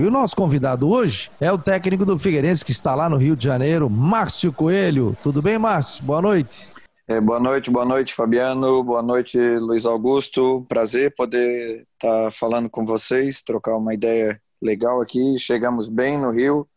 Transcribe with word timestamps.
E 0.00 0.06
o 0.06 0.12
nosso 0.12 0.36
convidado 0.36 0.88
hoje 0.88 1.28
é 1.40 1.50
o 1.50 1.58
técnico 1.58 2.06
do 2.06 2.16
Figueirense 2.16 2.64
que 2.64 2.70
está 2.70 2.94
lá 2.94 3.08
no 3.08 3.16
Rio 3.16 3.34
de 3.34 3.42
Janeiro, 3.42 3.90
Márcio 3.90 4.52
Coelho. 4.52 5.16
Tudo 5.24 5.42
bem, 5.42 5.58
Márcio? 5.58 6.04
Boa 6.04 6.22
noite. 6.22 6.68
É, 7.08 7.20
boa 7.20 7.40
noite, 7.40 7.68
boa 7.68 7.84
noite, 7.84 8.14
Fabiano. 8.14 8.84
Boa 8.84 9.02
noite, 9.02 9.36
Luiz 9.58 9.84
Augusto. 9.84 10.64
Prazer 10.68 11.12
poder 11.16 11.84
estar 11.94 12.26
tá 12.26 12.30
falando 12.30 12.70
com 12.70 12.86
vocês, 12.86 13.42
trocar 13.42 13.76
uma 13.76 13.92
ideia 13.92 14.40
legal 14.62 15.00
aqui. 15.00 15.36
Chegamos 15.36 15.88
bem 15.88 16.16
no 16.16 16.30
Rio, 16.30 16.68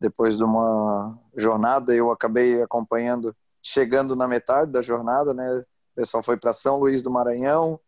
depois 0.00 0.34
de 0.34 0.42
uma 0.42 1.14
jornada. 1.36 1.94
Eu 1.94 2.10
acabei 2.10 2.62
acompanhando, 2.62 3.36
chegando 3.62 4.16
na 4.16 4.26
metade 4.26 4.72
da 4.72 4.80
jornada, 4.80 5.34
né? 5.34 5.58
O 5.58 5.94
pessoal 5.94 6.22
foi 6.22 6.38
para 6.38 6.54
São 6.54 6.78
Luís 6.78 7.02
do 7.02 7.10
Maranhão, 7.10 7.78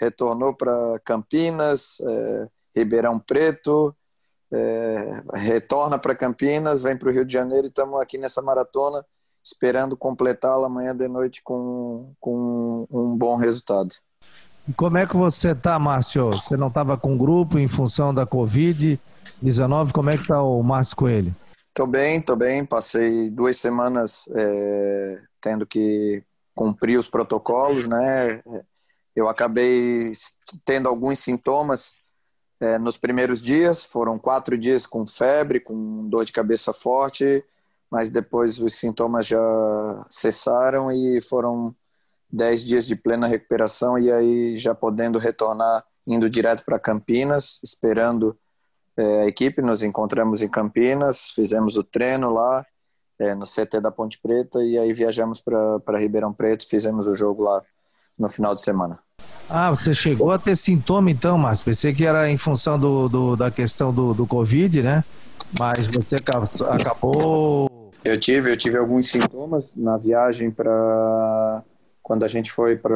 retornou 0.00 0.54
para 0.54 1.00
Campinas, 1.04 1.98
é, 2.02 2.48
Ribeirão 2.76 3.18
Preto, 3.18 3.92
é, 4.52 5.22
retorna 5.34 5.98
para 5.98 6.14
Campinas, 6.14 6.82
vem 6.82 6.96
para 6.96 7.08
o 7.08 7.12
Rio 7.12 7.24
de 7.24 7.32
Janeiro 7.32 7.66
e 7.66 7.70
estamos 7.70 8.00
aqui 8.00 8.18
nessa 8.18 8.40
maratona 8.42 9.04
esperando 9.44 9.96
completá-la 9.96 10.66
amanhã 10.66 10.94
de 10.94 11.08
noite 11.08 11.42
com, 11.42 12.12
com 12.20 12.86
um 12.90 13.16
bom 13.16 13.36
resultado. 13.36 13.94
E 14.68 14.72
como 14.72 14.98
é 14.98 15.06
que 15.06 15.16
você 15.16 15.52
está, 15.52 15.78
Márcio? 15.78 16.30
Você 16.30 16.56
não 16.56 16.68
estava 16.68 16.98
com 16.98 17.16
grupo 17.16 17.58
em 17.58 17.66
função 17.66 18.12
da 18.12 18.26
Covid-19? 18.26 19.92
Como 19.92 20.10
é 20.10 20.16
que 20.16 20.24
está 20.24 20.42
o 20.42 20.62
Márcio 20.62 20.96
Coelho? 20.96 21.34
Estou 21.68 21.86
bem, 21.86 22.18
estou 22.18 22.36
bem. 22.36 22.64
Passei 22.64 23.30
duas 23.30 23.56
semanas 23.56 24.28
é, 24.34 25.20
tendo 25.40 25.66
que 25.66 26.22
cumprir 26.54 26.98
os 26.98 27.08
protocolos, 27.08 27.86
né? 27.86 28.42
Eu 29.16 29.28
acabei 29.28 30.12
tendo 30.64 30.88
alguns 30.88 31.20
sintomas 31.20 31.96
é, 32.60 32.78
nos 32.78 32.96
primeiros 32.96 33.40
dias. 33.40 33.84
Foram 33.84 34.18
quatro 34.18 34.56
dias 34.56 34.86
com 34.86 35.06
febre, 35.06 35.60
com 35.60 36.08
dor 36.08 36.24
de 36.24 36.32
cabeça 36.32 36.72
forte, 36.72 37.44
mas 37.90 38.10
depois 38.10 38.60
os 38.60 38.74
sintomas 38.74 39.26
já 39.26 40.04
cessaram 40.10 40.90
e 40.92 41.20
foram 41.20 41.74
dez 42.30 42.64
dias 42.64 42.86
de 42.86 42.94
plena 42.94 43.26
recuperação 43.26 43.98
e 43.98 44.12
aí 44.12 44.58
já 44.58 44.74
podendo 44.74 45.18
retornar, 45.18 45.84
indo 46.06 46.28
direto 46.28 46.64
para 46.64 46.78
Campinas, 46.78 47.60
esperando 47.62 48.36
é, 48.96 49.22
a 49.22 49.26
equipe. 49.26 49.62
Nos 49.62 49.82
encontramos 49.82 50.42
em 50.42 50.48
Campinas, 50.48 51.30
fizemos 51.30 51.76
o 51.76 51.84
treino 51.84 52.30
lá 52.30 52.66
é, 53.18 53.34
no 53.34 53.44
CT 53.44 53.80
da 53.80 53.90
Ponte 53.90 54.18
Preta 54.20 54.62
e 54.62 54.78
aí 54.78 54.92
viajamos 54.92 55.40
para 55.40 55.98
Ribeirão 55.98 56.32
Preto, 56.32 56.68
fizemos 56.68 57.06
o 57.06 57.14
jogo 57.14 57.42
lá 57.42 57.62
no 58.18 58.28
final 58.28 58.54
de 58.54 58.60
semana. 58.60 59.00
Ah, 59.50 59.70
você 59.70 59.94
chegou 59.94 60.30
a 60.30 60.38
ter 60.38 60.54
sintoma 60.54 61.10
então, 61.10 61.38
Márcio? 61.38 61.64
Pensei 61.64 61.94
que 61.94 62.04
era 62.04 62.28
em 62.28 62.36
função 62.36 62.78
do, 62.78 63.08
do 63.08 63.36
da 63.36 63.50
questão 63.50 63.92
do, 63.92 64.12
do 64.12 64.26
Covid, 64.26 64.82
né? 64.82 65.02
Mas 65.58 65.86
você 65.88 66.16
acabou. 66.16 67.90
Eu 68.04 68.20
tive, 68.20 68.52
eu 68.52 68.56
tive 68.56 68.76
alguns 68.76 69.08
sintomas 69.08 69.74
na 69.74 69.96
viagem 69.96 70.50
para 70.50 71.62
quando 72.02 72.24
a 72.24 72.28
gente 72.28 72.52
foi 72.52 72.76
para 72.76 72.94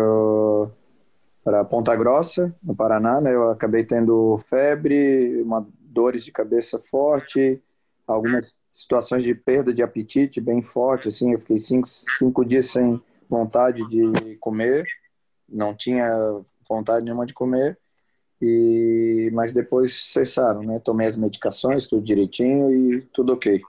para 1.44 1.64
Ponta 1.64 1.96
Grossa, 1.96 2.54
no 2.62 2.74
Paraná, 2.76 3.20
né? 3.20 3.34
Eu 3.34 3.50
acabei 3.50 3.84
tendo 3.84 4.38
febre, 4.48 5.42
uma 5.42 5.66
dores 5.80 6.24
de 6.24 6.30
cabeça 6.30 6.78
forte, 6.78 7.60
algumas 8.06 8.56
situações 8.70 9.24
de 9.24 9.34
perda 9.34 9.74
de 9.74 9.82
apetite 9.82 10.40
bem 10.40 10.62
forte, 10.62 11.08
assim. 11.08 11.32
Eu 11.32 11.40
fiquei 11.40 11.58
cinco, 11.58 11.88
cinco 11.88 12.44
dias 12.44 12.66
sem 12.66 13.00
vontade 13.28 13.86
de 13.88 14.36
comer 14.36 14.86
não 15.48 15.74
tinha 15.74 16.08
vontade 16.68 17.04
nenhuma 17.04 17.26
de 17.26 17.34
comer, 17.34 17.78
e 18.40 19.30
mas 19.32 19.52
depois 19.52 20.12
cessaram, 20.12 20.62
né? 20.62 20.80
Tomei 20.80 21.06
as 21.06 21.16
medicações, 21.16 21.86
tudo 21.86 22.04
direitinho 22.04 22.70
e 22.70 23.02
tudo 23.12 23.34
ok. 23.34 23.60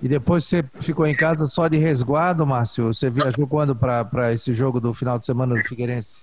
E 0.00 0.08
depois 0.08 0.44
você 0.44 0.62
ficou 0.80 1.06
em 1.06 1.14
casa 1.14 1.46
só 1.46 1.66
de 1.66 1.76
resguardo, 1.76 2.46
Márcio? 2.46 2.86
Você 2.94 3.10
viajou 3.10 3.48
quando 3.48 3.74
para 3.74 4.32
esse 4.32 4.52
jogo 4.52 4.80
do 4.80 4.92
final 4.94 5.18
de 5.18 5.24
semana 5.24 5.56
do 5.56 5.62
Figueirense? 5.64 6.22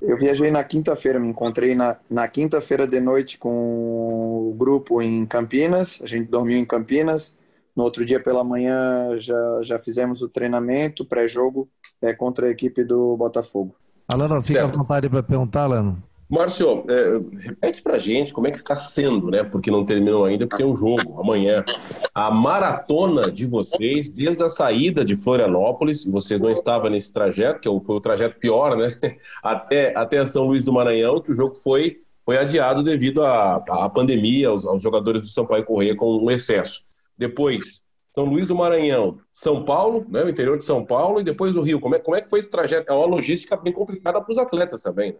Eu 0.00 0.16
viajei 0.16 0.50
na 0.50 0.64
quinta-feira, 0.64 1.20
me 1.20 1.28
encontrei 1.28 1.74
na, 1.74 1.98
na 2.08 2.26
quinta-feira 2.26 2.86
de 2.86 2.98
noite 2.98 3.36
com 3.36 4.48
o 4.48 4.54
grupo 4.56 5.02
em 5.02 5.26
Campinas, 5.26 6.00
a 6.02 6.06
gente 6.06 6.30
dormiu 6.30 6.56
em 6.56 6.64
Campinas. 6.64 7.34
No 7.76 7.84
outro 7.84 8.04
dia 8.04 8.18
pela 8.18 8.42
manhã 8.42 9.18
já, 9.18 9.62
já 9.62 9.78
fizemos 9.78 10.22
o 10.22 10.28
treinamento 10.28 11.04
pré-jogo 11.04 11.68
é, 12.00 12.12
contra 12.14 12.46
a 12.46 12.50
equipe 12.50 12.82
do 12.82 13.16
Botafogo. 13.16 13.76
Alano, 14.12 14.42
fica 14.42 14.60
certo. 14.60 14.74
à 14.74 14.78
vontade 14.78 15.08
para 15.08 15.22
perguntar, 15.22 15.64
Alano. 15.64 16.02
Márcio, 16.30 16.84
é, 16.88 17.20
repete 17.40 17.82
pra 17.82 17.98
gente 17.98 18.32
como 18.32 18.46
é 18.46 18.52
que 18.52 18.56
está 18.56 18.76
sendo, 18.76 19.32
né? 19.32 19.42
Porque 19.42 19.68
não 19.68 19.84
terminou 19.84 20.24
ainda, 20.24 20.46
porque 20.46 20.62
tem 20.62 20.72
um 20.72 20.76
jogo 20.76 21.20
amanhã. 21.20 21.64
A 22.14 22.30
maratona 22.30 23.32
de 23.32 23.44
vocês, 23.44 24.08
desde 24.08 24.40
a 24.44 24.48
saída 24.48 25.04
de 25.04 25.16
Florianópolis, 25.16 26.04
vocês 26.04 26.38
não 26.38 26.48
estavam 26.48 26.88
nesse 26.88 27.12
trajeto, 27.12 27.60
que 27.60 27.68
é 27.68 27.80
foi 27.80 27.96
o 27.96 28.00
trajeto 28.00 28.38
pior, 28.38 28.76
né? 28.76 28.96
Até, 29.42 29.92
até 29.96 30.24
São 30.24 30.44
Luís 30.44 30.64
do 30.64 30.72
Maranhão, 30.72 31.20
que 31.20 31.32
o 31.32 31.34
jogo 31.34 31.54
foi, 31.54 31.98
foi 32.24 32.38
adiado 32.38 32.84
devido 32.84 33.24
à, 33.24 33.56
à 33.56 33.88
pandemia, 33.88 34.50
aos, 34.50 34.64
aos 34.64 34.80
jogadores 34.80 35.22
do 35.22 35.28
Sampaio 35.28 35.64
Correia 35.64 35.96
com 35.96 36.16
um 36.16 36.30
excesso. 36.30 36.84
Depois, 37.18 37.82
são 38.12 38.24
Luís 38.24 38.46
do 38.46 38.56
Maranhão, 38.56 39.20
São 39.32 39.64
Paulo, 39.64 40.04
né, 40.08 40.24
o 40.24 40.28
interior 40.28 40.58
de 40.58 40.64
São 40.64 40.84
Paulo, 40.84 41.20
e 41.20 41.24
depois 41.24 41.52
do 41.52 41.62
Rio. 41.62 41.80
Como 41.80 41.94
é, 41.94 41.98
como 41.98 42.16
é 42.16 42.20
que 42.20 42.28
foi 42.28 42.40
esse 42.40 42.50
trajeto? 42.50 42.90
É 42.90 42.94
uma 42.94 43.06
logística 43.06 43.56
bem 43.56 43.72
complicada 43.72 44.20
para 44.20 44.32
os 44.32 44.38
atletas 44.38 44.82
também, 44.82 45.12
né? 45.12 45.18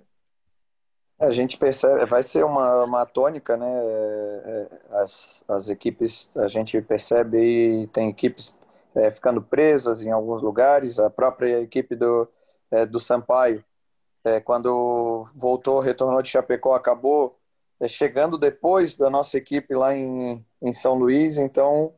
É, 1.21 1.27
a 1.27 1.31
gente 1.31 1.59
percebe, 1.59 2.05
vai 2.07 2.23
ser 2.23 2.45
uma, 2.45 2.85
uma 2.85 3.07
tônica, 3.07 3.57
né? 3.57 3.69
É, 3.69 4.43
é, 4.45 4.97
as, 4.97 5.45
as 5.47 5.69
equipes, 5.69 6.31
a 6.35 6.49
gente 6.49 6.81
percebe 6.81 7.89
tem 7.93 8.09
equipes 8.09 8.57
é, 8.95 9.11
ficando 9.11 9.43
presas 9.43 10.03
em 10.03 10.11
alguns 10.11 10.41
lugares. 10.43 10.99
A 10.99 11.11
própria 11.11 11.61
equipe 11.61 11.95
do, 11.95 12.27
é, 12.71 12.87
do 12.87 12.99
Sampaio, 12.99 13.63
é, 14.25 14.41
quando 14.41 15.27
voltou, 15.35 15.79
retornou 15.79 16.23
de 16.23 16.31
Chapecó, 16.31 16.75
acabou 16.75 17.37
chegando 17.87 18.37
depois 18.39 18.97
da 18.97 19.09
nossa 19.11 19.37
equipe 19.39 19.75
lá 19.75 19.95
em, 19.95 20.45
em 20.61 20.73
São 20.73 20.95
Luís. 20.95 21.39
Então, 21.39 21.95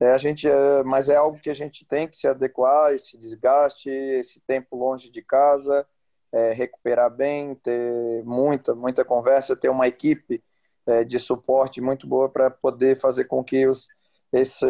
é, 0.00 0.10
a 0.10 0.18
gente, 0.18 0.48
é, 0.48 0.82
mas 0.82 1.08
é 1.08 1.16
algo 1.16 1.38
que 1.40 1.50
a 1.50 1.54
gente 1.54 1.84
tem 1.86 2.08
que 2.08 2.16
se 2.16 2.26
adequar, 2.26 2.92
esse 2.92 3.16
desgaste, 3.16 3.88
esse 3.88 4.40
tempo 4.40 4.76
longe 4.76 5.10
de 5.10 5.22
casa, 5.22 5.86
é, 6.32 6.52
recuperar 6.52 7.10
bem, 7.10 7.54
ter 7.54 8.24
muita, 8.24 8.74
muita 8.74 9.04
conversa, 9.04 9.56
ter 9.56 9.68
uma 9.68 9.86
equipe 9.86 10.42
é, 10.86 11.04
de 11.04 11.18
suporte 11.18 11.80
muito 11.80 12.06
boa 12.06 12.28
para 12.28 12.50
poder 12.50 12.96
fazer 12.96 13.24
com 13.24 13.42
que 13.42 13.66
os, 13.66 13.88
esse, 14.32 14.66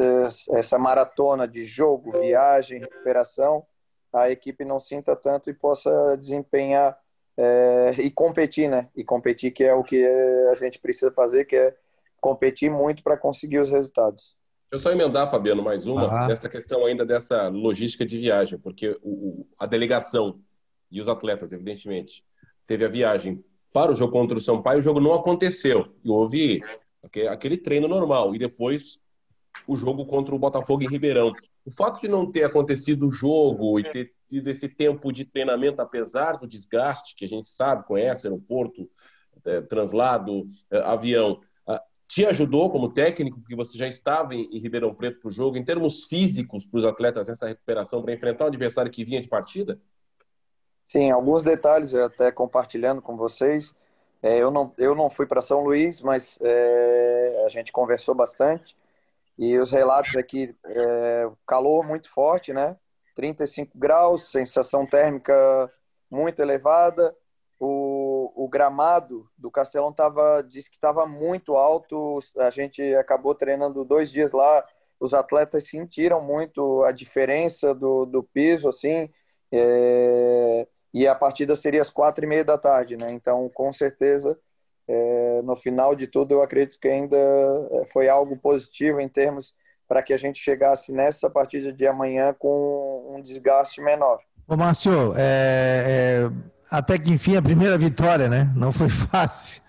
essa 0.53 0.79
maratona 0.79 1.49
de 1.49 1.65
jogo, 1.65 2.13
viagem, 2.21 2.81
recuperação, 2.81 3.67
a 4.13 4.31
equipe 4.31 4.65
não 4.65 4.79
sinta 4.79 5.17
tanto 5.17 5.51
e 5.51 5.55
possa 5.55 6.17
desempenhar 6.17 6.97
é, 7.37 7.95
e 7.99 8.11
competir, 8.11 8.69
né? 8.69 8.89
E 8.95 9.03
competir 9.03 9.51
que 9.51 9.65
é 9.65 9.75
o 9.75 9.83
que 9.83 10.07
a 10.51 10.55
gente 10.55 10.79
precisa 10.79 11.11
fazer, 11.11 11.47
que 11.47 11.57
é 11.57 11.75
competir 12.21 12.71
muito 12.71 13.03
para 13.03 13.17
conseguir 13.17 13.59
os 13.59 13.71
resultados. 13.71 14.37
Deixa 14.71 14.89
eu 14.89 14.91
só 14.91 14.93
emendar, 14.93 15.31
Fabiano, 15.31 15.63
mais 15.63 15.87
uma, 15.87 16.27
dessa 16.27 16.49
questão 16.49 16.85
ainda 16.85 17.07
dessa 17.07 17.49
logística 17.49 18.05
de 18.05 18.19
viagem, 18.19 18.59
porque 18.59 18.99
o, 19.03 19.47
a 19.59 19.67
delegação 19.67 20.41
e 20.91 21.01
os 21.01 21.09
atletas, 21.09 21.53
evidentemente, 21.53 22.25
teve 22.67 22.85
a 22.85 22.89
viagem 22.89 23.45
para 23.73 23.91
o 23.91 23.95
jogo 23.95 24.13
contra 24.13 24.39
o 24.39 24.41
Sampaio, 24.41 24.79
o 24.79 24.83
jogo 24.83 25.01
não 25.01 25.13
aconteceu. 25.13 25.93
E 26.05 26.09
houve 26.09 26.61
aquele 27.29 27.57
treino 27.57 27.89
normal. 27.89 28.35
E 28.35 28.39
depois 28.39 29.01
o 29.67 29.77
jogo 29.77 30.07
contra 30.07 30.35
o 30.35 30.39
Botafogo 30.39 30.83
em 30.83 30.89
Ribeirão. 30.89 31.33
O 31.65 31.71
fato 31.71 32.01
de 32.01 32.09
não 32.09 32.31
ter 32.31 32.45
acontecido 32.45 33.09
o 33.09 33.13
jogo 33.13 33.79
e 33.81 33.85
ter 33.85 34.13
tido 34.29 34.49
esse 34.49 34.69
tempo 34.69 35.13
de 35.13 35.25
treinamento, 35.25 35.81
apesar 35.81 36.33
do 36.33 36.47
desgaste 36.47 37.15
que 37.17 37.25
a 37.25 37.29
gente 37.29 37.49
sabe, 37.49 37.87
conhece, 37.87 38.27
aeroporto, 38.27 38.89
é, 39.45 39.61
translado, 39.61 40.47
é, 40.71 40.79
avião, 40.79 41.41
te 42.06 42.25
ajudou 42.26 42.70
como 42.70 42.92
técnico, 42.92 43.41
porque 43.41 43.56
você 43.56 43.76
já 43.76 43.89
estava 43.89 44.34
em, 44.34 44.59
Ribeirão 44.59 44.95
Preto 44.95 45.21
para 45.21 45.28
o 45.28 45.33
jogo, 45.33 45.56
em 45.56 45.65
termos 45.65 46.04
físicos 46.04 46.65
para 46.66 46.78
os 46.78 46.84
atletas 46.84 47.28
nessa 47.28 47.47
recuperação, 47.47 48.03
para 48.03 48.15
enfrentar 48.15 48.45
um 48.45 48.48
adversário 48.48 48.91
que 48.91 49.04
vinha 49.04 49.21
de 49.21 49.28
partida? 49.28 49.80
Sim, 50.86 51.10
alguns 51.10 51.42
detalhes, 51.42 51.95
até 51.95 52.30
compartilhando 52.30 53.01
com 53.01 53.16
vocês. 53.16 53.74
É, 54.22 54.39
eu, 54.39 54.51
não, 54.51 54.72
eu 54.78 54.95
não 54.95 55.10
fui 55.10 55.27
para 55.27 55.42
São 55.42 55.62
Luís, 55.62 56.01
mas 56.01 56.39
é, 56.42 57.45
a 57.47 57.48
gente 57.48 57.72
conversou 57.72 58.15
bastante. 58.15 58.77
E 59.36 59.59
os 59.59 59.72
relatos 59.72 60.16
aqui, 60.16 60.54
é, 60.65 61.30
calor 61.47 61.84
muito 61.84 62.09
forte, 62.09 62.53
né? 62.53 62.77
35 63.15 63.77
graus, 63.77 64.30
sensação 64.30 64.86
térmica 64.86 65.72
muito 66.10 66.41
elevada. 66.41 67.15
O, 67.59 68.03
o 68.34 68.48
gramado 68.48 69.28
do 69.36 69.50
Castelão 69.50 69.92
tava, 69.92 70.42
disse 70.42 70.71
que 70.71 70.76
estava 70.76 71.06
muito 71.06 71.56
alto. 71.56 72.18
A 72.38 72.50
gente 72.50 72.82
acabou 72.94 73.34
treinando 73.34 73.84
dois 73.84 74.10
dias 74.10 74.32
lá. 74.32 74.65
Os 75.00 75.15
atletas 75.15 75.68
sentiram 75.68 76.22
muito 76.22 76.82
a 76.84 76.92
diferença 76.92 77.74
do, 77.74 78.06
do 78.06 78.22
piso, 78.22 78.68
assim. 78.68 79.09
É, 79.53 80.66
e 80.92 81.06
a 81.06 81.15
partida 81.15 81.56
seria 81.56 81.80
às 81.80 81.91
quatro 81.91 82.24
e 82.24 82.28
meia 82.28 82.44
da 82.44 82.56
tarde, 82.56 82.97
né? 82.97 83.10
Então, 83.10 83.50
com 83.53 83.72
certeza, 83.72 84.38
é, 84.86 85.42
no 85.42 85.56
final 85.56 85.94
de 85.94 86.06
tudo, 86.06 86.32
eu 86.32 86.42
acredito 86.42 86.78
que 86.78 86.88
ainda 86.88 87.16
é, 87.16 87.84
foi 87.86 88.09
algo 88.09 88.36
positivo 88.36 89.00
em 89.00 89.09
termos 89.09 89.54
para 89.88 90.03
que 90.03 90.12
a 90.12 90.16
gente 90.16 90.38
chegasse 90.38 90.92
nessa 90.92 91.28
partida 91.28 91.72
de 91.72 91.86
amanhã 91.86 92.34
com 92.38 93.15
um 93.15 93.21
desgaste 93.21 93.80
menor. 93.80 94.21
Ô, 94.47 94.56
Márcio, 94.56 95.15
é, 95.16 95.84
é, 95.86 96.30
até 96.71 96.99
que 96.99 97.13
enfim 97.13 97.37
a 97.37 97.43
primeira 97.43 97.77
vitória, 97.78 98.28
né? 98.28 98.53
Não 98.57 98.72
foi 98.72 98.89
fácil. 98.91 99.63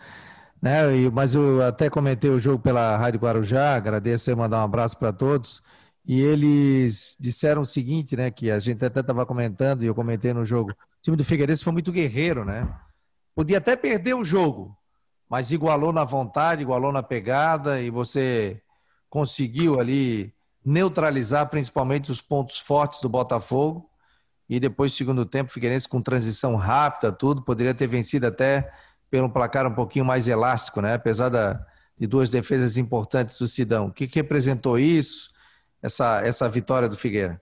Né? 0.62 0.82
Mas 1.14 1.36
eu 1.36 1.62
até 1.62 1.90
comentei 1.90 2.30
o 2.30 2.40
jogo 2.40 2.60
pela 2.60 2.98
Rádio 2.98 3.20
Guarujá, 3.20 3.76
agradeço 3.76 4.32
e 4.32 4.36
mandar 4.36 4.62
um 4.62 4.66
abraço 4.66 4.98
para 4.98 5.14
todos. 5.14 5.62
E 6.08 6.22
eles 6.22 7.18
disseram 7.20 7.62
o 7.62 7.66
seguinte, 7.66 8.16
né? 8.16 8.30
Que 8.32 8.52
a 8.52 8.60
gente 8.60 8.84
até 8.86 9.00
estava 9.00 9.26
comentando 9.26 9.84
e 9.84 9.88
eu 9.88 9.96
comentei 9.96 10.34
no 10.34 10.46
jogo. 10.46 10.72
O 10.72 10.76
time 11.02 11.18
do 11.18 11.24
Figueirense 11.24 11.64
foi 11.64 11.74
muito 11.74 11.92
guerreiro, 11.92 12.46
né? 12.46 12.68
Podia 13.36 13.58
até 13.58 13.76
perder 13.76 14.14
o 14.14 14.24
jogo, 14.24 14.78
mas 15.30 15.52
igualou 15.52 15.92
na 15.92 16.04
vontade, 16.04 16.62
igualou 16.62 16.92
na 16.92 17.04
pegada 17.04 17.82
e 17.82 17.90
você 17.90 18.62
conseguiu 19.10 19.80
ali 19.80 20.34
neutralizar 20.64 21.50
principalmente 21.50 22.12
os 22.12 22.22
pontos 22.22 22.58
fortes 22.58 23.02
do 23.02 23.10
Botafogo. 23.10 23.90
E 24.50 24.60
depois, 24.60 24.94
segundo 24.94 25.26
tempo, 25.26 25.52
Figueirense 25.52 25.90
com 25.90 26.02
transição 26.02 26.56
rápida, 26.56 27.12
tudo, 27.12 27.42
poderia 27.42 27.74
ter 27.74 27.88
vencido 27.88 28.28
até 28.28 28.72
pelo 29.10 29.30
placar 29.30 29.66
um 29.66 29.74
pouquinho 29.74 30.06
mais 30.06 30.28
elástico, 30.28 30.82
né? 30.82 30.94
Apesar 30.94 31.30
da, 31.30 31.66
de 31.98 32.06
duas 32.06 32.30
defesas 32.30 32.78
importantes 32.78 33.40
do 33.40 33.48
Sidão. 33.48 33.88
O 33.88 33.92
que, 33.92 34.08
que 34.08 34.20
representou 34.20 34.78
isso, 34.78 35.32
essa, 35.82 36.26
essa 36.26 36.48
vitória 36.48 36.88
do 36.88 36.98
Figueira? 36.98 37.42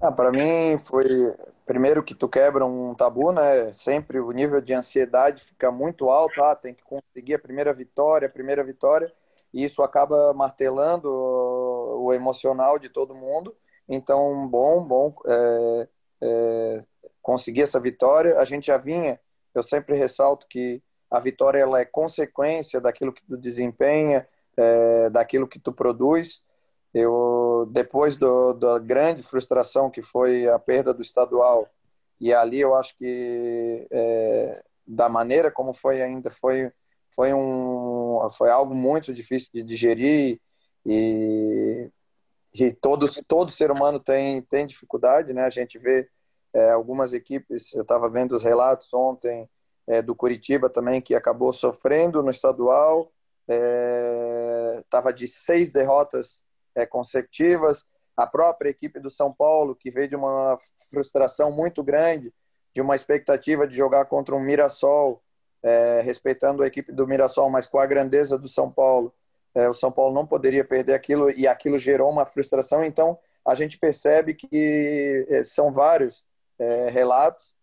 Ah, 0.00 0.12
para 0.12 0.30
mim 0.30 0.76
foi 0.78 1.34
primeiro 1.64 2.02
que 2.02 2.14
tu 2.14 2.28
quebra 2.28 2.64
um 2.64 2.94
tabu, 2.94 3.32
né? 3.32 3.72
Sempre 3.72 4.20
o 4.20 4.30
nível 4.30 4.60
de 4.60 4.74
ansiedade 4.74 5.42
fica 5.42 5.70
muito 5.70 6.10
alto, 6.10 6.42
ah, 6.42 6.54
tem 6.54 6.74
que 6.74 6.84
conseguir 6.84 7.34
a 7.34 7.38
primeira 7.38 7.72
vitória, 7.72 8.28
a 8.28 8.30
primeira 8.30 8.62
vitória, 8.62 9.12
e 9.52 9.64
isso 9.64 9.82
acaba 9.82 10.32
martelando 10.34 11.10
o 11.10 12.12
emocional 12.12 12.78
de 12.78 12.88
todo 12.88 13.14
mundo. 13.14 13.54
Então, 13.88 14.48
bom, 14.48 14.84
bom 14.84 15.14
é, 15.26 15.88
é, 16.22 16.84
conseguir 17.22 17.62
essa 17.62 17.80
vitória. 17.80 18.38
A 18.38 18.44
gente 18.44 18.66
já 18.66 18.76
vinha, 18.76 19.20
eu 19.54 19.62
sempre 19.62 19.96
ressalto 19.96 20.46
que 20.48 20.82
a 21.10 21.20
vitória 21.20 21.58
ela 21.58 21.80
é 21.80 21.84
consequência 21.84 22.80
daquilo 22.80 23.12
que 23.12 23.24
tu 23.24 23.36
desempenha, 23.36 24.26
é, 24.56 25.10
daquilo 25.10 25.46
que 25.46 25.58
tu 25.58 25.72
produz. 25.72 26.44
Eu 26.92 27.68
depois 27.70 28.16
do, 28.16 28.54
da 28.54 28.78
grande 28.78 29.22
frustração 29.22 29.90
que 29.90 30.02
foi 30.02 30.48
a 30.48 30.58
perda 30.58 30.94
do 30.94 31.02
estadual 31.02 31.68
e 32.18 32.32
ali 32.32 32.60
eu 32.60 32.74
acho 32.74 32.96
que 32.96 33.86
é, 33.90 34.62
da 34.86 35.08
maneira 35.08 35.50
como 35.50 35.74
foi 35.74 36.00
ainda 36.00 36.30
foi 36.30 36.72
foi 37.10 37.34
um 37.34 38.26
foi 38.30 38.50
algo 38.50 38.74
muito 38.74 39.12
difícil 39.12 39.50
de 39.52 39.62
digerir 39.62 40.40
e, 40.86 41.90
e 42.58 42.72
todo 42.72 43.06
todo 43.26 43.50
ser 43.50 43.70
humano 43.70 44.00
tem 44.00 44.42
tem 44.42 44.66
dificuldade 44.66 45.32
né 45.32 45.44
a 45.44 45.50
gente 45.50 45.78
vê 45.78 46.08
é, 46.54 46.70
algumas 46.70 47.12
equipes 47.12 47.74
eu 47.74 47.82
estava 47.82 48.08
vendo 48.08 48.32
os 48.32 48.42
relatos 48.42 48.92
ontem 48.94 49.48
é, 49.86 50.02
do 50.02 50.14
Curitiba 50.14 50.68
também 50.68 51.00
que 51.00 51.14
acabou 51.14 51.52
sofrendo 51.52 52.22
no 52.22 52.30
estadual 52.30 53.12
estava 54.80 55.10
é, 55.10 55.12
de 55.12 55.28
seis 55.28 55.70
derrotas 55.70 56.42
é, 56.74 56.84
consecutivas. 56.84 57.84
A 58.16 58.26
própria 58.26 58.70
equipe 58.70 58.98
do 58.98 59.10
São 59.10 59.32
Paulo, 59.32 59.74
que 59.74 59.90
veio 59.90 60.08
de 60.08 60.16
uma 60.16 60.56
frustração 60.90 61.50
muito 61.52 61.82
grande, 61.82 62.32
de 62.74 62.80
uma 62.80 62.94
expectativa 62.94 63.66
de 63.66 63.76
jogar 63.76 64.04
contra 64.06 64.34
um 64.34 64.40
Mirassol, 64.40 65.22
é, 65.62 66.00
respeitando 66.02 66.62
a 66.62 66.66
equipe 66.66 66.92
do 66.92 67.06
Mirassol, 67.06 67.50
mas 67.50 67.66
com 67.66 67.78
a 67.78 67.86
grandeza 67.86 68.38
do 68.38 68.48
São 68.48 68.70
Paulo. 68.70 69.12
É, 69.56 69.68
o 69.70 69.72
São 69.72 69.90
Paulo 69.90 70.14
não 70.14 70.26
poderia 70.26 70.62
perder 70.62 70.92
aquilo 70.92 71.30
e 71.30 71.48
aquilo 71.48 71.78
gerou 71.78 72.10
uma 72.10 72.26
frustração. 72.26 72.84
Então, 72.84 73.18
a 73.42 73.54
gente 73.54 73.78
percebe 73.78 74.34
que 74.34 75.26
é, 75.30 75.42
são 75.42 75.72
vários 75.72 76.26
é, 76.58 76.90
relatos 76.90 77.54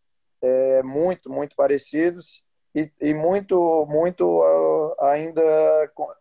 é, 0.41 0.81
muito, 0.81 1.29
muito 1.29 1.55
parecidos 1.55 2.43
e, 2.73 2.91
e 2.99 3.13
muito, 3.13 3.85
muito 3.87 4.41
uh, 4.41 4.95
ainda 5.01 5.41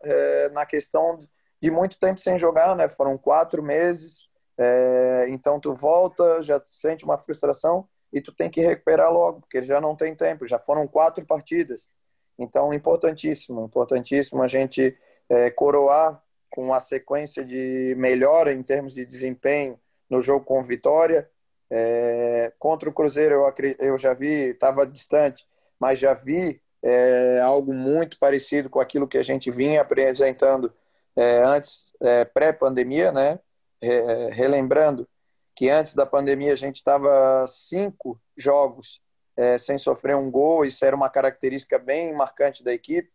é, 0.03 0.49
na 0.49 0.63
questão 0.63 1.19
de 1.59 1.71
muito 1.71 1.97
tempo 1.99 2.19
sem 2.19 2.37
jogar, 2.37 2.75
né? 2.75 2.87
Foram 2.87 3.17
quatro 3.17 3.63
meses. 3.63 4.27
É, 4.55 5.25
então 5.29 5.59
tu 5.59 5.73
volta, 5.73 6.39
já 6.43 6.61
sente 6.63 7.03
uma 7.03 7.19
frustração 7.19 7.89
e 8.11 8.21
tu 8.21 8.31
tem 8.31 8.51
que 8.51 8.61
recuperar 8.61 9.11
logo, 9.11 9.41
porque 9.41 9.63
já 9.63 9.81
não 9.81 9.95
tem 9.95 10.13
tempo. 10.13 10.47
Já 10.47 10.59
foram 10.59 10.87
quatro 10.87 11.25
partidas. 11.25 11.89
Então, 12.37 12.73
importantíssimo, 12.73 13.65
importantíssimo 13.65 14.43
a 14.43 14.47
gente 14.47 14.95
é, 15.29 15.49
coroar 15.49 16.21
com 16.49 16.73
a 16.73 16.79
sequência 16.79 17.43
de 17.43 17.95
melhora 17.97 18.53
em 18.53 18.61
termos 18.61 18.93
de 18.93 19.05
desempenho 19.05 19.79
no 20.09 20.21
jogo 20.21 20.45
com 20.45 20.63
vitória. 20.63 21.29
É, 21.69 22.53
contra 22.59 22.89
o 22.89 22.93
Cruzeiro 22.93 23.35
eu, 23.35 23.75
eu 23.79 23.97
já 23.97 24.13
vi, 24.13 24.51
estava 24.51 24.85
distante, 24.85 25.47
mas 25.79 25.97
já 25.97 26.13
vi 26.13 26.61
é, 26.83 27.39
algo 27.41 27.73
muito 27.73 28.19
parecido 28.19 28.69
com 28.69 28.79
aquilo 28.79 29.07
que 29.07 29.17
a 29.17 29.23
gente 29.23 29.49
vinha 29.49 29.81
apresentando 29.81 30.71
é, 31.15 31.41
antes, 31.43 31.91
é, 32.01 32.25
pré-pandemia, 32.25 33.11
né? 33.11 33.39
É, 33.81 34.29
relembrando 34.31 35.07
que 35.55 35.69
antes 35.69 35.93
da 35.93 36.05
pandemia 36.05 36.53
a 36.53 36.57
gente 36.57 36.77
estava 36.77 37.45
cinco 37.47 38.19
jogos 38.37 39.01
é, 39.35 39.57
sem 39.57 39.77
sofrer 39.77 40.15
um 40.15 40.31
gol, 40.31 40.65
isso 40.65 40.85
era 40.85 40.95
uma 40.95 41.09
característica 41.09 41.77
bem 41.77 42.13
marcante 42.13 42.63
da 42.63 42.73
equipe, 42.73 43.11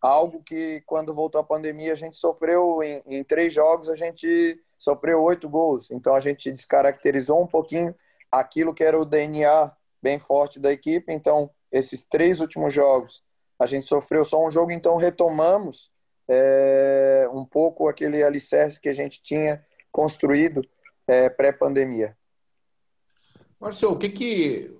algo 0.00 0.42
que 0.42 0.82
quando 0.86 1.14
voltou 1.14 1.40
a 1.40 1.44
pandemia 1.44 1.92
a 1.92 1.96
gente 1.96 2.16
sofreu 2.16 2.82
em, 2.82 3.02
em 3.06 3.24
três 3.24 3.52
jogos, 3.52 3.88
a 3.88 3.94
gente 3.94 4.58
sofreu 4.78 5.22
oito 5.22 5.48
gols, 5.48 5.90
então 5.90 6.14
a 6.14 6.20
gente 6.20 6.50
descaracterizou 6.50 7.42
um 7.42 7.46
pouquinho 7.46 7.94
aquilo 8.32 8.72
que 8.72 8.82
era 8.82 8.98
o 8.98 9.04
DNA 9.04 9.70
bem 10.02 10.18
forte 10.18 10.58
da 10.58 10.72
equipe, 10.72 11.12
então 11.12 11.50
esses 11.70 12.02
três 12.02 12.40
últimos 12.40 12.72
jogos 12.72 13.22
a 13.58 13.66
gente 13.66 13.86
sofreu 13.86 14.24
só 14.24 14.44
um 14.44 14.50
jogo, 14.50 14.70
então 14.70 14.96
retomamos 14.96 15.90
é, 16.26 17.28
um 17.32 17.44
pouco 17.44 17.88
aquele 17.88 18.22
alicerce 18.22 18.80
que 18.80 18.88
a 18.88 18.94
gente 18.94 19.22
tinha 19.22 19.62
construído 19.92 20.66
é, 21.06 21.28
pré-pandemia. 21.28 22.16
Marcelo, 23.60 23.92
o 23.92 23.98
que 23.98 24.08
que, 24.08 24.74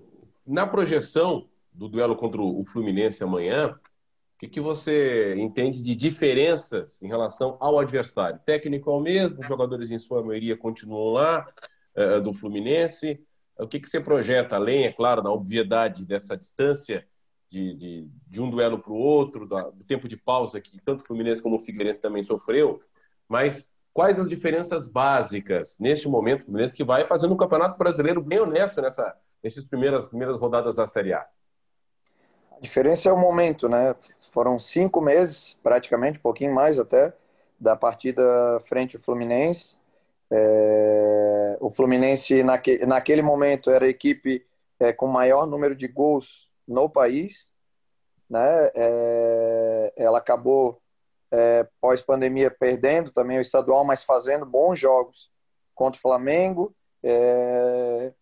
na 0.47 0.65
projeção 0.65 1.47
do 1.71 1.87
duelo 1.87 2.15
contra 2.15 2.41
o 2.41 2.65
Fluminense 2.65 3.23
amanhã, 3.23 3.79
que, 4.41 4.47
que 4.47 4.59
você 4.59 5.35
entende 5.35 5.83
de 5.83 5.93
diferenças 5.93 6.99
em 7.03 7.07
relação 7.07 7.57
ao 7.59 7.77
adversário? 7.77 8.39
Técnico 8.43 8.89
é 8.89 8.93
o 8.93 8.99
mesmo, 8.99 9.43
jogadores 9.43 9.91
em 9.91 9.99
sua 9.99 10.23
maioria 10.23 10.57
continuam 10.57 11.13
lá, 11.13 11.47
é, 11.93 12.19
do 12.19 12.33
Fluminense. 12.33 13.23
O 13.59 13.67
que, 13.67 13.79
que 13.79 13.87
você 13.87 13.99
projeta, 13.99 14.55
além, 14.55 14.85
é 14.85 14.91
claro, 14.91 15.21
da 15.21 15.29
obviedade 15.29 16.03
dessa 16.03 16.35
distância 16.35 17.05
de, 17.51 17.75
de, 17.75 18.07
de 18.27 18.41
um 18.41 18.49
duelo 18.49 18.79
para 18.79 18.91
o 18.91 18.95
outro, 18.95 19.45
do 19.45 19.83
tempo 19.83 20.07
de 20.07 20.17
pausa 20.17 20.59
que 20.59 20.81
tanto 20.81 21.01
o 21.01 21.05
Fluminense 21.05 21.41
como 21.41 21.57
o 21.57 21.59
Figueirense 21.59 22.01
também 22.01 22.23
sofreu, 22.23 22.81
mas 23.29 23.71
quais 23.93 24.17
as 24.17 24.27
diferenças 24.27 24.87
básicas 24.87 25.77
neste 25.79 26.09
momento, 26.09 26.45
Fluminense 26.45 26.75
que 26.75 26.83
vai 26.83 27.05
fazendo 27.05 27.35
um 27.35 27.37
campeonato 27.37 27.77
brasileiro 27.77 28.19
bem 28.23 28.39
honesto 28.39 28.81
nessa, 28.81 29.15
nessas 29.43 29.65
primeiras, 29.65 30.07
primeiras 30.07 30.37
rodadas 30.37 30.77
da 30.77 30.87
Série 30.87 31.13
A? 31.13 31.27
A 32.61 32.63
diferença 32.63 33.09
é 33.09 33.11
o 33.11 33.17
momento, 33.17 33.67
né? 33.67 33.95
Foram 34.31 34.59
cinco 34.59 35.01
meses, 35.01 35.57
praticamente, 35.63 36.19
um 36.19 36.21
pouquinho 36.21 36.53
mais 36.53 36.77
até, 36.77 37.11
da 37.59 37.75
partida 37.75 38.23
frente 38.69 38.95
ao 38.95 39.01
Fluminense. 39.01 39.75
É... 40.29 41.57
O 41.59 41.71
Fluminense, 41.71 42.43
naque... 42.43 42.85
naquele 42.85 43.23
momento, 43.23 43.71
era 43.71 43.85
a 43.85 43.89
equipe 43.89 44.45
é, 44.79 44.93
com 44.93 45.07
maior 45.07 45.47
número 45.47 45.75
de 45.75 45.87
gols 45.87 46.51
no 46.67 46.87
país, 46.87 47.51
né? 48.29 48.69
É, 48.75 49.93
ela 49.97 50.19
acabou 50.19 50.79
é, 51.31 51.67
pós-pandemia 51.81 52.51
perdendo 52.51 53.11
também 53.11 53.39
o 53.39 53.41
estadual, 53.41 53.83
mas 53.83 54.03
fazendo 54.03 54.45
bons 54.45 54.79
jogos 54.79 55.31
contra 55.73 55.97
o 55.97 56.01
Flamengo. 56.01 56.75
É, 57.01 58.13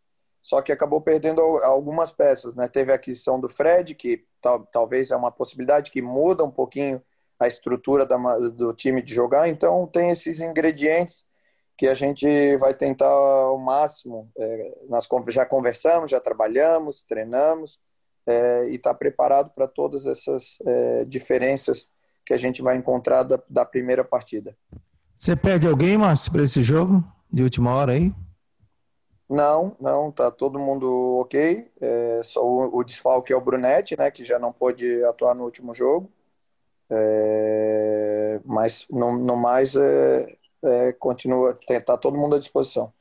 só 0.41 0.61
que 0.61 0.71
acabou 0.71 1.01
perdendo 1.01 1.41
algumas 1.41 2.11
peças, 2.11 2.55
né? 2.55 2.67
Teve 2.67 2.91
a 2.91 2.95
aquisição 2.95 3.39
do 3.39 3.49
Fred, 3.49 3.93
que 3.95 4.25
tal, 4.41 4.65
talvez 4.71 5.11
é 5.11 5.15
uma 5.15 5.31
possibilidade 5.31 5.91
que 5.91 6.01
muda 6.01 6.43
um 6.43 6.51
pouquinho 6.51 7.01
a 7.39 7.47
estrutura 7.47 8.05
da, 8.05 8.17
do 8.49 8.73
time 8.73 9.01
de 9.01 9.13
jogar. 9.13 9.47
Então 9.47 9.87
tem 9.87 10.09
esses 10.09 10.39
ingredientes 10.39 11.23
que 11.77 11.87
a 11.87 11.93
gente 11.93 12.57
vai 12.57 12.73
tentar 12.73 13.07
ao 13.07 13.57
máximo. 13.57 14.29
É, 14.37 14.77
nós 14.89 15.07
já 15.29 15.45
conversamos, 15.45 16.11
já 16.11 16.19
trabalhamos, 16.19 17.03
treinamos 17.03 17.79
é, 18.27 18.69
e 18.69 18.75
está 18.75 18.93
preparado 18.93 19.51
para 19.51 19.67
todas 19.67 20.05
essas 20.05 20.57
é, 20.65 21.05
diferenças 21.05 21.89
que 22.25 22.33
a 22.33 22.37
gente 22.37 22.61
vai 22.61 22.75
encontrar 22.75 23.23
da, 23.23 23.41
da 23.49 23.65
primeira 23.65 24.03
partida. 24.03 24.55
Você 25.15 25.35
perde 25.35 25.67
alguém, 25.67 25.97
Márcio, 25.97 26.31
para 26.31 26.43
esse 26.43 26.61
jogo 26.61 27.03
de 27.31 27.43
última 27.43 27.73
hora 27.73 27.93
aí? 27.93 28.13
Não, 29.29 29.75
não, 29.79 30.11
tá 30.11 30.31
todo 30.31 30.57
mundo 30.57 31.19
ok. 31.19 31.69
É, 31.79 32.21
só 32.23 32.43
o, 32.43 32.79
o 32.79 32.83
desfalque 32.83 33.31
é 33.31 33.35
o 33.35 33.41
Brunetti, 33.41 33.95
né, 33.97 34.09
que 34.09 34.23
já 34.23 34.39
não 34.39 34.51
pôde 34.51 35.03
atuar 35.05 35.35
no 35.35 35.43
último 35.43 35.73
jogo. 35.73 36.11
É, 36.89 38.41
mas 38.43 38.87
no, 38.89 39.17
no 39.19 39.37
mais 39.37 39.75
é, 39.75 40.35
é, 40.63 40.93
continua, 40.93 41.55
está 41.69 41.95
todo 41.95 42.17
mundo 42.17 42.35
à 42.35 42.39
disposição. 42.39 42.91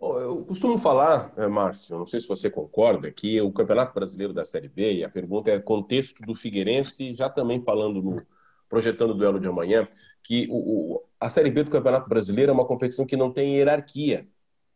Eu 0.00 0.44
costumo 0.44 0.78
falar, 0.78 1.32
é, 1.36 1.46
Márcio, 1.48 1.98
não 1.98 2.06
sei 2.06 2.20
se 2.20 2.28
você 2.28 2.48
concorda, 2.48 3.10
que 3.10 3.40
o 3.40 3.52
Campeonato 3.52 3.92
Brasileiro 3.92 4.32
da 4.32 4.44
Série 4.44 4.68
B, 4.68 4.94
e 4.94 5.04
a 5.04 5.10
pergunta 5.10 5.50
é 5.50 5.58
contexto 5.58 6.22
do 6.22 6.34
Figueirense, 6.36 7.14
já 7.14 7.28
também 7.28 7.58
falando 7.58 8.00
no 8.00 8.22
projetando 8.68 9.10
o 9.10 9.14
duelo 9.14 9.40
de 9.40 9.48
amanhã, 9.48 9.88
que 10.22 10.46
o, 10.50 10.56
o, 10.94 11.04
a 11.18 11.28
Série 11.28 11.50
B 11.50 11.64
do 11.64 11.70
Campeonato 11.70 12.08
Brasileiro 12.08 12.50
é 12.50 12.54
uma 12.54 12.66
competição 12.66 13.06
que 13.06 13.16
não 13.16 13.32
tem 13.32 13.56
hierarquia, 13.56 14.28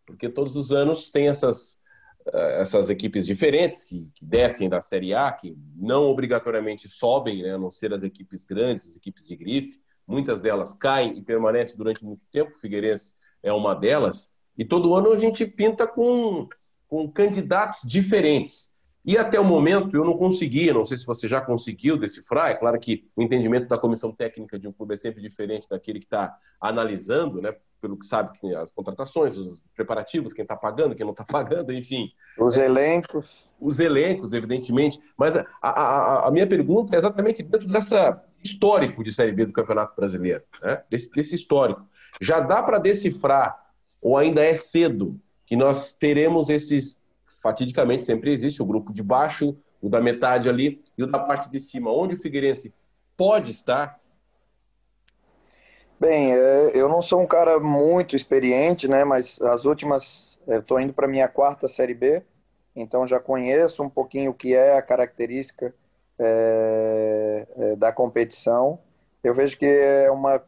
porque 0.07 0.29
todos 0.29 0.57
os 0.57 0.73
anos 0.73 1.11
tem 1.11 1.29
essas, 1.29 1.79
uh, 2.27 2.61
essas 2.61 2.91
equipes 2.91 3.27
diferentes 3.27 3.85
que, 3.85 4.11
que, 4.15 4.25
descem 4.25 4.69
da 4.69 4.81
Série 4.81 5.15
A, 5.15 5.31
que 5.31 5.57
não 5.77 6.05
obrigatoriamente 6.05 6.89
sobem, 6.89 7.43
né, 7.43 7.55
a 7.55 7.59
não 7.59 7.71
ser 7.71 7.93
as 7.93 8.03
equipes 8.03 8.45
grandes, 8.45 8.89
as 8.89 8.97
equipes 8.97 9.27
de 9.27 9.37
grife, 9.37 9.81
muitas 10.07 10.41
delas 10.41 10.75
caem 10.75 11.19
e 11.19 11.23
permanecem 11.23 11.77
durante 11.77 12.05
muito 12.05 12.23
tempo, 12.31 12.51
o 12.51 12.61
Figueirense 12.61 13.15
é 13.43 13.53
uma 13.53 13.75
delas, 13.75 14.35
e 14.57 14.65
todo 14.65 14.95
ano 14.95 15.13
a 15.13 15.19
gente 15.19 15.47
pinta 15.47 15.87
com, 15.87 16.49
com 16.87 17.11
candidatos 17.11 17.81
diferentes. 17.85 18.73
E 19.05 19.19
até 19.19 19.41
o 19.41 19.45
momento 19.45 19.97
eu 19.97 20.05
não 20.05 20.17
consegui, 20.17 20.73
não 20.73 20.87
sei 20.87 20.97
se 20.97 21.05
você 21.05 21.27
já 21.27 21.41
conseguiu 21.41 21.97
decifrar, 21.97 22.51
é 22.51 22.55
claro 22.55 22.79
que 22.79 23.09
o 23.17 23.23
entendimento 23.23 23.67
da 23.67 23.77
comissão 23.77 24.13
técnica 24.13 24.59
de 24.59 24.69
um 24.69 24.73
clube 24.73 24.95
é 24.95 24.97
sempre 24.97 25.21
diferente 25.21 25.69
daquele 25.69 25.99
que 25.99 26.07
está 26.07 26.37
analisando, 26.61 27.43
né? 27.43 27.57
Pelo 27.83 27.99
que 27.99 28.07
sabe 28.07 28.39
que 28.39 28.55
as 28.55 28.71
contratações, 28.71 29.37
os 29.37 29.61
preparativos, 29.75 30.33
quem 30.33 30.45
está 30.45 30.57
pagando, 30.57 30.95
quem 30.95 31.05
não 31.05 31.11
está 31.13 31.25
pagando, 31.29 31.73
enfim. 31.73 32.11
Os 32.39 32.57
elencos. 32.57 33.45
Os 33.61 33.81
elencos, 33.81 34.33
evidentemente. 34.33 35.01
Mas 35.19 35.37
a, 35.37 35.45
a, 35.61 36.29
a 36.29 36.31
minha 36.31 36.47
pergunta 36.47 36.95
é 36.95 36.99
exatamente 36.99 37.43
dentro 37.43 37.69
dessa 37.69 38.23
histórico 38.43 39.03
de 39.03 39.13
Série 39.13 39.33
B 39.33 39.47
do 39.47 39.53
Campeonato 39.53 39.95
Brasileiro, 39.97 40.43
né? 40.63 40.83
desse, 40.89 41.11
desse 41.11 41.35
histórico. 41.35 41.85
Já 42.21 42.41
dá 42.41 42.63
para 42.63 42.79
decifrar 42.79 43.61
ou 44.01 44.17
ainda 44.17 44.43
é 44.43 44.57
cedo 44.57 45.21
que 45.47 45.57
nós 45.57 45.93
teremos 45.93 46.49
esses, 46.49 47.01
fatidicamente 47.43 48.05
sempre 48.05 48.33
existe 48.33 48.63
o 48.63 48.67
grupo 48.67 48.93
de 48.93 49.03
baixo, 49.03 49.57
o 49.81 49.89
da 49.89 50.01
metade 50.01 50.49
ali 50.49 50.81
e 50.97 51.03
o 51.03 51.07
da 51.07 51.19
parte 51.19 51.51
de 51.51 51.59
cima, 51.59 51.93
onde 51.93 52.15
o 52.15 52.19
Figueirense 52.19 52.73
pode 53.17 53.51
estar? 53.51 54.01
Bem, 56.03 56.35
é, 56.35 56.73
eu 56.75 56.89
não 56.89 57.01
sou 57.01 57.21
um 57.21 57.27
cara 57.29 57.61
muito 57.61 58.17
experiente, 58.17 58.89
né? 58.89 59.05
Mas 59.05 59.41
as 59.41 59.65
últimas, 59.65 60.37
estou 60.49 60.81
indo 60.81 60.93
para 60.93 61.07
minha 61.07 61.29
quarta 61.29 61.69
série 61.69 61.95
B, 61.95 62.25
então 62.75 63.07
já 63.07 63.21
conheço 63.21 63.85
um 63.85 63.89
pouquinho 63.89 64.33
o 64.33 64.35
que 64.35 64.53
é 64.53 64.77
a 64.77 64.83
característica 64.83 65.73
é, 66.19 67.47
é, 67.57 67.77
da 67.77 67.93
competição. 67.93 68.81
Eu 69.23 69.33
vejo 69.33 69.57
que 69.57 69.65
é 69.65 70.11
uma, 70.11 70.43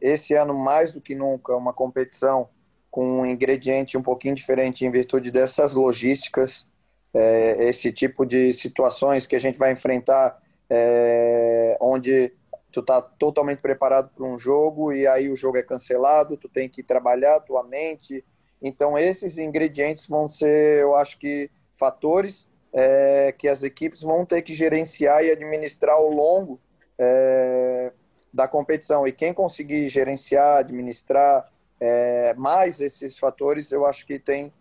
esse 0.00 0.32
ano 0.32 0.54
mais 0.54 0.92
do 0.92 1.00
que 1.02 1.14
nunca, 1.14 1.54
uma 1.54 1.74
competição 1.74 2.48
com 2.90 3.20
um 3.20 3.26
ingrediente 3.26 3.98
um 3.98 4.02
pouquinho 4.02 4.34
diferente 4.34 4.86
em 4.86 4.90
virtude 4.90 5.30
dessas 5.30 5.74
logísticas, 5.74 6.66
é, 7.12 7.68
esse 7.68 7.92
tipo 7.92 8.24
de 8.24 8.50
situações 8.54 9.26
que 9.26 9.36
a 9.36 9.40
gente 9.40 9.58
vai 9.58 9.72
enfrentar, 9.72 10.40
é, 10.70 11.76
onde 11.82 12.32
tu 12.76 12.82
tá 12.82 13.00
totalmente 13.00 13.60
preparado 13.60 14.10
para 14.14 14.26
um 14.26 14.38
jogo 14.38 14.92
e 14.92 15.06
aí 15.06 15.30
o 15.30 15.34
jogo 15.34 15.56
é 15.56 15.62
cancelado, 15.62 16.36
tu 16.36 16.46
tem 16.46 16.68
que 16.68 16.82
trabalhar 16.82 17.40
tua 17.40 17.62
mente. 17.62 18.22
Então 18.60 18.98
esses 18.98 19.38
ingredientes 19.38 20.06
vão 20.06 20.28
ser, 20.28 20.82
eu 20.82 20.94
acho 20.94 21.18
que 21.18 21.50
fatores 21.72 22.46
é, 22.74 23.32
que 23.32 23.48
as 23.48 23.62
equipes 23.62 24.02
vão 24.02 24.26
ter 24.26 24.42
que 24.42 24.52
gerenciar 24.52 25.24
e 25.24 25.30
administrar 25.30 25.94
ao 25.94 26.10
longo 26.10 26.60
é, 26.98 27.94
da 28.30 28.46
competição. 28.46 29.08
E 29.08 29.12
quem 29.12 29.32
conseguir 29.32 29.88
gerenciar, 29.88 30.58
administrar 30.58 31.50
é, 31.80 32.34
mais 32.34 32.82
esses 32.82 33.16
fatores, 33.16 33.72
eu 33.72 33.86
acho 33.86 34.06
que 34.06 34.18
tem 34.18 34.52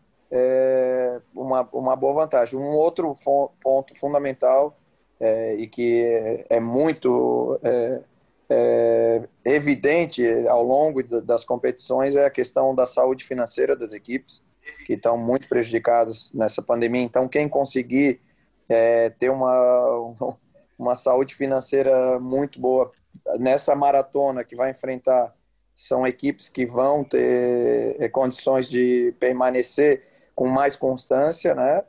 uma, 1.34 1.68
uma 1.72 1.96
boa 1.96 2.14
vantagem. 2.14 2.60
Um 2.60 2.76
outro 2.76 3.14
ponto 3.62 3.98
fundamental 3.98 4.76
é, 5.20 5.56
e 5.56 5.68
que 5.68 6.46
é, 6.50 6.60
muito 6.60 7.60
é, 7.64 8.02
é, 8.50 9.22
evidente 9.46 10.24
ao 10.48 10.64
longo 10.64 11.02
das 11.22 11.44
competições 11.44 12.16
é 12.16 12.26
a 12.26 12.30
questão 12.30 12.76
da 12.76 12.86
saúde 12.86 13.24
financeira 13.24 13.76
das 13.76 13.94
equipes, 13.94 14.44
que 14.86 14.94
estão 14.94 15.18
muito 15.18 15.48
prejudicadas 15.48 16.32
nessa 16.34 16.62
pandemia. 16.62 17.02
Então, 17.02 17.28
quem 17.28 17.48
conseguir 17.48 18.22
é, 18.68 19.10
ter 19.10 19.30
uma, 19.30 20.16
uma 20.78 20.96
saúde 20.96 21.36
financeira 21.36 22.20
muito 22.20 22.60
boa 22.60 22.92
nessa 23.40 23.76
maratona 23.76 24.44
que 24.44 24.56
vai 24.56 24.72
enfrentar 24.72 25.34
são 25.76 26.08
equipes 26.08 26.48
que 26.48 26.66
vão 26.66 27.04
ter 27.04 27.98
é, 28.00 28.08
condições 28.08 28.70
de 28.70 29.14
permanecer 29.20 30.04
com 30.34 30.48
mais 30.48 30.76
constância, 30.76 31.54
né? 31.54 31.84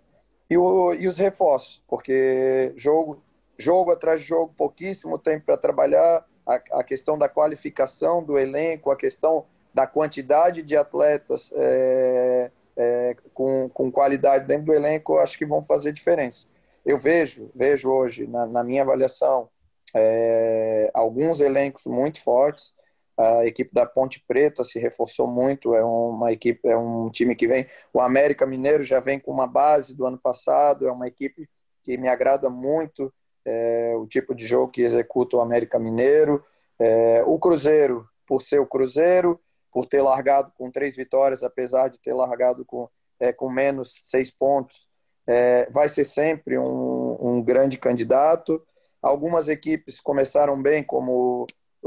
E, 0.49 0.57
o, 0.57 0.95
e 0.95 1.09
os 1.09 1.17
reforços, 1.17 1.83
porque 1.89 2.73
jogo, 2.77 3.23
jogo 3.59 3.91
atrás 3.91 4.21
de 4.21 4.27
jogo, 4.27 4.55
pouquíssimo 4.57 5.19
tempo 5.19 5.47
para 5.47 5.57
trabalhar, 5.57 6.25
a, 6.47 6.55
a, 6.73 6.85
questão 6.85 7.19
da 7.19 7.29
qualificação 7.29 8.23
do 8.23 8.39
elenco, 8.39 8.91
a 8.91 8.97
questão 8.97 9.45
da 9.75 9.87
quantidade 9.87 10.63
de 10.63 10.77
atletas 10.77 11.53
é, 11.55 12.51
é, 12.77 13.17
com, 13.35 13.69
com 13.69 13.91
qualidade 13.91 14.47
dentro 14.47 14.67
do 14.67 14.73
elenco, 14.73 15.19
acho 15.19 15.37
que 15.37 15.45
vão 15.45 15.63
fazer 15.63 15.93
diferença. 15.93 16.47
Eu 16.85 16.97
vejo, 16.97 17.51
vejo 17.55 17.91
hoje, 17.91 18.27
na, 18.29 18.47
na 18.47 18.63
minha 18.63 18.83
avaliação, 18.83 19.49
é, 19.93 20.91
alguns 20.95 21.41
elencos 21.41 21.87
muito 21.87 22.23
fortes, 22.23 22.73
a 23.19 23.47
equipe 23.47 23.73
da 23.73 23.87
Ponte 23.87 24.23
Preta 24.27 24.63
se 24.63 24.79
reforçou 24.79 25.27
muito, 25.27 25.75
é 25.75 25.85
uma 25.85 26.33
equipe, 26.33 26.69
é 26.69 26.77
um 26.77 27.11
time 27.11 27.35
que 27.35 27.49
vem, 27.49 27.67
o 27.93 28.01
América 28.01 28.47
Mineiro 28.47 28.83
já 28.83 29.01
vem 29.01 29.19
com 29.19 29.33
uma 29.33 29.47
base 29.47 29.95
do 29.97 30.07
ano 30.07 30.19
passado, 30.19 30.87
é 30.87 30.93
uma 30.93 31.09
equipe 31.09 31.49
que 31.83 31.97
me 31.97 32.09
agrada 32.09 32.51
muito, 32.51 33.13
é, 33.47 33.95
o 33.97 34.07
tipo 34.07 34.35
de 34.35 34.45
jogo 34.45 34.73
que 34.73 34.83
executa 34.83 35.37
o 35.37 35.41
América 35.41 35.79
Mineiro. 35.79 36.45
É, 36.79 37.23
o 37.25 37.39
Cruzeiro, 37.39 38.07
por 38.27 38.43
ser 38.43 38.59
o 38.59 38.67
Cruzeiro, 38.67 39.41
por 39.73 39.87
ter 39.87 40.03
largado 40.03 40.53
com 40.59 40.71
três 40.71 40.97
vitórias, 40.97 41.45
apesar 41.45 41.89
de 41.89 41.99
ter 41.99 42.13
largado 42.13 42.65
com, 42.65 42.89
é, 43.21 43.33
com 43.33 43.49
menos 43.49 44.03
seis 44.05 44.31
pontos, 44.31 44.89
é, 45.27 45.71
vai 45.71 45.89
ser 45.89 46.05
sempre 46.05 46.59
um, 46.59 47.17
um 47.21 47.43
grande 47.43 47.79
candidato. 47.79 48.61
Algumas 49.01 49.49
equipes 49.49 50.01
começaram 50.01 50.61
bem, 50.61 50.83
como 50.83 51.47
o, 51.83 51.87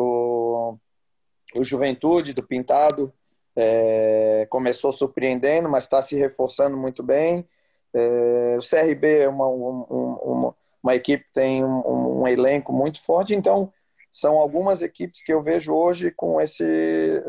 Juventude 1.55 2.33
do 2.33 2.43
Pintado 2.43 3.13
é, 3.55 4.47
começou 4.49 4.91
surpreendendo, 4.91 5.69
mas 5.69 5.83
está 5.83 6.01
se 6.01 6.15
reforçando 6.15 6.77
muito 6.77 7.03
bem. 7.03 7.47
É, 7.93 8.57
o 8.57 8.61
CRB 8.61 9.19
é 9.19 9.29
uma, 9.29 9.47
um, 9.47 9.81
uma, 9.89 10.55
uma, 10.81 10.95
equipe 10.95 11.23
que 11.25 11.33
tem 11.33 11.63
um, 11.63 12.21
um, 12.21 12.27
elenco 12.27 12.71
muito 12.71 13.03
forte, 13.03 13.33
então 13.33 13.73
são 14.11 14.37
algumas 14.37 14.81
equipes 14.81 15.23
que 15.23 15.33
eu 15.33 15.41
vejo 15.41 15.73
hoje 15.73 16.11
com 16.11 16.39
esse 16.39 16.63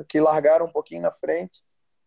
que 0.08 0.20
largaram 0.20 0.66
um 0.66 0.72
pouquinho 0.72 1.02
na 1.02 1.10
frente 1.10 1.62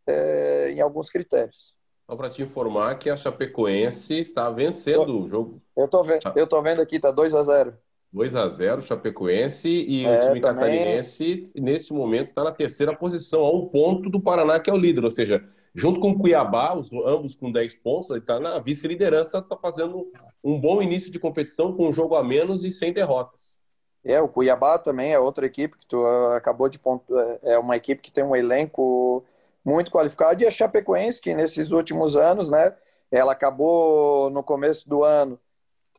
é, 0.07 0.69
em 0.71 0.81
alguns 0.81 1.09
critérios. 1.09 1.73
Só 2.05 2.15
para 2.15 2.29
te 2.29 2.43
informar 2.43 2.99
que 2.99 3.09
a 3.09 3.17
Chapecoense 3.17 4.19
está 4.19 4.49
vencendo 4.49 5.09
eu, 5.09 5.21
o 5.21 5.27
jogo. 5.27 5.61
Eu 5.75 5.87
tô 5.87 6.03
vendo, 6.03 6.21
eu 6.35 6.45
tô 6.45 6.61
vendo 6.61 6.81
aqui, 6.81 6.99
tá 6.99 7.11
2 7.11 7.33
a 7.33 7.43
0 7.43 7.77
2 8.13 8.35
a 8.35 8.47
0 8.47 8.81
Chapecoense 8.83 9.67
e 9.67 10.05
é, 10.05 10.09
o 10.09 10.19
time 10.27 10.39
também... 10.39 10.41
catarinense 10.41 11.49
nesse 11.55 11.91
momento 11.91 12.27
está 12.27 12.43
na 12.43 12.51
terceira 12.51 12.95
posição, 12.95 13.41
a 13.41 13.51
um 13.51 13.67
ponto 13.67 14.07
do 14.07 14.21
Paraná 14.21 14.59
que 14.59 14.69
é 14.69 14.73
o 14.73 14.77
líder, 14.77 15.03
ou 15.03 15.09
seja, 15.09 15.43
junto 15.73 15.99
com 15.99 16.11
o 16.11 16.19
Cuiabá, 16.19 16.75
os, 16.75 16.91
ambos 17.05 17.35
com 17.35 17.51
10 17.51 17.73
pontos, 17.75 18.11
ele 18.11 18.19
está 18.19 18.39
na 18.39 18.59
vice-liderança, 18.59 19.39
está 19.39 19.57
fazendo 19.57 20.07
um 20.43 20.61
bom 20.61 20.79
início 20.79 21.11
de 21.11 21.19
competição 21.19 21.73
com 21.73 21.89
um 21.89 21.93
jogo 21.93 22.15
a 22.15 22.23
menos 22.23 22.63
e 22.63 22.71
sem 22.71 22.93
derrotas. 22.93 23.57
É, 24.05 24.21
o 24.21 24.27
Cuiabá 24.27 24.77
também 24.77 25.11
é 25.11 25.19
outra 25.19 25.47
equipe 25.47 25.77
que 25.77 25.87
tu 25.87 26.03
uh, 26.03 26.33
acabou 26.33 26.69
de 26.69 26.77
ponto, 26.77 27.17
é, 27.17 27.39
é 27.53 27.57
uma 27.57 27.75
equipe 27.75 28.01
que 28.01 28.11
tem 28.11 28.23
um 28.23 28.35
elenco 28.35 29.25
muito 29.65 29.89
qualificado 29.89 30.43
e 30.43 30.45
a 30.45 30.51
Chapecoense 30.51 31.19
que 31.19 31.33
nesses 31.33 31.71
últimos 31.71 32.15
anos, 32.15 32.49
né, 32.49 32.75
ela 33.09 33.31
acabou 33.31 34.29
no 34.29 34.43
começo 34.43 34.87
do 34.87 35.03
ano 35.03 35.39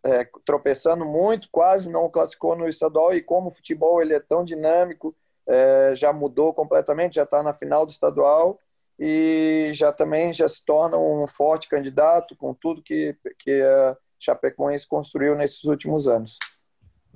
é, 0.05 0.29
tropeçando 0.45 1.05
muito, 1.05 1.49
quase 1.51 1.91
não 1.91 2.11
classificou 2.11 2.55
no 2.55 2.69
estadual 2.69 3.15
e 3.15 3.23
como 3.23 3.49
o 3.49 3.53
futebol 3.53 4.03
ele 4.03 4.15
é 4.15 4.21
tão 4.21 4.45
dinâmico, 4.45 5.15
é, 5.47 5.93
já 5.97 6.13
mudou 6.13 6.53
completamente, 6.53 7.17
já 7.17 7.23
está 7.23 7.43
na 7.43 7.53
final 7.53 7.87
do 7.87 7.93
estadual 7.93 8.59
e 8.99 9.71
já 9.75 9.93
também 9.93 10.33
já 10.33 10.49
se 10.49 10.65
torna 10.65 10.97
um 10.97 11.27
forte 11.27 11.69
candidato 11.69 12.37
com 12.37 12.55
tudo 12.55 12.83
que, 12.83 13.17
que 13.39 13.63
a 13.63 13.97
Chapecoense 14.19 14.87
construiu 14.87 15.35
nesses 15.35 15.65
últimos 15.65 16.07
anos. 16.07 16.39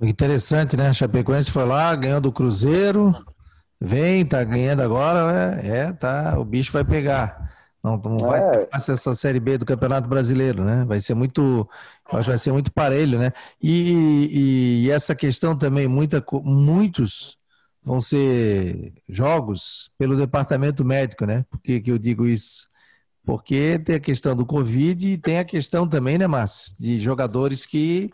Interessante, 0.01 0.75
né? 0.75 0.87
A 0.87 0.93
Chapecoense 0.93 1.51
foi 1.51 1.65
lá, 1.65 1.93
ganhou 1.95 2.21
do 2.21 2.31
Cruzeiro, 2.31 3.13
vem, 3.79 4.25
tá 4.25 4.43
ganhando 4.43 4.81
agora, 4.81 5.59
é, 5.61 5.67
é 5.67 5.91
tá, 5.91 6.37
o 6.37 6.43
bicho 6.43 6.71
vai 6.71 6.83
pegar. 6.83 7.58
Não, 7.83 7.97
não 7.97 8.17
vai 8.17 8.39
é. 8.39 8.79
ser 8.79 8.91
essa 8.91 9.13
Série 9.13 9.39
B 9.39 9.57
do 9.57 9.65
Campeonato 9.65 10.09
Brasileiro, 10.09 10.63
né? 10.63 10.83
Vai 10.85 10.99
ser 10.99 11.13
muito, 11.13 11.67
acho 12.05 12.23
que 12.23 12.29
vai 12.29 12.37
ser 12.37 12.51
muito 12.51 12.71
parelho, 12.71 13.17
né? 13.17 13.31
E, 13.61 14.83
e 14.83 14.91
essa 14.91 15.15
questão 15.15 15.55
também, 15.55 15.87
muita, 15.87 16.23
muitos 16.43 17.37
vão 17.81 18.01
ser 18.01 18.93
jogos 19.07 19.89
pelo 19.97 20.17
departamento 20.17 20.83
médico, 20.83 21.25
né? 21.25 21.45
Por 21.49 21.59
que, 21.61 21.79
que 21.79 21.91
eu 21.91 21.97
digo 21.97 22.27
isso? 22.27 22.67
Porque 23.25 23.79
tem 23.79 23.95
a 23.95 23.99
questão 23.99 24.35
do 24.35 24.45
Covid 24.45 25.07
e 25.07 25.17
tem 25.17 25.39
a 25.39 25.45
questão 25.45 25.87
também, 25.87 26.17
né, 26.17 26.27
Márcio, 26.27 26.75
de 26.79 26.99
jogadores 26.99 27.65
que 27.65 28.09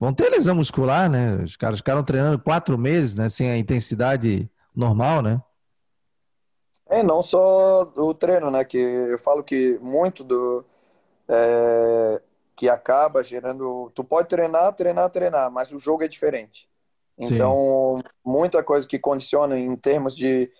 vão 0.00 0.12
ter 0.12 0.30
lesão 0.30 0.56
muscular, 0.56 1.08
né? 1.08 1.36
Os 1.44 1.56
caras 1.56 1.78
ficaram 1.78 2.02
treinando 2.02 2.38
quatro 2.38 2.76
meses, 2.76 3.14
né? 3.14 3.28
Sem 3.28 3.50
a 3.50 3.56
intensidade 3.56 4.50
normal, 4.74 5.22
né? 5.22 5.40
É, 6.88 7.02
não 7.02 7.22
só 7.22 7.82
o 7.96 8.14
treino, 8.14 8.50
né? 8.50 8.64
Que 8.64 8.78
eu 8.78 9.18
falo 9.18 9.42
que 9.42 9.78
muito 9.80 10.22
do. 10.22 10.64
É, 11.28 12.22
que 12.54 12.68
acaba 12.68 13.22
gerando. 13.22 13.90
Tu 13.94 14.02
pode 14.04 14.28
treinar, 14.28 14.72
treinar, 14.74 15.10
treinar, 15.10 15.50
mas 15.50 15.72
o 15.72 15.78
jogo 15.78 16.04
é 16.04 16.08
diferente. 16.08 16.68
Então, 17.18 17.92
Sim. 17.94 18.02
muita 18.24 18.62
coisa 18.62 18.86
que 18.86 18.98
condiciona 18.98 19.58
em 19.58 19.74
termos 19.74 20.14
de, 20.14 20.50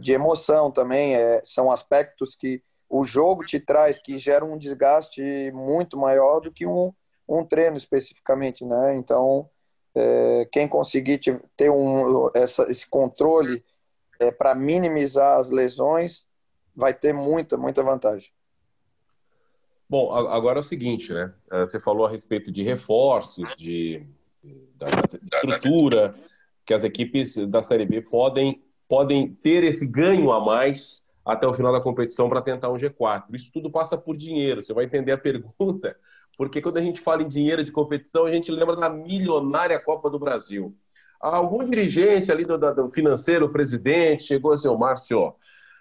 de 0.00 0.12
emoção 0.12 0.70
também 0.70 1.14
é, 1.16 1.40
são 1.44 1.70
aspectos 1.70 2.34
que 2.34 2.62
o 2.88 3.04
jogo 3.04 3.44
te 3.44 3.58
traz 3.58 3.98
que 3.98 4.18
geram 4.18 4.52
um 4.52 4.58
desgaste 4.58 5.50
muito 5.52 5.96
maior 5.96 6.40
do 6.40 6.52
que 6.52 6.66
um, 6.66 6.92
um 7.28 7.44
treino 7.44 7.76
especificamente, 7.76 8.64
né? 8.64 8.94
Então, 8.96 9.48
é, 9.94 10.48
quem 10.52 10.68
conseguir 10.68 11.20
ter 11.56 11.70
um, 11.70 12.30
essa, 12.34 12.70
esse 12.70 12.88
controle 12.88 13.64
é, 14.18 14.30
para 14.30 14.54
minimizar 14.54 15.38
as 15.38 15.50
lesões, 15.50 16.26
vai 16.74 16.92
ter 16.92 17.12
muita, 17.12 17.56
muita 17.56 17.82
vantagem. 17.82 18.30
Bom, 19.88 20.12
agora 20.12 20.58
é 20.58 20.60
o 20.60 20.64
seguinte, 20.64 21.12
né? 21.12 21.32
É, 21.50 21.60
você 21.60 21.78
falou 21.78 22.06
a 22.06 22.10
respeito 22.10 22.50
de 22.50 22.62
reforços, 22.62 23.54
de, 23.56 24.04
da, 24.74 24.86
da 24.86 25.38
estrutura, 25.38 26.14
que 26.64 26.74
as 26.74 26.82
equipes 26.82 27.36
da 27.36 27.62
Série 27.62 27.86
B 27.86 28.00
podem, 28.00 28.62
podem 28.88 29.32
ter 29.34 29.62
esse 29.62 29.86
ganho 29.86 30.32
a 30.32 30.44
mais 30.44 31.06
até 31.24 31.46
o 31.46 31.54
final 31.54 31.72
da 31.72 31.80
competição 31.80 32.28
para 32.28 32.42
tentar 32.42 32.70
um 32.70 32.76
G4. 32.76 33.24
Isso 33.32 33.50
tudo 33.52 33.70
passa 33.70 33.96
por 33.96 34.16
dinheiro. 34.16 34.62
Você 34.62 34.72
vai 34.72 34.84
entender 34.84 35.12
a 35.12 35.18
pergunta, 35.18 35.96
porque 36.36 36.60
quando 36.60 36.78
a 36.78 36.82
gente 36.82 37.00
fala 37.00 37.22
em 37.22 37.28
dinheiro 37.28 37.62
de 37.62 37.70
competição, 37.70 38.24
a 38.24 38.32
gente 38.32 38.50
lembra 38.50 38.76
da 38.76 38.90
milionária 38.90 39.78
Copa 39.78 40.10
do 40.10 40.18
Brasil 40.18 40.76
algum 41.20 41.68
dirigente 41.68 42.30
ali 42.30 42.44
do, 42.44 42.58
do 42.58 42.90
financeiro, 42.90 43.46
o 43.46 43.52
presidente, 43.52 44.24
chegou 44.24 44.52
a 44.52 44.54
dizer, 44.56 44.76
Márcio, 44.76 45.34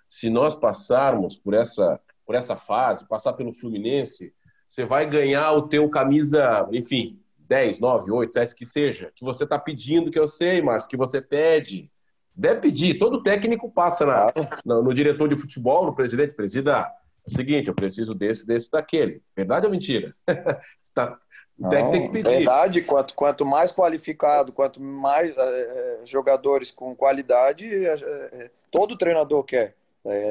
se 0.10 0.30
nós 0.30 0.56
passarmos 0.56 1.36
por 1.36 1.54
essa, 1.54 2.00
por 2.25 2.36
essa 2.36 2.56
fase, 2.56 3.08
passar 3.08 3.34
pelo 3.34 3.54
Fluminense, 3.54 4.34
você 4.68 4.86
vai 4.86 5.10
ganhar 5.10 5.51
o 5.54 5.68
teu 5.68 5.89
camisa, 5.89 6.68
enfim, 6.72 7.20
10, 7.39 7.80
9, 7.80 8.12
8, 8.12 8.34
7, 8.34 8.56
que 8.56 8.65
seja, 8.65 9.12
que 9.15 9.24
você 9.24 9.44
está 9.44 9.60
pedindo, 9.60 10.12
que 10.12 10.20
eu 10.20 10.27
sei, 10.27 10.62
Márcio, 10.62 10.89
que 10.89 10.98
você 10.98 11.22
pede. 11.22 11.92
Deve 12.36 12.62
pedir, 12.62 12.98
todo 12.98 13.24
técnico 13.24 13.72
passa 13.72 14.06
na, 14.06 14.27
no, 14.65 14.84
no 14.84 14.94
diretor 14.94 15.30
de 15.30 15.36
futebol, 15.36 15.86
no 15.86 15.96
presidente, 15.96 16.34
presida, 16.34 16.92
é 17.25 17.30
o 17.30 17.34
seguinte, 17.34 17.68
eu 17.68 17.74
preciso 17.74 18.13
desse, 18.13 18.46
desse, 18.46 18.70
daquele. 18.70 19.22
Verdade 19.36 19.65
ou 19.65 19.72
mentira? 19.72 20.15
Está 20.82 21.18
não, 21.58 21.92
tem 21.92 22.04
que 22.04 22.10
pedir. 22.10 22.30
Verdade, 22.30 22.82
quanto, 22.82 23.14
quanto 23.14 23.46
mais 23.46 23.72
qualificado, 23.72 24.52
quanto 24.52 24.82
mais 24.82 25.34
é, 25.36 26.02
jogadores 26.04 26.70
com 26.70 26.96
qualidade, 26.96 27.66
é, 27.86 28.50
todo 28.70 28.98
treinador 28.98 29.44
quer. 29.44 29.76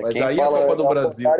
Mas 0.02 0.12
Quem 0.12 0.22
aí 0.22 0.40
a 0.40 0.46
Copa 0.46 0.76
do 0.76 0.88
Brasil. 0.88 1.30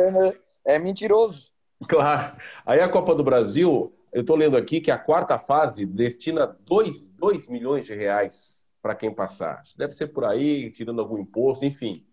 É, 0.65 0.79
mentiroso. 0.79 1.49
Claro. 1.87 2.35
Aí 2.65 2.79
a 2.79 2.89
Copa 2.89 3.13
do 3.13 3.23
Brasil, 3.23 3.93
eu 4.11 4.21
estou 4.21 4.35
lendo 4.35 4.57
aqui 4.57 4.81
que 4.81 4.91
a 4.91 4.97
quarta 4.97 5.37
fase 5.37 5.85
destina 5.85 6.47
2, 6.65 7.07
2 7.07 7.47
milhões 7.47 7.85
de 7.85 7.93
reais 7.93 8.65
para 8.81 8.95
quem 8.95 9.13
passar. 9.13 9.61
Deve 9.77 9.93
ser 9.93 10.07
por 10.07 10.25
aí, 10.25 10.71
tirando 10.71 10.99
algum 10.99 11.17
imposto, 11.17 11.63
enfim. 11.63 12.03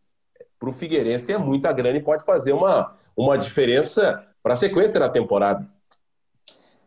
Para 0.59 0.69
o 0.69 0.73
Figueirense 0.73 1.33
é 1.33 1.39
muita 1.39 1.73
grana 1.73 1.99
e 1.99 2.03
pode 2.03 2.25
fazer 2.25 2.53
uma, 2.53 2.97
uma 3.17 3.37
diferença 3.37 4.27
para 4.43 4.53
a 4.53 4.57
sequência 4.57 5.01
da 5.01 5.09
temporada. 5.09 5.69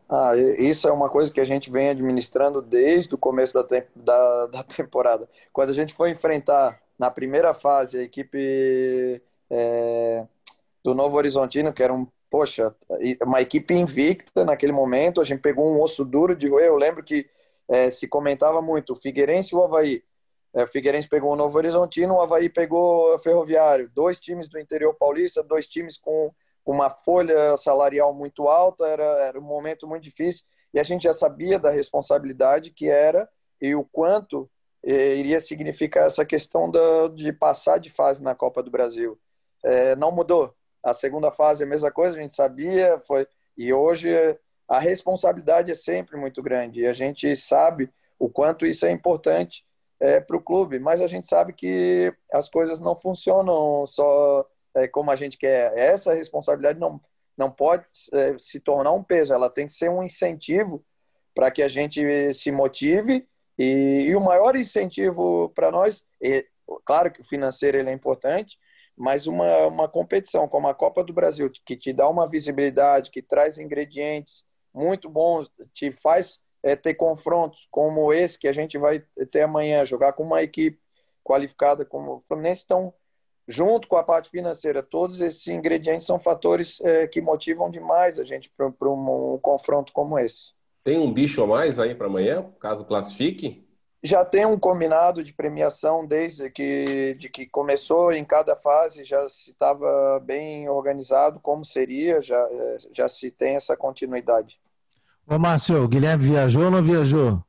Ah, 0.08 0.36
isso 0.38 0.88
é 0.88 0.92
uma 0.92 1.10
coisa 1.10 1.34
que 1.34 1.42
a 1.42 1.46
gente 1.46 1.72
vem 1.72 1.90
administrando 1.90 2.62
desde 2.62 3.16
o 3.16 3.18
começo 3.18 3.54
da, 3.54 3.64
te 3.64 3.84
da, 3.96 4.48
da 4.48 4.64
temporada. 4.64 5.28
Quando 5.52 5.72
a 5.72 5.74
gente 5.74 5.94
foi 5.94 6.12
enfrentar 6.12 6.80
na 6.98 7.10
primeira 7.10 7.54
fase 7.54 7.98
a 7.98 8.04
equipe 8.04 9.22
é, 9.50 10.26
do 10.84 10.94
Novo 10.94 11.18
Horizontino, 11.18 11.74
que 11.74 11.84
era 11.84 11.94
um, 11.94 12.08
poxa, 12.30 12.76
uma 13.24 13.42
equipe 13.42 13.74
invicta 13.74 14.46
naquele 14.46 14.72
momento, 14.72 15.22
a 15.22 15.26
gente 15.26 15.42
pegou 15.42 15.66
um 15.66 15.82
osso 15.82 16.06
duro 16.06 16.36
de. 16.36 16.46
Eu 16.48 16.78
lembro 16.78 17.04
que 17.04 17.28
é, 17.68 17.90
se 17.90 18.08
comentava 18.08 18.62
muito 18.62 18.94
o 18.94 18.96
Figueirense 18.96 19.54
e 19.54 19.58
o 19.58 19.64
Havaí. 19.64 20.04
É, 20.54 20.64
o 20.64 20.68
Figueirense 20.68 21.10
pegou 21.10 21.34
o 21.34 21.36
Novo 21.36 21.58
Horizontino, 21.58 22.14
o 22.14 22.22
Havaí 22.22 22.48
pegou 22.48 23.16
o 23.16 23.20
Ferroviário. 23.20 23.92
Dois 23.94 24.20
times 24.20 24.48
do 24.48 24.60
interior 24.60 24.94
paulista, 24.94 25.44
dois 25.44 25.68
times 25.68 25.98
com 25.98 26.32
uma 26.72 26.90
folha 26.90 27.56
salarial 27.58 28.14
muito 28.14 28.48
alta, 28.48 28.86
era, 28.88 29.04
era 29.04 29.40
um 29.40 29.44
momento 29.44 29.88
muito 29.88 30.04
difícil, 30.04 30.46
e 30.74 30.80
a 30.80 30.84
gente 30.84 31.04
já 31.04 31.14
sabia 31.14 31.60
da 31.60 31.70
responsabilidade 31.70 32.72
que 32.72 32.90
era 32.90 33.30
e 33.62 33.76
o 33.76 33.84
quanto 33.84 34.50
eh, 34.84 35.16
iria 35.16 35.40
significar 35.40 36.06
essa 36.06 36.26
questão 36.26 36.70
da, 36.70 37.08
de 37.08 37.32
passar 37.32 37.80
de 37.80 37.90
fase 37.90 38.22
na 38.22 38.36
Copa 38.36 38.62
do 38.62 38.72
Brasil. 38.72 39.18
É, 39.64 39.96
não 39.96 40.12
mudou. 40.12 40.54
A 40.84 40.94
segunda 40.94 41.32
fase 41.32 41.64
é 41.64 41.66
a 41.66 41.70
mesma 41.70 41.92
coisa, 41.92 42.18
a 42.18 42.22
gente 42.22 42.36
sabia, 42.36 43.00
foi 43.08 43.28
e 43.58 43.74
hoje 43.74 44.10
a 44.68 44.80
responsabilidade 44.80 45.72
é 45.72 45.76
sempre 45.76 46.18
muito 46.18 46.42
grande 46.44 46.82
e 46.82 46.88
a 46.88 46.94
gente 46.94 47.36
sabe 47.36 47.90
o 48.20 48.30
quanto 48.30 48.66
isso 48.66 48.86
é 48.86 48.92
importante 48.92 49.66
é, 50.00 50.20
para 50.20 50.36
o 50.36 50.42
clube, 50.42 50.78
mas 50.80 51.02
a 51.02 51.08
gente 51.08 51.28
sabe 51.28 51.54
que 51.54 52.14
as 52.32 52.50
coisas 52.50 52.80
não 52.80 52.96
funcionam 52.96 53.86
só 53.88 54.46
é, 54.76 54.88
como 54.88 55.12
a 55.12 55.16
gente 55.16 55.38
quer. 55.38 55.76
Essa 55.78 56.14
responsabilidade 56.14 56.80
não, 56.80 57.02
não 57.38 57.50
pode 57.50 57.86
é, 58.14 58.38
se 58.38 58.60
tornar 58.60 58.92
um 58.92 59.04
peso, 59.04 59.34
ela 59.34 59.50
tem 59.50 59.68
que 59.68 59.74
ser 59.74 59.90
um 59.90 60.04
incentivo 60.04 60.84
para 61.34 61.52
que 61.52 61.64
a 61.64 61.68
gente 61.68 62.34
se 62.34 62.52
motive. 62.52 63.28
E, 63.58 64.08
e 64.10 64.16
o 64.16 64.22
maior 64.22 64.56
incentivo 64.56 65.50
para 65.56 65.72
nós, 65.72 66.04
é, 66.22 66.46
claro 66.84 67.12
que 67.12 67.22
o 67.22 67.26
financeiro 67.26 67.78
ele 67.78 67.90
é 67.90 67.94
importante, 67.94 68.58
mas 68.98 69.28
uma, 69.28 69.68
uma 69.68 69.90
competição 69.90 70.48
como 70.48 70.68
a 70.68 70.74
Copa 70.74 71.04
do 71.04 71.14
Brasil, 71.14 71.50
que 71.66 71.76
te 71.76 71.92
dá 71.92 72.08
uma 72.08 72.30
visibilidade, 72.30 73.12
que 73.12 73.22
traz 73.22 73.58
ingredientes 73.58 74.44
muito 74.74 75.10
bons, 75.10 75.50
te 75.74 75.92
faz 75.92 76.42
é, 76.62 76.76
ter 76.76 76.96
confrontos 76.96 77.68
como 77.72 78.12
esse 78.12 78.38
que 78.40 78.48
a 78.48 78.54
gente 78.54 78.78
vai 78.78 79.00
ter 79.32 79.42
amanhã, 79.42 79.86
jogar 79.86 80.14
com 80.14 80.24
uma 80.24 80.42
equipe 80.42 80.80
qualificada 81.24 81.86
como 81.86 82.16
o 82.16 82.22
Fluminense, 82.28 82.64
então 82.66 82.94
junto 83.48 83.88
com 83.88 83.96
a 83.96 84.04
parte 84.04 84.30
financeira, 84.30 84.82
todos 84.82 85.22
esses 85.22 85.48
ingredientes 85.48 86.06
são 86.06 86.20
fatores 86.20 86.80
é, 86.82 87.08
que 87.08 87.22
motivam 87.22 87.70
demais 87.70 88.20
a 88.20 88.24
gente 88.24 88.52
para 88.58 88.90
um, 88.90 89.34
um, 89.34 89.40
confronto 89.40 89.94
como 89.94 90.18
esse. 90.18 90.54
Tem 90.84 91.00
um 91.00 91.12
bicho 91.12 91.42
a 91.44 91.48
mais 91.48 91.80
aí 91.80 91.96
para 91.96 92.08
amanhã, 92.08 92.46
caso 92.60 92.86
classifique? 92.86 93.64
Já 94.04 94.24
tem 94.24 94.46
um 94.46 94.60
combinado 94.60 95.24
de 95.24 95.34
premiação 95.34 96.06
desde 96.06 96.50
que, 96.50 97.16
de 97.16 97.28
que 97.28 97.48
começou 97.48 98.12
em 98.12 98.24
cada 98.24 98.56
fase, 98.56 99.04
já 99.04 99.28
se 99.30 99.52
estava 99.52 100.20
bem 100.24 100.70
organizado 100.70 101.40
como 101.40 101.66
seria, 101.66 102.22
já, 102.22 102.38
é, 102.38 102.78
já 102.94 103.10
se 103.10 103.32
tem 103.32 103.56
essa 103.56 103.76
continuidade. 103.76 104.60
Ô 105.28 105.40
Márcio, 105.40 105.84
o 105.84 105.88
Guilherme 105.88 106.24
viajou 106.24 106.66
ou 106.66 106.72
não 106.72 106.84
viajou? 106.84 107.44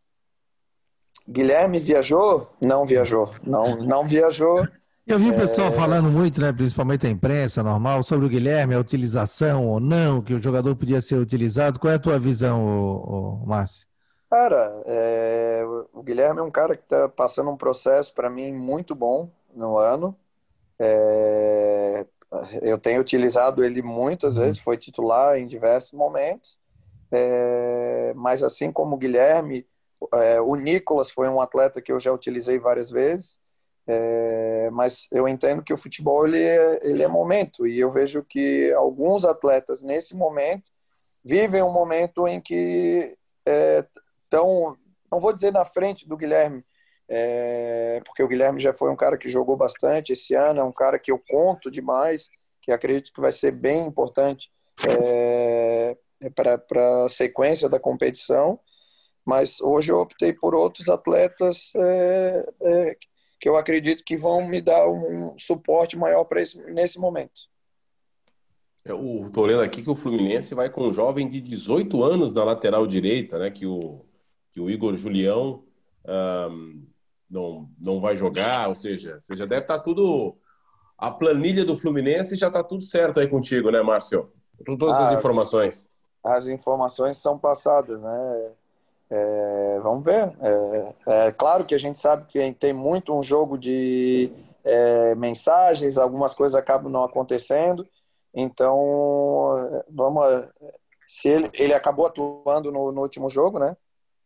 Guilherme 1.28 1.78
viajou? 1.78 2.50
Não 2.62 2.87
viajou. 2.87 3.28
Não, 3.42 3.76
não 3.76 4.06
viajou. 4.06 4.66
Eu 5.07 5.21
vi 5.21 5.31
o 5.31 5.37
pessoal 5.37 5.69
é... 5.69 5.71
falando 5.71 6.11
muito, 6.11 6.40
né, 6.40 6.53
principalmente 6.53 7.07
a 7.07 7.11
imprensa 7.11 7.62
normal, 7.62 8.03
sobre 8.03 8.27
o 8.27 8.29
Guilherme, 8.29 8.75
a 8.75 8.81
utilização 8.81 9.69
ou 9.69 9.79
não, 9.79 10.21
que 10.21 10.35
o 10.35 10.42
jogador 10.42 10.75
podia 10.75 11.01
ser 11.01 11.14
utilizado. 11.14 11.79
Qual 11.79 11.92
é 11.92 11.95
a 11.95 12.01
tua 12.01 12.19
visão, 12.19 13.45
Márcio? 13.47 13.87
Cara, 14.29 14.83
é... 14.85 15.62
o 15.92 16.03
Guilherme 16.03 16.40
é 16.40 16.42
um 16.42 16.51
cara 16.51 16.77
que 16.77 16.83
está 16.83 17.09
passando 17.09 17.51
um 17.51 17.57
processo, 17.57 18.12
para 18.12 18.29
mim, 18.29 18.53
muito 18.53 18.97
bom 18.97 19.31
no 19.55 19.79
ano. 19.79 20.16
É... 20.77 22.05
Eu 22.61 22.77
tenho 22.77 23.01
utilizado 23.01 23.64
ele 23.64 23.83
muitas 23.83 24.37
uhum. 24.37 24.42
vezes, 24.42 24.59
foi 24.59 24.77
titular 24.77 25.38
em 25.38 25.47
diversos 25.47 25.92
momentos. 25.92 26.59
É... 27.12 28.12
Mas 28.16 28.42
assim 28.42 28.73
como 28.73 28.97
o 28.97 28.99
Guilherme, 28.99 29.64
é, 30.14 30.40
o 30.40 30.57
Nicolas 30.57 31.11
foi 31.11 31.29
um 31.29 31.40
atleta 31.40 31.81
que 31.81 31.92
eu 31.92 32.01
já 32.01 32.12
utilizei 32.12 32.59
várias 32.59 32.90
vezes. 32.90 33.38
É, 33.88 34.68
mas 34.72 35.07
eu 35.12 35.29
entendo 35.29 35.62
que 35.62 35.72
o 35.72 35.79
futebol 35.79 36.27
ele 36.27 36.42
é, 36.42 36.81
ele 36.83 37.03
é 37.05 37.09
momento 37.09 37.66
e 37.66 37.79
eu 37.79 37.92
vejo 37.92 38.25
que 38.25 38.72
alguns 38.72 39.25
atletas 39.25 39.81
nesse 39.81 40.16
momento 40.16 40.72
vivem 41.25 41.62
um 41.62 41.72
momento 41.72 42.27
em 42.27 42.40
que 42.40 43.16
estão, 44.25 44.72
é, 44.72 44.77
não 45.11 45.20
vou 45.20 45.33
dizer 45.33 45.53
na 45.53 45.64
frente 45.64 46.09
do 46.09 46.16
Guilherme, 46.16 46.64
é, 47.09 48.03
porque 48.05 48.22
o 48.22 48.29
Guilherme 48.29 48.61
já 48.61 48.72
foi 48.72 48.90
um 48.90 48.96
cara 48.96 49.16
que 49.16 49.29
jogou 49.29 49.57
bastante 49.57 50.12
esse 50.12 50.35
ano, 50.35 50.61
é 50.61 50.64
um 50.64 50.72
cara 50.72 50.99
que 50.99 51.12
eu 51.12 51.22
conto 51.29 51.70
demais, 51.70 52.29
que 52.61 52.72
acredito 52.72 53.12
que 53.12 53.20
vai 53.20 53.31
ser 53.31 53.53
bem 53.53 53.87
importante 53.87 54.51
é, 54.88 55.96
é 56.22 56.31
para 56.31 57.05
a 57.05 57.09
sequência 57.09 57.68
da 57.68 57.79
competição, 57.79 58.59
mas 59.25 59.61
hoje 59.61 59.92
eu 59.92 59.99
optei 59.99 60.33
por 60.33 60.55
outros 60.55 60.88
atletas 60.88 61.72
é, 61.77 62.46
é, 62.62 62.96
que 63.46 63.48
eu 63.48 63.56
acredito 63.56 64.02
que 64.02 64.16
vão 64.16 64.44
me 64.48 64.61
dar 64.61 64.88
um 64.88 65.38
suporte 65.38 65.96
maior 65.96 66.24
para 66.24 66.40
nesse 66.66 66.98
momento. 66.98 67.42
É, 68.85 68.92
o 68.92 69.30
tô 69.30 69.46
lendo 69.46 69.62
aqui 69.62 69.82
que 69.82 69.90
o 69.90 69.94
Fluminense 69.94 70.52
vai 70.52 70.68
com 70.68 70.88
um 70.88 70.92
jovem 70.92 71.30
de 71.30 71.40
18 71.40 72.02
anos 72.02 72.32
na 72.32 72.42
lateral 72.42 72.88
direita, 72.88 73.38
né? 73.38 73.48
Que 73.48 73.64
o, 73.64 74.04
que 74.50 74.61
o 74.61 74.68
Igor 74.68 74.96
Julião 74.96 75.62
um, 76.50 76.85
não, 77.30 77.70
não 77.78 78.00
vai 78.00 78.16
jogar, 78.16 78.68
ou 78.68 78.74
seja, 78.74 79.20
você 79.20 79.37
já 79.37 79.46
deve 79.46 79.62
estar 79.62 79.78
tá 79.78 79.85
tudo. 79.85 80.37
A 80.98 81.12
planilha 81.12 81.64
do 81.64 81.76
Fluminense 81.76 82.35
já 82.35 82.48
está 82.48 82.64
tudo 82.64 82.82
certo 82.82 83.20
aí 83.20 83.28
contigo, 83.28 83.70
né, 83.70 83.80
Márcio? 83.80 84.28
Todas 84.76 84.96
as, 84.96 85.12
as 85.12 85.18
informações. 85.20 85.88
As 86.24 86.48
informações 86.48 87.16
são 87.18 87.38
passadas, 87.38 88.02
né? 88.02 88.52
É, 89.11 89.81
vamos 89.83 90.05
ver. 90.05 90.33
É, 90.40 90.95
é, 91.27 91.33
claro 91.33 91.64
que 91.64 91.75
a 91.75 91.79
gente 91.79 91.99
sabe 91.99 92.27
que 92.27 92.53
tem 92.55 92.73
muito 92.73 93.14
um 93.14 93.23
jogo 93.23 93.57
de 93.57 94.31
é, 94.64 95.14
mensagens, 95.14 95.99
algumas 95.99 96.35
coisas 96.35 96.55
acabam 96.55 96.90
não 96.90 97.05
acontecendo. 97.05 97.87
Então, 98.35 99.83
vamos. 99.88 100.23
Se 101.07 101.29
ele, 101.29 101.51
ele 101.55 101.73
acabou 101.73 102.07
atuando 102.07 102.71
no, 102.73 102.92
no 102.92 103.01
último 103.01 103.31
jogo, 103.31 103.59
né? 103.59 103.77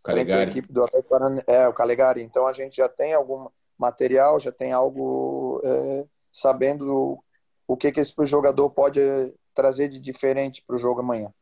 Calegari. 0.02 0.48
A 0.48 0.50
equipe 0.50 0.72
do 0.72 0.84
Atlético 0.84 1.14
é 1.46 1.68
o 1.68 1.72
Calegari. 1.72 2.22
Então 2.22 2.46
a 2.46 2.52
gente 2.52 2.76
já 2.76 2.88
tem 2.88 3.14
algum 3.14 3.46
material, 3.78 4.40
já 4.40 4.50
tem 4.50 4.72
algo 4.72 5.60
é, 5.64 6.04
sabendo 6.32 7.22
o 7.66 7.76
que, 7.76 7.92
que 7.92 8.00
esse 8.00 8.14
jogador 8.26 8.70
pode 8.70 9.00
trazer 9.54 9.88
de 9.88 9.98
diferente 9.98 10.62
para 10.66 10.76
o 10.76 10.78
jogo 10.78 11.00
amanhã. 11.00 11.32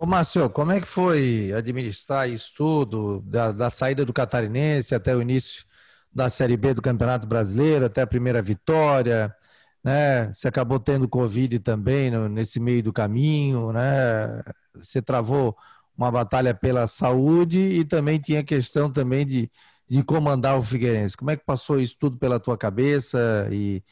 Ô, 0.00 0.06
Márcio, 0.06 0.48
como 0.50 0.70
é 0.70 0.80
que 0.80 0.86
foi 0.86 1.52
administrar 1.52 2.28
isso 2.30 2.52
tudo, 2.56 3.20
da, 3.22 3.50
da, 3.50 3.68
saída 3.68 4.04
do 4.04 4.12
Catarinense 4.12 4.94
até 4.94 5.14
o 5.14 5.20
início 5.20 5.64
da 6.12 6.28
Série 6.28 6.56
B 6.56 6.72
do 6.72 6.80
Campeonato 6.82 7.26
Brasileiro, 7.26 7.86
até 7.86 8.02
a 8.02 8.06
primeira 8.06 8.40
vitória, 8.40 9.34
né? 9.82 10.32
Você 10.32 10.46
acabou 10.48 10.78
tendo 10.78 11.08
Covid 11.08 11.58
também 11.60 12.10
no, 12.12 12.28
nesse 12.28 12.60
meio 12.60 12.82
do 12.82 12.92
caminho, 12.92 13.72
né? 13.72 14.42
Você 14.74 15.02
travou 15.02 15.56
uma 15.96 16.10
batalha 16.12 16.54
pela 16.54 16.86
saúde 16.86 17.58
e 17.58 17.84
também 17.84 18.20
tinha 18.20 18.44
questão 18.44 18.90
também 18.92 19.26
de, 19.26 19.50
de 19.88 20.02
comandar 20.04 20.56
o 20.58 20.62
Figueirense. 20.62 21.16
Como 21.16 21.30
é 21.30 21.36
que 21.36 21.44
passou 21.44 21.80
isso 21.80 21.96
tudo 21.98 22.18
pela 22.18 22.38
tua 22.40 22.56
cabeça 22.56 23.48
e, 23.50 23.82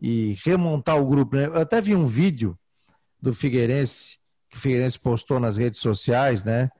e 0.00 0.36
remontar 0.44 0.98
o 1.00 1.06
grupo? 1.06 1.36
Né? 1.36 1.46
Eu 1.46 1.60
até 1.60 1.80
vi 1.80 1.94
um 1.94 2.06
vídeo 2.06 2.58
do 3.20 3.32
Figueirense 3.34 4.18
que 4.54 4.58
o 4.58 4.60
Figueirense 4.60 4.98
postou 4.98 5.40
nas 5.40 5.56
redes 5.56 5.80
sociais, 5.80 6.44
né? 6.44 6.70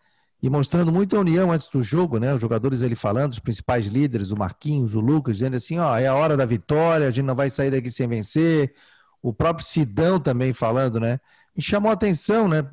E 0.40 0.48
mostrando 0.48 0.92
muita 0.92 1.18
união 1.18 1.50
antes 1.50 1.66
do 1.66 1.82
jogo, 1.82 2.18
né? 2.18 2.32
Os 2.32 2.40
jogadores 2.40 2.82
ele 2.82 2.94
falando, 2.94 3.32
os 3.32 3.38
principais 3.38 3.86
líderes, 3.86 4.30
o 4.30 4.36
Marquinhos, 4.36 4.94
o 4.94 5.00
Lucas, 5.00 5.38
dizendo 5.38 5.56
assim, 5.56 5.78
ó, 5.78 5.98
é 5.98 6.06
a 6.06 6.14
hora 6.14 6.36
da 6.36 6.46
vitória, 6.46 7.08
a 7.08 7.10
gente 7.10 7.24
não 7.24 7.34
vai 7.34 7.50
sair 7.50 7.70
daqui 7.70 7.90
sem 7.90 8.06
vencer. 8.06 8.74
O 9.20 9.32
próprio 9.32 9.66
Sidão 9.66 10.20
também 10.20 10.52
falando, 10.52 11.00
né? 11.00 11.18
Me 11.56 11.62
chamou 11.62 11.90
a 11.90 11.94
atenção, 11.94 12.46
né? 12.46 12.64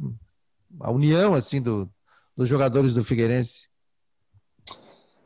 A 0.79 0.91
união, 0.91 1.33
assim, 1.33 1.61
do, 1.61 1.89
dos 2.37 2.47
jogadores 2.47 2.93
do 2.93 3.03
Figueirense. 3.03 3.67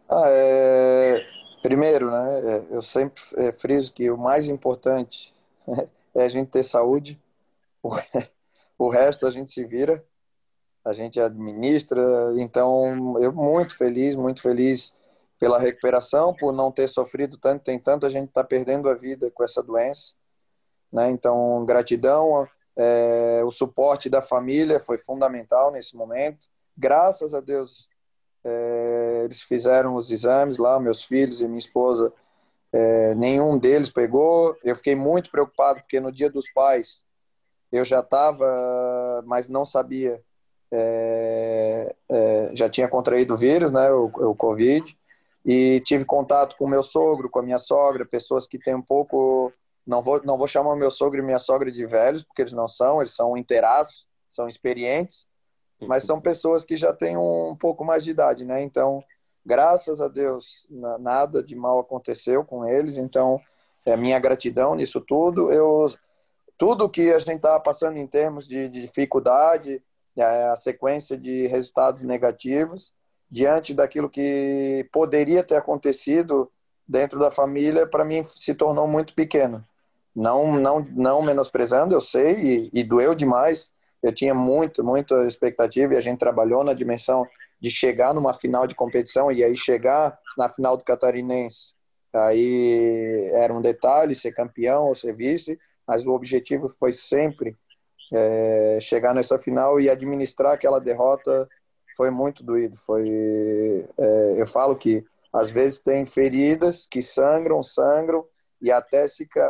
Ah, 0.10 0.26
é... 0.28 1.26
Primeiro, 1.62 2.12
né? 2.12 2.40
É, 2.40 2.76
eu 2.76 2.82
sempre 2.82 3.22
é, 3.38 3.52
friso 3.52 3.92
que 3.92 4.10
o 4.10 4.18
mais 4.18 4.48
importante 4.48 5.34
é 6.16 6.24
a 6.24 6.30
gente 6.30 6.50
ter 6.50 6.64
saúde. 6.64 7.20
O 8.78 8.90
resto 8.90 9.26
a 9.26 9.32
gente 9.32 9.52
se 9.52 9.66
vira, 9.66 10.04
a 10.84 10.94
gente 10.94 11.20
administra. 11.20 12.04
Então, 12.38 13.18
eu 13.20 13.34
muito 13.34 13.76
feliz, 13.76 14.16
muito 14.16 14.42
feliz 14.42 14.94
pela 15.40 15.60
recuperação, 15.60 16.34
por 16.34 16.54
não 16.54 16.72
ter 16.72 16.88
sofrido 16.88 17.38
tanto. 17.38 17.64
Tem 17.64 17.80
tanto 17.80 18.06
a 18.06 18.10
gente 18.10 18.30
está 18.30 18.44
perdendo 18.44 18.90
a 18.90 18.94
vida 18.94 19.32
com 19.32 19.44
essa 19.44 19.64
doença. 19.64 20.14
Né? 20.92 21.10
Então, 21.10 21.66
gratidão. 21.66 22.48
É, 22.78 23.42
o 23.46 23.52
suporte 23.52 24.10
da 24.10 24.22
família 24.22 24.80
foi 24.80 24.98
fundamental 24.98 25.72
nesse 25.72 25.96
momento. 25.96 26.48
Graças 26.78 27.34
a 27.34 27.40
Deus, 27.40 27.90
é, 28.44 29.22
eles 29.24 29.42
fizeram 29.42 29.96
os 29.96 30.12
exames 30.12 30.58
lá, 30.58 30.78
meus 30.80 31.04
filhos 31.04 31.42
e 31.42 31.48
minha 31.48 31.58
esposa. 31.58 32.12
É, 32.74 33.16
nenhum 33.16 33.58
deles 33.58 33.90
pegou. 33.90 34.58
Eu 34.62 34.76
fiquei 34.76 34.96
muito 34.96 35.32
preocupado 35.32 35.80
porque 35.80 36.00
no 36.02 36.12
dia 36.12 36.30
dos 36.30 36.52
pais 36.52 37.05
eu 37.76 37.86
já 37.86 38.00
estava, 38.00 39.24
mas 39.26 39.50
não 39.50 39.66
sabia, 39.66 40.22
é, 40.72 41.96
é, 42.10 42.52
já 42.54 42.70
tinha 42.70 42.88
contraído 42.88 43.34
o 43.34 43.38
vírus, 43.38 43.72
né, 43.72 43.92
o, 43.92 44.06
o 44.06 44.36
Covid, 44.36 44.98
e 45.46 45.82
tive 45.86 46.06
contato 46.06 46.56
com 46.58 46.68
meu 46.68 46.84
sogro, 46.84 47.30
com 47.30 47.40
a 47.40 47.44
minha 47.44 47.60
sogra, 47.60 48.06
pessoas 48.06 48.48
que 48.48 48.58
têm 48.58 48.76
um 48.76 48.82
pouco, 48.82 49.54
não 49.86 50.02
vou, 50.02 50.22
não 50.24 50.38
vou 50.38 50.48
chamar 50.48 50.76
meu 50.76 50.90
sogro 50.90 51.20
e 51.20 51.24
minha 51.24 51.40
sogra 51.40 51.72
de 51.72 51.86
velhos, 51.86 52.24
porque 52.24 52.42
eles 52.42 52.54
não 52.54 52.68
são, 52.68 53.02
eles 53.02 53.16
são 53.16 53.38
inteiraços, 53.38 54.06
são 54.28 54.48
experientes, 54.48 55.28
mas 55.82 56.04
são 56.04 56.20
pessoas 56.20 56.64
que 56.64 56.76
já 56.76 56.94
têm 56.94 57.16
um 57.18 57.56
pouco 57.56 57.84
mais 57.86 58.04
de 58.04 58.12
idade, 58.12 58.46
né, 58.46 58.62
então, 58.62 59.04
graças 59.46 60.02
a 60.02 60.08
Deus, 60.08 60.66
nada 61.00 61.44
de 61.44 61.56
mal 61.56 61.80
aconteceu 61.80 62.44
com 62.44 62.66
eles, 62.66 62.98
então, 62.98 63.40
é 63.86 63.96
minha 63.96 64.18
gratidão 64.18 64.74
nisso 64.74 65.00
tudo, 65.00 65.52
eu 65.52 65.86
tudo 66.58 66.90
que 66.90 67.12
a 67.12 67.20
gente 67.20 67.36
estava 67.36 67.60
passando 67.60 67.98
em 67.98 68.08
termos 68.08 68.48
de, 68.48 68.70
de 68.70 68.82
dificuldade, 68.82 69.82
é, 70.16 70.48
a 70.48 70.56
sequência 70.56 71.18
de 71.18 71.48
resultados 71.48 72.04
negativos, 72.04 72.94
diante 73.30 73.74
daquilo 73.74 74.10
que 74.10 74.88
poderia 74.92 75.44
ter 75.44 75.56
acontecido 75.56 76.50
dentro 76.88 77.20
da 77.20 77.32
família, 77.32 77.86
para 77.86 78.06
mim 78.06 78.24
se 78.24 78.54
tornou 78.54 78.88
muito 78.88 79.14
pequeno. 79.14 79.66
Não, 80.16 80.54
não, 80.54 80.80
não 80.92 81.22
menosprezando, 81.22 81.94
eu 81.94 82.00
sei, 82.00 82.36
e, 82.36 82.70
e 82.72 82.84
doeu 82.84 83.14
demais. 83.14 83.74
Eu 84.02 84.14
tinha 84.14 84.34
muito, 84.34 84.84
muita 84.84 85.26
expectativa 85.26 85.94
e 85.94 85.98
a 85.98 86.02
gente 86.02 86.20
trabalhou 86.20 86.64
na 86.64 86.74
dimensão 86.74 87.28
de 87.60 87.70
chegar 87.70 88.14
numa 88.14 88.34
final 88.34 88.68
de 88.68 88.76
competição 88.76 89.32
e 89.32 89.44
aí 89.44 89.58
chegar 89.58 90.18
na 90.38 90.48
final 90.48 90.78
do 90.78 90.84
Catarinense. 90.84 91.74
Aí 92.14 93.30
era 93.34 93.54
um 93.54 93.62
detalhe 93.62 94.16
ser 94.16 94.32
campeão 94.32 94.86
ou 94.86 94.96
ser 94.96 95.14
vice, 95.14 95.60
mas 95.88 96.06
o 96.06 96.12
objetivo 96.12 96.70
foi 96.70 96.92
sempre 96.92 97.56
é, 98.14 98.78
chegar 98.82 99.14
nessa 99.14 99.38
final 99.38 99.80
e 99.80 99.90
administrar 99.90 100.54
aquela 100.54 100.80
derrota 100.80 101.48
foi 101.96 102.12
muito 102.12 102.44
doído. 102.44 102.76
Foi, 102.76 103.88
é, 103.98 104.42
eu 104.42 104.46
falo 104.46 104.76
que 104.76 105.04
às 105.34 105.50
vezes 105.50 105.80
tem 105.80 106.06
feridas 106.06 106.86
que 106.86 107.02
sangram, 107.02 107.64
sangram 107.64 108.26
e 108.62 108.72
até 108.72 109.06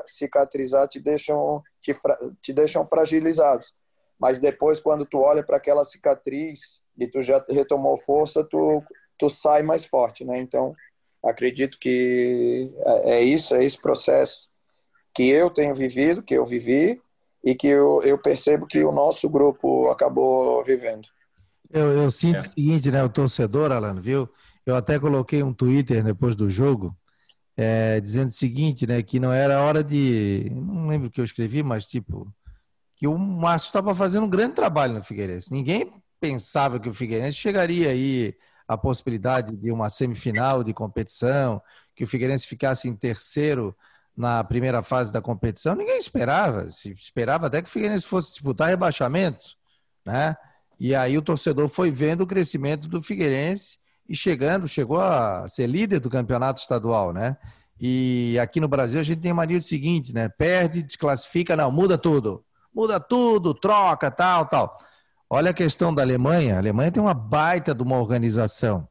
cicatrizar 0.07 0.87
te 0.87 0.99
deixam 0.99 1.61
te, 1.81 1.95
te 2.41 2.53
deixam 2.53 2.87
fragilizados. 2.87 3.73
Mas 4.19 4.39
depois 4.39 4.79
quando 4.79 5.05
tu 5.05 5.19
olha 5.19 5.43
para 5.43 5.57
aquela 5.57 5.85
cicatriz 5.85 6.79
e 6.97 7.07
tu 7.07 7.21
já 7.21 7.43
retomou 7.49 7.97
força, 7.97 8.43
tu 8.43 8.83
tu 9.17 9.29
sai 9.29 9.63
mais 9.63 9.85
forte, 9.85 10.25
né? 10.25 10.37
Então 10.39 10.75
acredito 11.23 11.79
que 11.79 12.71
é, 12.85 13.17
é 13.17 13.23
isso, 13.23 13.55
é 13.55 13.63
esse 13.63 13.79
processo 13.79 14.49
que 15.15 15.29
eu 15.29 15.49
tenho 15.49 15.73
vivido, 15.73 16.21
que 16.21 16.33
eu 16.33 16.45
vivi 16.45 17.01
e 17.43 17.55
que 17.55 17.67
eu, 17.67 18.01
eu 18.03 18.17
percebo 18.17 18.67
que 18.67 18.83
o 18.83 18.91
nosso 18.91 19.29
grupo 19.29 19.89
acabou 19.89 20.63
vivendo. 20.63 21.07
Eu, 21.71 21.91
eu 21.91 22.09
sinto 22.09 22.37
é. 22.37 22.39
o 22.39 22.47
seguinte, 22.47 22.91
né, 22.91 23.03
o 23.03 23.09
torcedor, 23.09 23.71
Alan, 23.71 23.99
viu? 24.01 24.29
Eu 24.65 24.75
até 24.75 24.99
coloquei 24.99 25.41
um 25.41 25.53
Twitter 25.53 26.03
depois 26.03 26.35
do 26.35 26.49
jogo, 26.49 26.95
é, 27.55 27.99
dizendo 28.01 28.27
o 28.27 28.31
seguinte, 28.31 28.85
né, 28.85 29.01
que 29.01 29.19
não 29.19 29.31
era 29.31 29.61
hora 29.61 29.83
de, 29.83 30.51
não 30.53 30.87
lembro 30.87 31.07
o 31.07 31.11
que 31.11 31.21
eu 31.21 31.25
escrevi, 31.25 31.63
mas 31.63 31.87
tipo, 31.87 32.27
que 32.95 33.07
o 33.07 33.17
Márcio 33.17 33.67
estava 33.67 33.95
fazendo 33.95 34.25
um 34.25 34.29
grande 34.29 34.55
trabalho 34.55 34.93
no 34.93 35.03
Figueirense. 35.03 35.51
Ninguém 35.51 35.93
pensava 36.19 36.79
que 36.79 36.89
o 36.89 36.93
Figueirense 36.93 37.37
chegaria 37.37 37.89
aí 37.89 38.35
a 38.67 38.75
possibilidade 38.75 39.55
de 39.55 39.71
uma 39.71 39.89
semifinal 39.89 40.63
de 40.63 40.73
competição, 40.73 41.61
que 41.95 42.03
o 42.03 42.07
Figueirense 42.07 42.47
ficasse 42.47 42.89
em 42.89 42.95
terceiro 42.95 43.75
na 44.15 44.43
primeira 44.43 44.81
fase 44.81 45.11
da 45.11 45.21
competição, 45.21 45.75
ninguém 45.75 45.97
esperava. 45.97 46.69
Se 46.69 46.91
esperava 46.93 47.47
até 47.47 47.61
que 47.61 47.67
o 47.67 47.71
Figueirense 47.71 48.05
fosse 48.05 48.31
disputar 48.31 48.69
rebaixamento, 48.69 49.43
né? 50.05 50.35
E 50.79 50.93
aí 50.93 51.17
o 51.17 51.21
torcedor 51.21 51.67
foi 51.67 51.89
vendo 51.91 52.21
o 52.21 52.27
crescimento 52.27 52.87
do 52.87 53.01
Figueirense 53.01 53.77
e 54.07 54.15
chegando, 54.15 54.67
chegou 54.67 54.99
a 54.99 55.47
ser 55.47 55.67
líder 55.67 55.99
do 55.99 56.09
campeonato 56.09 56.61
estadual, 56.61 57.11
né? 57.11 57.37
E 57.79 58.37
aqui 58.39 58.59
no 58.59 58.67
Brasil 58.67 58.99
a 58.99 59.03
gente 59.03 59.19
tem 59.19 59.31
a 59.31 59.35
mania 59.35 59.57
do 59.57 59.63
seguinte, 59.63 60.13
né? 60.13 60.29
Perde, 60.29 60.83
desclassifica, 60.83 61.55
não, 61.55 61.71
muda 61.71 61.97
tudo. 61.97 62.43
Muda 62.73 62.99
tudo, 62.99 63.53
troca, 63.53 64.11
tal, 64.11 64.45
tal. 64.45 64.77
Olha 65.29 65.51
a 65.51 65.53
questão 65.53 65.93
da 65.93 66.01
Alemanha. 66.01 66.55
A 66.55 66.59
Alemanha 66.59 66.91
tem 66.91 67.01
uma 67.01 67.13
baita 67.13 67.73
de 67.73 67.81
uma 67.81 67.97
organização. 67.97 68.87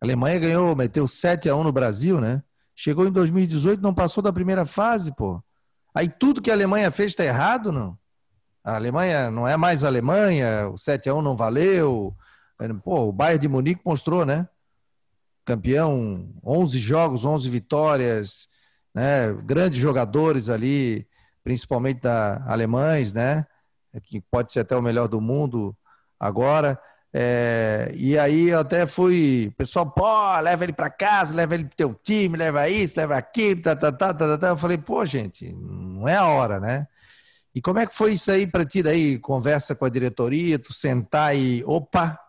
A 0.00 0.04
Alemanha 0.04 0.38
ganhou, 0.38 0.76
meteu 0.76 1.06
7 1.06 1.48
a 1.48 1.56
1 1.56 1.64
no 1.64 1.72
Brasil, 1.72 2.20
né? 2.20 2.42
Chegou 2.78 3.06
em 3.06 3.10
2018, 3.10 3.82
não 3.82 3.94
passou 3.94 4.22
da 4.22 4.30
primeira 4.30 4.66
fase, 4.66 5.10
pô. 5.16 5.42
Aí 5.94 6.10
tudo 6.10 6.42
que 6.42 6.50
a 6.50 6.54
Alemanha 6.54 6.90
fez 6.90 7.12
está 7.12 7.24
errado, 7.24 7.72
não? 7.72 7.98
A 8.62 8.74
Alemanha 8.74 9.30
não 9.30 9.48
é 9.48 9.56
mais 9.56 9.82
Alemanha, 9.82 10.68
o 10.68 10.76
7 10.76 11.08
a 11.08 11.14
1 11.14 11.22
não 11.22 11.34
valeu. 11.34 12.14
Pô, 12.84 13.08
o 13.08 13.12
Bayern 13.12 13.40
de 13.40 13.48
Munique 13.48 13.80
mostrou, 13.82 14.26
né? 14.26 14.46
Campeão, 15.44 16.28
11 16.44 16.78
jogos, 16.78 17.24
11 17.24 17.48
vitórias, 17.48 18.48
né? 18.94 19.32
Grandes 19.44 19.78
jogadores 19.78 20.50
ali, 20.50 21.08
principalmente 21.42 22.02
da 22.02 22.44
alemães, 22.46 23.14
né? 23.14 23.46
Que 24.02 24.20
pode 24.20 24.52
ser 24.52 24.60
até 24.60 24.76
o 24.76 24.82
melhor 24.82 25.08
do 25.08 25.20
mundo 25.20 25.74
agora. 26.20 26.78
É, 27.18 27.92
e 27.94 28.18
aí 28.18 28.48
eu 28.48 28.60
até 28.60 28.84
fui, 28.86 29.50
pessoal, 29.56 29.90
pô, 29.90 30.38
leva 30.38 30.64
ele 30.64 30.72
para 30.74 30.90
casa, 30.90 31.34
leva 31.34 31.54
ele 31.54 31.64
pro 31.64 31.74
teu 31.74 31.94
time, 31.94 32.36
leva 32.36 32.68
isso, 32.68 32.92
leva 32.98 33.16
aquilo, 33.16 33.62
tá, 33.62 33.74
tá, 33.74 33.90
tá, 33.90 34.12
tá, 34.12 34.36
tá. 34.36 34.48
Eu 34.48 34.56
falei, 34.58 34.76
pô, 34.76 35.02
gente, 35.02 35.50
não 35.50 36.06
é 36.06 36.14
a 36.14 36.26
hora, 36.26 36.60
né? 36.60 36.86
E 37.54 37.62
como 37.62 37.78
é 37.78 37.86
que 37.86 37.94
foi 37.94 38.12
isso 38.12 38.30
aí 38.30 38.46
para 38.46 38.66
ti 38.66 38.82
daí? 38.82 39.18
Conversa 39.18 39.74
com 39.74 39.86
a 39.86 39.88
diretoria, 39.88 40.58
tu 40.58 40.74
sentar 40.74 41.34
e, 41.34 41.64
opa, 41.64 42.20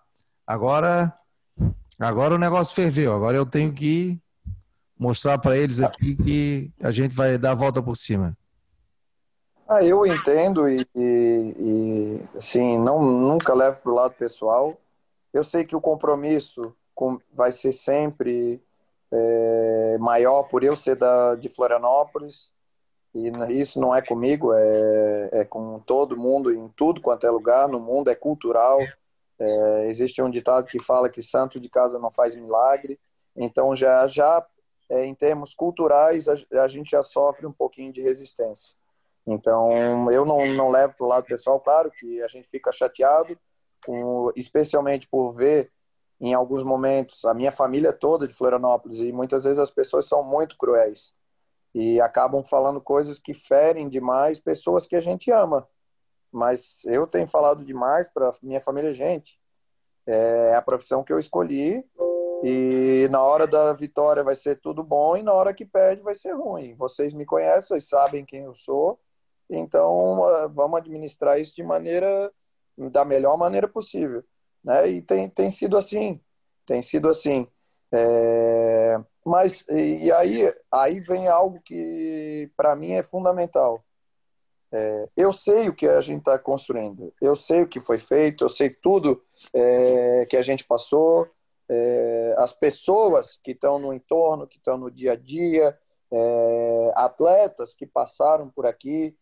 agora, 0.48 1.14
agora 2.00 2.36
o 2.36 2.40
negócio 2.40 2.74
ferveu, 2.74 3.14
agora 3.14 3.36
eu 3.36 3.46
tenho 3.46 3.74
que 3.74 4.18
mostrar 4.98 5.38
para 5.38 5.58
eles 5.58 5.82
aqui 5.82 6.16
que 6.16 6.72
a 6.82 6.92
gente 6.92 7.14
vai 7.14 7.38
dar 7.38 7.52
a 7.52 7.56
volta 7.56 7.84
por 7.84 7.98
cima. 7.98 8.38
Ah, 9.70 9.84
eu 9.84 10.06
entendo 10.06 10.68
e, 10.70 10.88
e, 10.96 11.54
e 11.60 12.38
assim, 12.38 12.78
não, 12.78 13.02
nunca 13.02 13.54
levo 13.54 13.78
para 13.82 13.92
o 13.92 13.96
lado 13.96 14.14
pessoal. 14.14 14.78
Eu 15.34 15.44
sei 15.44 15.66
que 15.66 15.76
o 15.76 15.82
compromisso 15.82 16.74
com, 16.96 17.20
vai 17.34 17.52
ser 17.52 17.74
sempre 17.74 18.62
é, 19.12 19.98
maior 20.00 20.44
por 20.44 20.64
eu 20.64 20.76
ser 20.76 20.96
da, 20.96 21.36
de 21.36 21.50
Florianópolis. 21.50 22.50
E 23.14 23.30
isso 23.60 23.80
não 23.80 23.94
é 23.94 24.02
comigo, 24.02 24.54
é, 24.54 25.30
é 25.34 25.46
com 25.46 25.80
todo 25.80 26.16
mundo, 26.16 26.54
em 26.54 26.70
tudo 26.70 27.02
quanto 27.02 27.28
é 27.28 27.30
lugar, 27.30 27.68
no 27.68 27.80
mundo, 27.80 28.10
é 28.10 28.16
cultural. 28.16 28.80
É, 29.40 29.88
existe 29.88 30.22
um 30.22 30.30
ditado 30.30 30.68
que 30.68 30.80
fala 30.82 31.10
que 31.10 31.22
santo 31.22 31.60
de 31.60 31.68
casa 31.68 32.00
não 32.00 32.12
faz 32.12 32.36
milagre. 32.36 32.98
Então, 33.36 33.76
já, 33.76 34.08
já 34.08 34.46
é, 34.90 35.04
em 35.06 35.14
termos 35.14 35.54
culturais, 35.54 36.30
a, 36.30 36.38
a 36.64 36.68
gente 36.70 36.92
já 36.92 37.04
sofre 37.04 37.46
um 37.46 37.52
pouquinho 37.52 37.92
de 37.92 38.02
resistência. 38.02 38.78
Então, 39.28 40.10
eu 40.10 40.26
não, 40.26 40.46
não 40.54 40.70
levo 40.70 40.96
para 40.96 41.06
o 41.06 41.10
lado 41.10 41.26
pessoal, 41.26 41.60
claro 41.60 41.92
que 41.92 42.22
a 42.24 42.30
gente 42.30 42.48
fica 42.48 42.72
chateado, 42.72 43.38
com, 43.86 44.32
especialmente 44.38 45.06
por 45.06 45.34
ver, 45.34 45.70
em 46.20 46.34
alguns 46.34 46.64
momentos, 46.64 47.26
a 47.26 47.34
minha 47.34 47.52
família 47.52 47.92
toda 47.92 48.26
de 48.26 48.34
Florianópolis, 48.34 49.00
e 49.02 49.12
muitas 49.12 49.44
vezes 49.44 49.60
as 49.60 49.70
pessoas 49.70 50.06
são 50.06 50.24
muito 50.24 50.58
cruéis 50.58 51.14
e 51.76 52.00
acabam 52.00 52.44
falando 52.44 52.80
coisas 52.80 53.20
que 53.20 53.34
ferem 53.34 53.90
demais 53.90 54.40
pessoas 54.40 54.88
que 54.88 54.96
a 54.96 55.02
gente 55.02 55.30
ama. 55.30 55.68
Mas 56.32 56.86
eu 56.86 57.06
tenho 57.06 57.28
falado 57.28 57.64
demais 57.64 58.08
para 58.08 58.32
minha 58.42 58.62
família, 58.62 58.94
gente. 58.94 59.38
É 60.08 60.56
a 60.56 60.62
profissão 60.62 61.04
que 61.04 61.12
eu 61.12 61.20
escolhi 61.20 61.86
e 62.44 63.08
na 63.12 63.22
hora 63.22 63.46
da 63.46 63.74
vitória 63.74 64.24
vai 64.24 64.36
ser 64.36 64.60
tudo 64.60 64.84
bom 64.84 65.18
e 65.18 65.24
na 65.24 65.34
hora 65.34 65.54
que 65.54 65.66
perde 65.66 66.02
vai 66.02 66.16
ser 66.16 66.32
ruim. 66.32 66.74
Vocês 66.76 67.14
me 67.14 67.26
conhecem, 67.26 67.68
vocês 67.68 67.88
sabem 67.88 68.26
quem 68.26 68.46
eu 68.46 68.56
sou 68.56 68.98
então, 69.50 70.26
ah, 70.26 70.48
vamos 70.48 70.80
administrar 70.80 71.40
isso 71.40 71.56
de 71.56 71.64
maneira, 71.64 72.32
da 72.92 73.06
melhor 73.06 73.38
maneira 73.38 73.68
possível. 73.68 74.24
Né? 74.64 74.90
E 74.90 75.02
tem, 75.02 75.30
tem 75.30 75.50
sido 75.50 75.78
assim, 75.78 76.20
tem 76.66 76.82
sido 76.82 77.10
assim. 77.10 77.48
É... 77.94 78.98
Mas, 79.26 79.66
e 79.70 80.12
aí, 80.12 80.54
aí 80.72 81.00
vem 81.00 81.28
algo 81.28 81.62
que 81.62 82.50
para 82.56 82.76
mim 82.76 82.94
é 82.94 83.04
fundamental. 83.04 83.84
É, 84.72 85.10
eu 85.16 85.32
sei 85.32 85.70
o 85.70 85.76
que 85.76 85.88
a 85.88 86.02
gente 86.02 86.20
está 86.20 86.38
construindo, 86.38 87.14
eu 87.22 87.36
sei 87.36 87.62
o 87.62 87.68
que 87.68 87.80
foi 87.80 87.98
feito, 87.98 88.44
eu 88.44 88.50
sei 88.50 88.70
tudo 88.70 89.24
é, 89.54 90.26
que 90.30 90.36
a 90.36 90.42
gente 90.42 90.66
passou, 90.66 91.30
é, 91.70 92.36
as 92.38 92.54
pessoas 92.54 93.38
que 93.42 93.52
estão 93.52 93.80
no 93.80 93.94
entorno, 93.94 94.48
que 94.48 94.58
estão 94.58 94.78
no 94.78 94.92
dia 94.92 95.14
a 95.14 95.16
dia, 95.16 95.78
é, 96.12 96.92
atletas 96.96 97.74
que 97.74 97.86
passaram 97.86 98.50
por 98.50 98.66
aqui, 98.66 99.16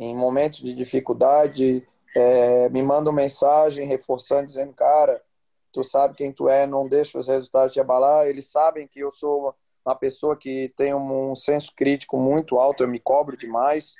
em 0.00 0.14
momentos 0.16 0.60
de 0.60 0.74
dificuldade, 0.74 1.86
é, 2.16 2.70
me 2.70 2.82
mandam 2.82 3.12
mensagem 3.12 3.86
reforçando, 3.86 4.46
dizendo, 4.46 4.72
cara, 4.72 5.22
tu 5.70 5.84
sabe 5.84 6.16
quem 6.16 6.32
tu 6.32 6.48
é, 6.48 6.66
não 6.66 6.88
deixa 6.88 7.18
os 7.18 7.28
resultados 7.28 7.74
te 7.74 7.80
abalar. 7.80 8.26
Eles 8.26 8.50
sabem 8.50 8.88
que 8.88 9.00
eu 9.00 9.10
sou 9.10 9.54
uma 9.84 9.94
pessoa 9.94 10.34
que 10.34 10.72
tem 10.74 10.94
um, 10.94 11.34
senso 11.34 11.72
crítico 11.76 12.16
muito 12.16 12.58
alto, 12.58 12.82
eu 12.82 12.88
me 12.88 12.98
cobro 12.98 13.36
demais. 13.36 13.94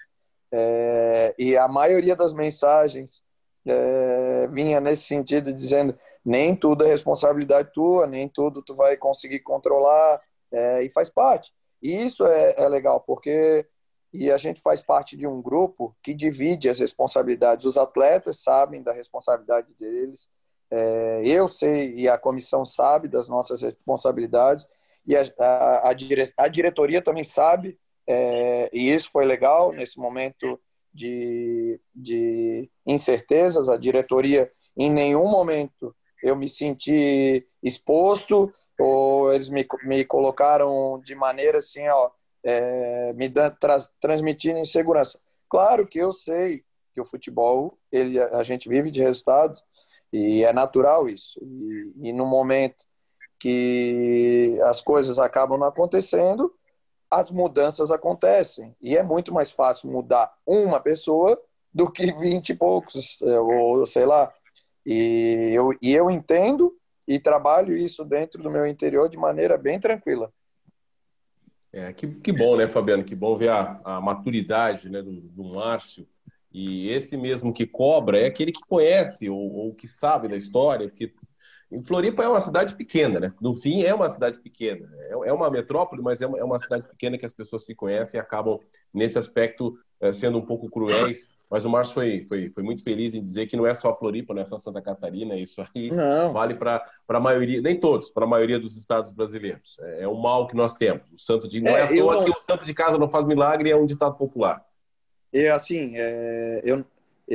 É, 0.51 1.35
e 1.39 1.55
a 1.55 1.69
maioria 1.69 2.17
das 2.17 2.33
mensagens 2.33 3.23
é, 3.67 4.49
vinha 4.49 4.81
nesse 4.81 5.03
sentido, 5.03 5.53
dizendo, 5.53 5.97
nem 6.25 6.57
tudo 6.57 6.83
é 6.83 6.89
responsabilidade 6.89 7.73
tua, 7.75 8.07
nem 8.07 8.27
tudo 8.27 8.63
tu 8.63 8.75
vai 8.75 8.97
conseguir 8.97 9.41
controlar, 9.41 10.19
é, 10.51 10.83
e 10.83 10.89
faz 10.89 11.11
parte. 11.11 11.53
E 11.83 12.07
isso 12.07 12.27
é, 12.27 12.55
é 12.57 12.69
legal, 12.71 13.01
porque 13.01 13.67
e 14.13 14.31
a 14.31 14.37
gente 14.37 14.61
faz 14.61 14.81
parte 14.81 15.17
de 15.17 15.27
um 15.27 15.41
grupo 15.41 15.95
que 16.03 16.15
divide 16.15 16.69
as 16.69 16.81
responsabilidades. 16.81 17.65
Os 17.65 17.77
atletas 17.77 18.41
sabem 18.41 18.83
da 18.83 18.93
responsabilidade 18.93 19.69
deles, 19.79 20.29
é, 20.71 21.23
eu 21.25 21.49
sei 21.49 21.95
e 21.95 22.09
a 22.09 22.17
comissão 22.17 22.65
sabe 22.65 23.09
das 23.09 23.29
nossas 23.29 23.63
responsabilidades, 23.63 24.69
e 25.07 25.17
a, 25.17 25.23
a, 25.39 25.91
a, 25.91 25.93
dire, 25.93 26.33
a 26.37 26.49
diretoria 26.49 27.03
também 27.03 27.25
sabe, 27.25 27.79
é, 28.07 28.71
e 28.73 28.93
isso 28.93 29.11
foi 29.11 29.25
legal 29.25 29.73
nesse 29.73 29.99
momento 29.99 30.61
de, 30.93 31.81
de 31.95 32.71
incertezas. 32.87 33.69
A 33.69 33.77
diretoria, 33.77 34.51
em 34.77 34.91
nenhum 34.91 35.29
momento, 35.29 35.95
eu 36.23 36.37
me 36.37 36.49
senti 36.49 37.47
exposto, 37.63 38.53
ou 38.79 39.33
eles 39.33 39.49
me, 39.49 39.67
me 39.85 40.05
colocaram 40.05 41.01
de 41.05 41.15
maneira 41.15 41.59
assim, 41.59 41.87
ó 41.89 42.11
é, 42.45 43.13
me 43.13 43.29
tra 43.29 43.81
transmitindo 44.01 44.59
insegurança. 44.59 45.21
Claro 45.49 45.87
que 45.87 45.99
eu 45.99 46.13
sei 46.13 46.63
que 46.95 47.01
o 47.01 47.05
futebol, 47.05 47.79
ele, 47.91 48.21
a 48.21 48.43
gente 48.43 48.69
vive 48.69 48.91
de 48.91 49.01
resultados 49.01 49.63
e 50.13 50.45
é 50.45 50.53
natural 50.53 51.09
isso. 51.09 51.39
E, 51.43 52.09
e 52.09 52.13
no 52.13 52.27
momento 52.27 52.85
que 53.39 54.59
as 54.65 54.81
coisas 54.81 55.19
acabam 55.19 55.59
não 55.59 55.67
acontecendo, 55.67 56.55
as 57.11 57.31
mudanças 57.31 57.91
acontecem. 57.91 58.77
E 58.81 58.97
é 58.97 59.03
muito 59.03 59.33
mais 59.33 59.51
fácil 59.51 59.91
mudar 59.91 60.33
uma 60.47 60.79
pessoa 60.79 61.41
do 61.73 61.91
que 61.91 62.13
vinte 62.13 62.51
e 62.51 62.55
poucos, 62.55 63.21
é, 63.23 63.41
ou 63.41 63.87
sei 63.87 64.05
lá. 64.05 64.33
E 64.85 65.53
eu, 65.53 65.73
e 65.81 65.95
eu 65.95 66.11
entendo 66.11 66.77
e 67.07 67.19
trabalho 67.19 67.77
isso 67.77 68.05
dentro 68.05 68.43
do 68.43 68.51
meu 68.51 68.67
interior 68.67 69.09
de 69.09 69.17
maneira 69.17 69.59
bem 69.59 69.81
tranquila. 69.81 70.33
É, 71.73 71.93
que, 71.93 72.07
que 72.07 72.33
bom, 72.33 72.57
né, 72.57 72.67
Fabiano? 72.67 73.05
Que 73.05 73.15
bom 73.15 73.37
ver 73.37 73.51
a, 73.51 73.81
a 73.85 74.01
maturidade 74.01 74.89
né, 74.89 75.01
do, 75.03 75.21
do 75.21 75.45
Márcio. 75.45 76.07
E 76.53 76.89
esse 76.89 77.17
mesmo 77.17 77.53
que 77.53 77.67
cobra 77.67 78.19
é 78.19 78.27
aquele 78.27 78.51
que 78.51 78.61
conhece 78.67 79.31
ou, 79.31 79.53
ou, 79.53 79.75
que 79.75 79.87
sabe 79.87 80.27
da 80.27 80.37
história, 80.37 80.89
porque 80.89 81.13
Floripa 81.85 82.25
é 82.25 82.29
uma 82.29 82.41
cidade 82.41 82.75
pequena, 82.75 83.21
né? 83.21 83.33
No 83.41 83.55
fim, 83.55 83.83
é 83.83 83.95
uma 83.95 84.11
cidade 84.11 84.41
pequena. 84.41 84.91
É, 84.99 85.29
é 85.29 85.33
uma 85.33 85.49
metrópole, 85.49 86.03
mas 86.03 86.21
é 86.21 86.27
uma, 86.27 86.39
é 86.39 86.43
uma 86.43 86.59
cidade 86.59 86.89
pequena 86.89 87.17
que 87.17 87.25
as 87.27 87.33
pessoas 87.33 87.65
se 87.65 87.75
conhecem 87.75 88.19
e 88.19 88.21
acabam, 88.21 88.59
nesse 88.93 89.17
aspecto, 89.17 89.79
é, 90.01 90.13
sendo 90.13 90.39
um 90.39 90.45
pouco 90.45 90.69
cruéis 90.69 91.31
mas 91.51 91.65
o 91.65 91.69
Márcio 91.69 91.95
foi, 91.95 92.25
foi, 92.29 92.49
foi 92.49 92.63
muito 92.63 92.85
feliz 92.85 93.13
em 93.13 93.21
dizer 93.21 93.49
que 93.49 93.57
não 93.57 93.67
é 93.67 93.75
só 93.75 93.95
Floripa, 93.99 94.33
não 94.33 94.41
é 94.41 94.47
só 94.47 94.57
Santa 94.57 94.81
Catarina, 94.81 95.35
isso 95.35 95.61
aí 95.75 95.91
não. 95.91 96.33
vale 96.33 96.55
para 96.55 96.87
a 97.09 97.21
maioria, 97.21 97.61
nem 97.61 97.79
todos, 97.79 98.09
para 98.09 98.25
a 98.25 98.29
maioria 98.29 98.61
dos 98.61 98.77
estados 98.77 99.11
brasileiros. 99.11 99.77
É, 99.81 100.05
é, 100.05 100.09
o 100.09 100.15
mal 100.15 100.47
que 100.47 100.55
nós 100.55 100.77
temos. 100.77 101.03
O 101.13 101.19
santo 101.19 101.49
de 101.49 101.61
não 101.61 101.77
é, 101.77 101.81
é 101.81 101.83
à 101.83 101.89
toa 101.89 102.15
não... 102.15 102.25
que 102.25 102.31
o 102.31 102.41
santo 102.41 102.65
de 102.65 102.73
casa 102.73 102.97
não 102.97 103.11
faz 103.11 103.27
milagre 103.27 103.69
é 103.69 103.75
um 103.75 103.85
ditado 103.85 104.17
popular. 104.17 104.65
É 105.33 105.51
assim, 105.51 105.95
é, 105.97 106.61
eu, 106.63 106.85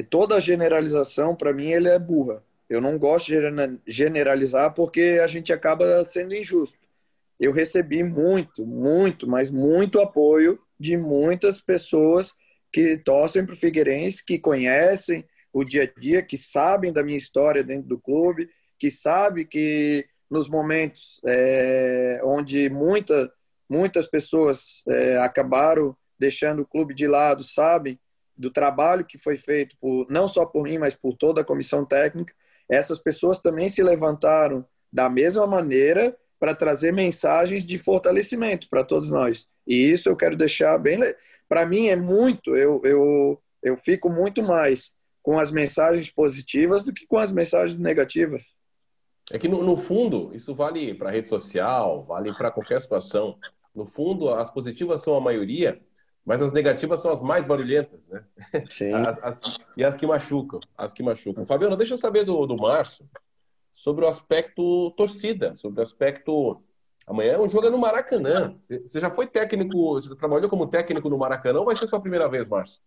toda 0.10 0.40
generalização 0.40 1.36
para 1.36 1.52
mim 1.52 1.72
ele 1.72 1.90
é 1.90 2.00
burra. 2.00 2.42
Eu 2.70 2.80
não 2.80 2.98
gosto 2.98 3.28
de 3.28 3.80
generalizar 3.86 4.74
porque 4.74 5.20
a 5.22 5.28
gente 5.28 5.52
acaba 5.52 6.06
sendo 6.06 6.34
injusto. 6.34 6.80
Eu 7.38 7.52
recebi 7.52 8.02
muito, 8.02 8.66
muito, 8.66 9.28
mas 9.28 9.52
muito 9.52 10.00
apoio 10.00 10.58
de 10.80 10.96
muitas 10.96 11.60
pessoas 11.62 12.34
que 12.76 12.98
torcem 12.98 13.46
para 13.46 13.56
o 13.56 13.58
Figueirense, 13.58 14.22
que 14.22 14.38
conhecem 14.38 15.26
o 15.54 15.64
dia 15.64 15.84
a 15.84 16.00
dia, 16.00 16.22
que 16.22 16.36
sabem 16.36 16.92
da 16.92 17.02
minha 17.02 17.16
história 17.16 17.64
dentro 17.64 17.88
do 17.88 17.98
clube, 17.98 18.50
que 18.78 18.92
sabem 18.92 19.48
que 19.48 20.06
nos 20.30 20.50
momentos 20.50 21.22
é, 21.26 22.20
onde 22.22 22.70
muita, 22.70 23.32
muitas 23.70 24.08
pessoas 24.08 24.84
é, 24.90 25.18
acabaram 25.20 25.96
deixando 26.20 26.64
o 26.64 26.66
clube 26.66 26.94
de 26.94 27.08
lado, 27.08 27.44
sabem 27.44 27.98
do 28.36 28.52
trabalho 28.52 29.06
que 29.06 29.18
foi 29.18 29.38
feito 29.38 29.78
por 29.80 30.06
não 30.10 30.28
só 30.28 30.46
por 30.46 30.64
mim, 30.64 30.78
mas 30.78 30.94
por 30.94 31.16
toda 31.16 31.40
a 31.40 31.46
comissão 31.46 31.86
técnica. 31.86 32.34
Essas 32.68 33.00
pessoas 33.00 33.40
também 33.40 33.70
se 33.70 33.82
levantaram 33.82 34.68
da 34.92 35.10
mesma 35.10 35.48
maneira 35.48 36.14
para 36.38 36.54
trazer 36.54 36.92
mensagens 36.92 37.66
de 37.66 37.78
fortalecimento 37.78 38.68
para 38.70 38.84
todos 38.84 39.10
nós. 39.10 39.48
E 39.66 39.76
isso 39.76 40.10
eu 40.10 40.16
quero 40.18 40.36
deixar 40.36 40.78
bem, 40.78 41.00
para 41.48 41.66
mim 41.66 41.88
é 41.88 41.96
muito, 41.96 42.56
eu, 42.56 42.82
eu, 42.84 43.42
eu 43.62 43.78
fico 43.78 44.10
muito 44.10 44.42
mais 44.44 44.94
com 45.22 45.40
as 45.40 45.52
mensagens 45.52 46.12
positivas 46.12 46.84
do 46.84 46.94
que 46.94 47.08
com 47.08 47.18
as 47.18 47.32
mensagens 47.32 47.80
negativas. 47.80 48.54
É 49.32 49.40
que, 49.40 49.48
no, 49.48 49.64
no 49.64 49.76
fundo, 49.76 50.32
isso 50.36 50.54
vale 50.54 50.94
para 50.94 51.10
rede 51.10 51.28
social, 51.28 52.04
vale 52.04 52.32
para 52.34 52.52
qualquer 52.52 52.80
situação. 52.80 53.38
No 53.74 53.86
fundo, 53.86 54.30
as 54.30 54.52
positivas 54.52 55.02
são 55.02 55.16
a 55.16 55.22
maioria, 55.22 55.82
mas 56.24 56.42
as 56.42 56.52
negativas 56.52 57.02
são 57.02 57.12
as 57.12 57.24
mais 57.24 57.44
barulhentas, 57.44 58.08
né? 58.08 58.24
Sim. 58.70 58.94
As, 59.06 59.18
as, 59.24 59.40
e 59.76 59.84
as 59.84 59.96
que 59.96 60.08
machucam, 60.08 60.60
as 60.78 60.94
que 60.94 61.04
machucam. 61.04 61.46
Fabiano, 61.46 61.76
deixa 61.76 61.96
eu 61.96 61.98
saber 61.98 62.24
do, 62.24 62.46
do 62.46 62.56
Márcio 62.56 63.08
sobre 63.74 64.06
o 64.06 64.08
aspecto 64.08 64.92
torcida, 64.92 65.54
sobre 65.56 65.80
o 65.80 65.84
aspecto. 65.84 66.62
Amanhã 67.08 67.40
o 67.40 67.48
jogo 67.48 67.68
é 67.68 67.70
no 67.70 67.78
Maracanã. 67.78 68.56
Você 68.62 69.00
já 69.00 69.12
foi 69.12 69.28
técnico, 69.28 69.94
você 69.94 70.16
trabalhou 70.16 70.50
como 70.50 70.68
técnico 70.68 71.10
no 71.10 71.18
Maracanã 71.18 71.60
ou 71.60 71.66
vai 71.66 71.76
ser 71.76 71.88
sua 71.88 72.00
primeira 72.00 72.28
vez, 72.28 72.48
Márcio? 72.48 72.82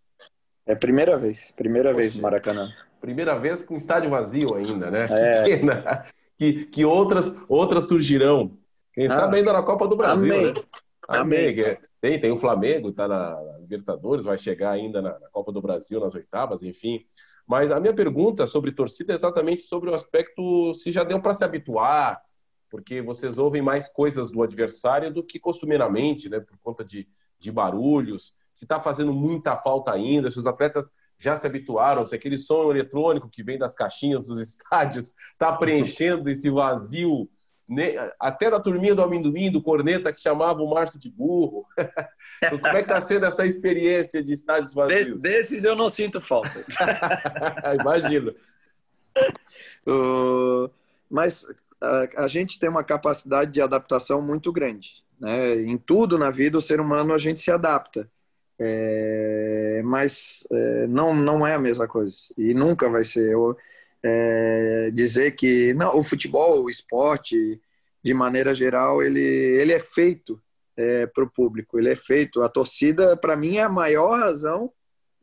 É 0.65 0.75
primeira 0.75 1.17
vez, 1.17 1.51
primeira 1.51 1.89
Poxa, 1.89 2.01
vez 2.01 2.15
no 2.15 2.21
Maracanã. 2.21 2.69
Primeira 2.99 3.39
vez 3.39 3.63
com 3.63 3.75
estádio 3.75 4.09
vazio 4.09 4.55
ainda, 4.55 4.91
né? 4.91 5.05
É. 5.09 5.43
Que 5.43 5.57
pena. 5.57 6.05
Que, 6.37 6.65
que 6.65 6.85
outras, 6.85 7.33
outras 7.47 7.87
surgirão. 7.87 8.57
Quem 8.93 9.07
ah, 9.07 9.11
sabe 9.11 9.37
ainda 9.37 9.53
na 9.53 9.63
Copa 9.63 9.87
do 9.87 9.95
Brasil. 9.95 10.33
Amém. 10.33 10.53
Né? 10.53 10.63
Amém. 11.07 11.49
Amém. 11.49 11.77
Tem, 12.01 12.19
tem 12.19 12.31
o 12.31 12.37
Flamengo, 12.37 12.91
tá 12.93 13.07
na, 13.07 13.37
Libertadores, 13.59 14.25
vai 14.25 14.37
chegar 14.37 14.71
ainda 14.71 15.01
na, 15.01 15.19
na 15.19 15.29
Copa 15.29 15.51
do 15.51 15.61
Brasil, 15.61 15.99
nas 15.99 16.15
oitavas, 16.15 16.63
enfim. 16.63 17.05
Mas 17.45 17.71
a 17.71 17.79
minha 17.79 17.93
pergunta 17.93 18.47
sobre 18.47 18.71
torcida 18.71 19.13
é 19.13 19.15
exatamente 19.15 19.63
sobre 19.63 19.89
o 19.89 19.95
aspecto 19.95 20.73
se 20.73 20.91
já 20.91 21.03
deu 21.03 21.21
para 21.21 21.33
se 21.33 21.43
habituar, 21.43 22.21
porque 22.69 23.01
vocês 23.01 23.37
ouvem 23.37 23.61
mais 23.61 23.89
coisas 23.89 24.31
do 24.31 24.43
adversário 24.43 25.11
do 25.11 25.23
que 25.23 25.39
costumeiramente, 25.39 26.29
né, 26.29 26.39
por 26.39 26.57
conta 26.59 26.83
de, 26.83 27.07
de 27.39 27.51
barulhos, 27.51 28.35
se 28.53 28.65
está 28.65 28.79
fazendo 28.79 29.13
muita 29.13 29.55
falta 29.57 29.91
ainda, 29.91 30.29
se 30.29 30.37
os 30.37 30.47
atletas 30.47 30.89
já 31.17 31.37
se 31.37 31.45
habituaram, 31.45 32.05
se 32.05 32.15
aquele 32.15 32.37
som 32.37 32.71
eletrônico 32.71 33.29
que 33.29 33.43
vem 33.43 33.57
das 33.57 33.73
caixinhas 33.73 34.27
dos 34.27 34.39
estádios 34.47 35.13
está 35.33 35.51
preenchendo 35.53 36.29
esse 36.29 36.49
vazio 36.49 37.29
até 38.19 38.49
da 38.49 38.59
turminha 38.59 38.95
do 38.95 39.03
amendoim, 39.03 39.51
do 39.51 39.61
corneta, 39.61 40.11
que 40.11 40.21
chamava 40.21 40.61
o 40.61 40.69
Márcio 40.69 40.99
de 40.99 41.09
burro. 41.09 41.65
Então, 42.41 42.57
como 42.57 42.77
é 42.77 42.81
que 42.81 42.89
está 42.89 43.01
sendo 43.01 43.25
essa 43.25 43.45
experiência 43.45 44.23
de 44.23 44.31
estádios 44.31 44.73
vazios? 44.73 45.21
Desses 45.21 45.65
eu 45.65 45.75
não 45.75 45.89
sinto 45.89 46.21
falta. 46.21 46.63
Imagino. 47.81 48.33
Uh, 49.85 50.71
mas 51.09 51.45
a, 51.81 52.23
a, 52.23 52.27
gente 52.27 52.59
tem 52.59 52.69
uma 52.69 52.83
capacidade 52.83 53.51
de 53.51 53.61
adaptação 53.61 54.21
muito 54.21 54.51
grande. 54.51 55.03
Né? 55.19 55.55
Em 55.55 55.77
tudo 55.77 56.17
na 56.17 56.31
vida, 56.31 56.57
o 56.57 56.61
ser 56.61 56.79
humano, 56.79 57.13
a 57.13 57.17
gente 57.17 57.39
se 57.39 57.51
adapta. 57.51 58.09
É, 58.61 59.81
mas 59.85 60.45
é, 60.51 60.87
não, 60.87 61.15
não 61.15 61.47
é 61.47 61.55
a 61.55 61.59
mesma 61.59 61.87
coisa. 61.87 62.17
E 62.37 62.53
nunca 62.53 62.89
vai 62.89 63.03
ser. 63.03 63.31
Eu, 63.31 63.55
é, 64.03 64.91
dizer 64.93 65.35
que 65.35 65.73
não, 65.73 65.97
o 65.97 66.03
futebol, 66.03 66.63
o 66.63 66.69
esporte, 66.69 67.59
de 68.03 68.13
maneira 68.13 68.55
geral, 68.55 69.01
ele, 69.01 69.19
ele 69.19 69.73
é 69.73 69.79
feito 69.79 70.41
é, 70.77 71.05
para 71.05 71.23
o 71.23 71.29
público, 71.29 71.77
ele 71.77 71.89
é 71.89 71.95
feito. 71.95 72.41
A 72.41 72.49
torcida, 72.49 73.15
para 73.17 73.35
mim, 73.35 73.57
é 73.57 73.63
a 73.63 73.69
maior 73.69 74.19
razão 74.19 74.71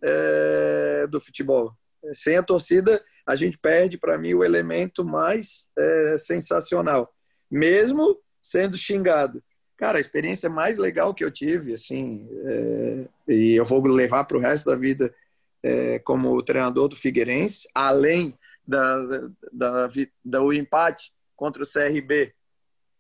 é, 0.03 1.07
do 1.09 1.21
futebol. 1.21 1.73
Sem 2.15 2.37
a 2.37 2.43
torcida, 2.43 3.03
a 3.27 3.35
gente 3.37 3.59
perde, 3.59 3.99
para 3.99 4.19
mim, 4.19 4.35
o 4.35 4.45
elemento 4.45 5.05
mais 5.05 5.69
é, 5.77 6.17
sensacional, 6.19 7.13
mesmo 7.51 8.19
sendo 8.41 8.77
xingado. 8.77 9.43
Cara, 9.77 9.99
a 9.99 10.01
experiência 10.01 10.49
mais 10.49 10.79
legal 10.79 11.13
que 11.13 11.25
eu 11.25 11.31
tive, 11.31 11.75
assim, 11.75 12.27
é, 12.47 13.09
e 13.29 13.55
eu 13.55 13.65
vou 13.65 13.83
levar 13.87 14.25
para 14.25 14.37
o 14.37 14.41
resto 14.41 14.71
da 14.71 14.77
vida 14.77 15.15
é, 15.63 15.99
como 15.99 16.43
treinador 16.43 16.89
do 16.89 16.97
Figueirense, 16.97 17.69
além 17.75 18.39
da, 18.67 19.07
da, 19.07 19.31
da, 19.53 19.89
do 20.25 20.53
empate 20.53 21.13
contra 21.35 21.63
o 21.63 21.67
CRB, 21.67 22.33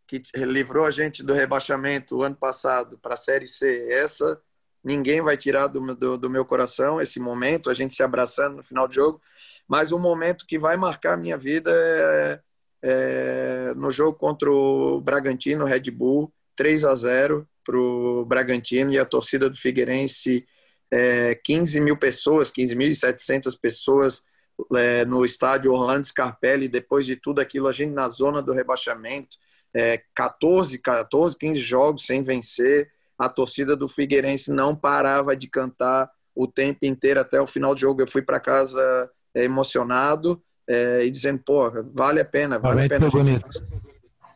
que 0.07 0.23
livrou 0.37 0.85
a 0.85 0.91
gente 0.91 1.23
do 1.23 1.33
rebaixamento 1.33 2.17
o 2.17 2.23
ano 2.23 2.37
passado 2.37 2.99
para 2.99 3.15
a 3.15 3.19
Série 3.19 3.47
C. 3.47 3.89
Essa 3.91 4.41
ninguém 4.87 5.21
vai 5.21 5.37
tirar 5.37 5.67
do, 5.67 5.81
do, 5.97 6.17
do, 6.17 6.31
meu 6.31 6.45
coração, 6.45 7.01
esse 7.01 7.19
momento, 7.19 7.69
a 7.69 7.75
gente 7.75 7.93
se 7.93 8.05
abraçando 8.05 8.59
no 8.59 8.63
final 8.63 8.87
do 8.87 8.95
jogo. 8.95 9.21
Mas 9.67 9.91
o 9.91 9.99
momento 9.99 10.47
que 10.47 10.61
vai 10.61 10.77
marcar 10.77 11.15
a 11.15 11.17
minha 11.17 11.37
vida 11.37 11.73
é, 11.75 12.41
é 12.83 13.75
no 13.75 13.91
jogo 13.91 14.17
contra 14.17 14.49
o 14.49 15.01
Bragantino, 15.01 15.65
Red 15.65 15.91
Bull, 15.91 16.33
3 16.55 16.85
a 16.85 16.95
0 16.95 17.49
para 17.65 17.77
o 17.77 18.25
Bragantino 18.25 18.93
e 18.93 18.99
a 18.99 19.05
torcida 19.05 19.51
do 19.51 19.57
Figueirense, 19.57 20.47
é, 20.89 21.35
15 21.35 21.81
mil 21.81 21.97
pessoas, 21.97 22.53
15.700 22.53 23.59
pessoas 23.61 24.23
é, 24.77 25.05
no 25.05 25.25
estádio 25.25 25.73
Orlando 25.73 26.07
Scarpelli, 26.07 26.69
depois 26.69 27.05
de 27.05 27.17
tudo 27.17 27.41
aquilo, 27.41 27.67
a 27.67 27.73
gente 27.73 27.91
na 27.91 28.09
zona 28.09 28.41
do 28.41 28.53
rebaixamento, 28.53 29.37
é, 29.75 30.01
14, 30.15 30.79
14, 30.79 31.37
15 31.37 31.61
jogos 31.61 32.07
sem 32.07 32.23
vencer, 32.23 32.89
a 33.19 33.29
torcida 33.29 33.77
do 33.77 33.89
Figueirense 33.89 34.51
não 34.51 34.75
parava 34.75 35.37
de 35.37 35.49
cantar 35.49 36.11
o 36.35 36.47
tempo 36.47 36.85
inteiro 36.85 37.21
até 37.21 37.41
o 37.41 37.47
final 37.47 37.75
do 37.75 37.81
jogo. 37.81 38.03
Eu 38.03 38.11
fui 38.11 38.23
para 38.23 38.39
casa 38.39 39.11
é, 39.35 39.45
emocionado 39.45 40.43
é, 40.69 41.05
e 41.05 41.11
dizendo, 41.11 41.43
pô, 41.45 41.71
vale 41.95 42.21
a 42.21 42.25
pena, 42.25 42.59
vale 42.59 42.85
a 42.85 42.89
pena. 42.89 43.07
A 43.07 43.11
gente, 43.11 43.63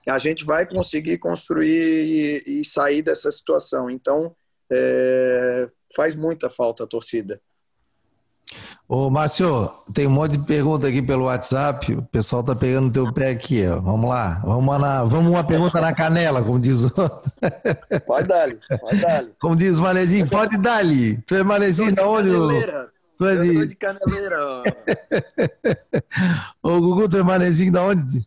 a 0.08 0.18
gente 0.18 0.44
vai 0.44 0.66
conseguir 0.66 1.18
construir 1.18 2.44
e, 2.46 2.60
e 2.60 2.64
sair 2.64 3.02
dessa 3.02 3.30
situação. 3.30 3.90
Então, 3.90 4.34
é, 4.72 5.68
faz 5.94 6.14
muita 6.14 6.48
falta 6.48 6.84
a 6.84 6.86
torcida. 6.86 7.40
Ô, 8.92 9.08
Márcio, 9.08 9.72
tem 9.94 10.08
um 10.08 10.10
monte 10.10 10.32
de 10.32 10.44
pergunta 10.44 10.88
aqui 10.88 11.00
pelo 11.00 11.26
WhatsApp. 11.26 11.94
O 11.94 12.02
pessoal 12.02 12.42
tá 12.42 12.56
pegando 12.56 12.88
o 12.88 12.90
teu 12.90 13.12
pé 13.12 13.30
aqui, 13.30 13.64
ó. 13.64 13.78
Vamos 13.78 14.10
lá. 14.10 14.42
Vamos, 14.44 14.80
na, 14.80 15.04
vamos 15.04 15.30
uma 15.30 15.44
pergunta 15.44 15.80
na 15.80 15.94
canela, 15.94 16.42
como 16.42 16.58
diz 16.58 16.82
o 16.82 16.92
outro. 17.00 17.30
Pode 18.04 18.26
dar 18.26 18.48
pode 18.80 19.00
dar 19.00 19.24
Como 19.40 19.54
diz 19.54 19.78
o 19.78 19.82
Malezinho, 19.82 20.28
pode 20.28 20.58
dar 20.58 20.82
Tu 21.24 21.36
é 21.36 21.44
Malezinho 21.44 21.94
da 21.94 22.04
onde? 22.04 22.30
Tu 23.16 23.26
é 23.26 23.36
de... 23.36 23.66
De 23.68 23.74
caneleira, 23.76 24.36
ó. 24.44 24.64
Ô, 26.68 26.80
Gugu, 26.80 27.08
tu 27.08 27.16
é 27.16 27.22
Malezinho 27.22 27.70
da 27.70 27.84
onde? 27.84 28.26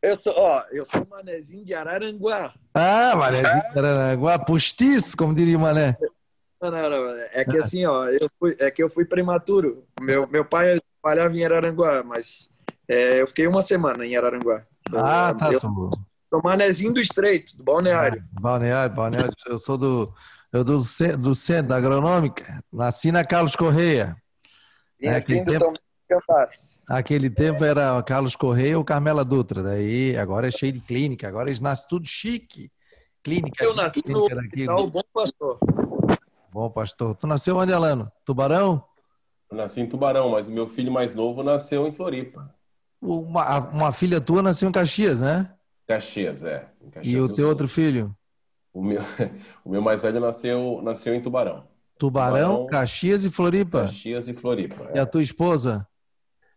Eu 0.00 0.16
sou, 0.16 0.32
ó, 0.34 0.62
eu 0.72 0.86
sou 0.86 1.06
Manezinho 1.10 1.62
de 1.62 1.74
Araranguá. 1.74 2.54
Ah, 2.72 3.14
Manezinho 3.14 3.62
de 3.70 3.78
Araranguá, 3.78 4.38
postiço, 4.38 5.14
como 5.14 5.34
diria 5.34 5.58
o 5.58 5.60
Mané. 5.60 5.94
Não, 6.62 6.70
não, 6.70 6.90
não. 6.90 7.10
É 7.32 7.44
que 7.44 7.56
assim, 7.58 7.84
ó, 7.84 8.06
eu 8.06 8.28
fui, 8.38 8.56
é 8.60 8.70
que 8.70 8.82
eu 8.82 8.88
fui 8.88 9.04
prematuro. 9.04 9.84
Meu, 10.00 10.28
meu 10.28 10.44
pai 10.44 10.78
trabalhava 11.02 11.36
em 11.36 11.44
Araranguá, 11.44 12.04
mas 12.04 12.48
é, 12.88 13.20
eu 13.20 13.26
fiquei 13.26 13.46
uma 13.48 13.62
semana 13.62 14.06
em 14.06 14.16
Araranguá. 14.16 14.64
Ah, 14.94 15.34
tá. 15.34 15.52
Eu, 15.52 15.60
sou 15.60 16.42
manezinho 16.42 16.92
do 16.92 17.00
Estreito, 17.00 17.56
do 17.56 17.64
Balneário. 17.64 18.22
Ah, 18.36 18.40
balneário, 18.40 18.94
Balneário. 18.94 19.32
Eu 19.46 19.58
sou 19.58 19.76
do, 19.76 20.14
eu 20.52 20.62
do, 20.62 20.78
do 21.18 21.34
centro, 21.34 21.68
da 21.68 21.76
agronômica. 21.76 22.62
Nasci 22.72 23.10
na 23.10 23.24
Carlos 23.24 23.56
Correia. 23.56 24.16
E 25.00 25.08
é, 25.08 25.16
aquele 25.16 25.44
tempo, 25.44 25.72
que 26.06 26.14
eu 26.14 26.20
faço. 26.24 26.80
Aquele 26.88 27.28
tempo 27.28 27.64
era 27.64 28.00
Carlos 28.02 28.36
Correia 28.36 28.78
ou 28.78 28.84
Carmela 28.84 29.24
Dutra. 29.24 29.62
Daí 29.62 30.16
agora 30.16 30.46
é 30.46 30.50
cheio 30.50 30.72
de 30.72 30.80
clínica, 30.80 31.26
agora 31.26 31.48
eles 31.48 31.60
nascem 31.60 31.88
tudo 31.88 32.06
chique. 32.06 32.70
Clínica. 33.22 33.64
Eu 33.64 33.74
nasci 33.74 34.02
clínica 34.02 34.34
no 34.34 34.40
Hospital 34.40 34.86
Bom 34.90 35.02
Pastor. 35.12 35.58
Bom, 36.52 36.68
pastor. 36.68 37.16
Tu 37.16 37.26
nasceu 37.26 37.56
onde, 37.56 37.72
Alano? 37.72 38.12
Tubarão? 38.26 38.84
Eu 39.50 39.56
nasci 39.56 39.80
em 39.80 39.88
Tubarão, 39.88 40.28
mas 40.28 40.46
o 40.46 40.50
meu 40.50 40.68
filho 40.68 40.92
mais 40.92 41.14
novo 41.14 41.42
nasceu 41.42 41.86
em 41.88 41.92
Floripa. 41.92 42.54
Uma, 43.00 43.58
uma 43.70 43.90
filha 43.90 44.20
tua 44.20 44.42
nasceu 44.42 44.68
em 44.68 44.72
Caxias, 44.72 45.22
né? 45.22 45.50
Caxias, 45.88 46.44
é. 46.44 46.68
Caxias 46.92 47.06
e 47.06 47.18
o 47.18 47.26
teu 47.26 47.36
Sul. 47.36 47.48
outro 47.48 47.66
filho? 47.66 48.14
O 48.70 48.84
meu, 48.84 49.00
o 49.64 49.70
meu 49.70 49.80
mais 49.80 50.02
velho 50.02 50.20
nasceu, 50.20 50.80
nasceu 50.82 51.14
em 51.14 51.22
Tubarão. 51.22 51.66
Tubarão, 51.98 52.32
Tubarão 52.38 52.66
Caxias 52.66 53.24
e 53.24 53.30
Floripa? 53.30 53.86
Caxias 53.86 54.28
e 54.28 54.34
Floripa. 54.34 54.90
É. 54.90 54.98
E 54.98 55.00
a 55.00 55.06
tua 55.06 55.22
esposa? 55.22 55.88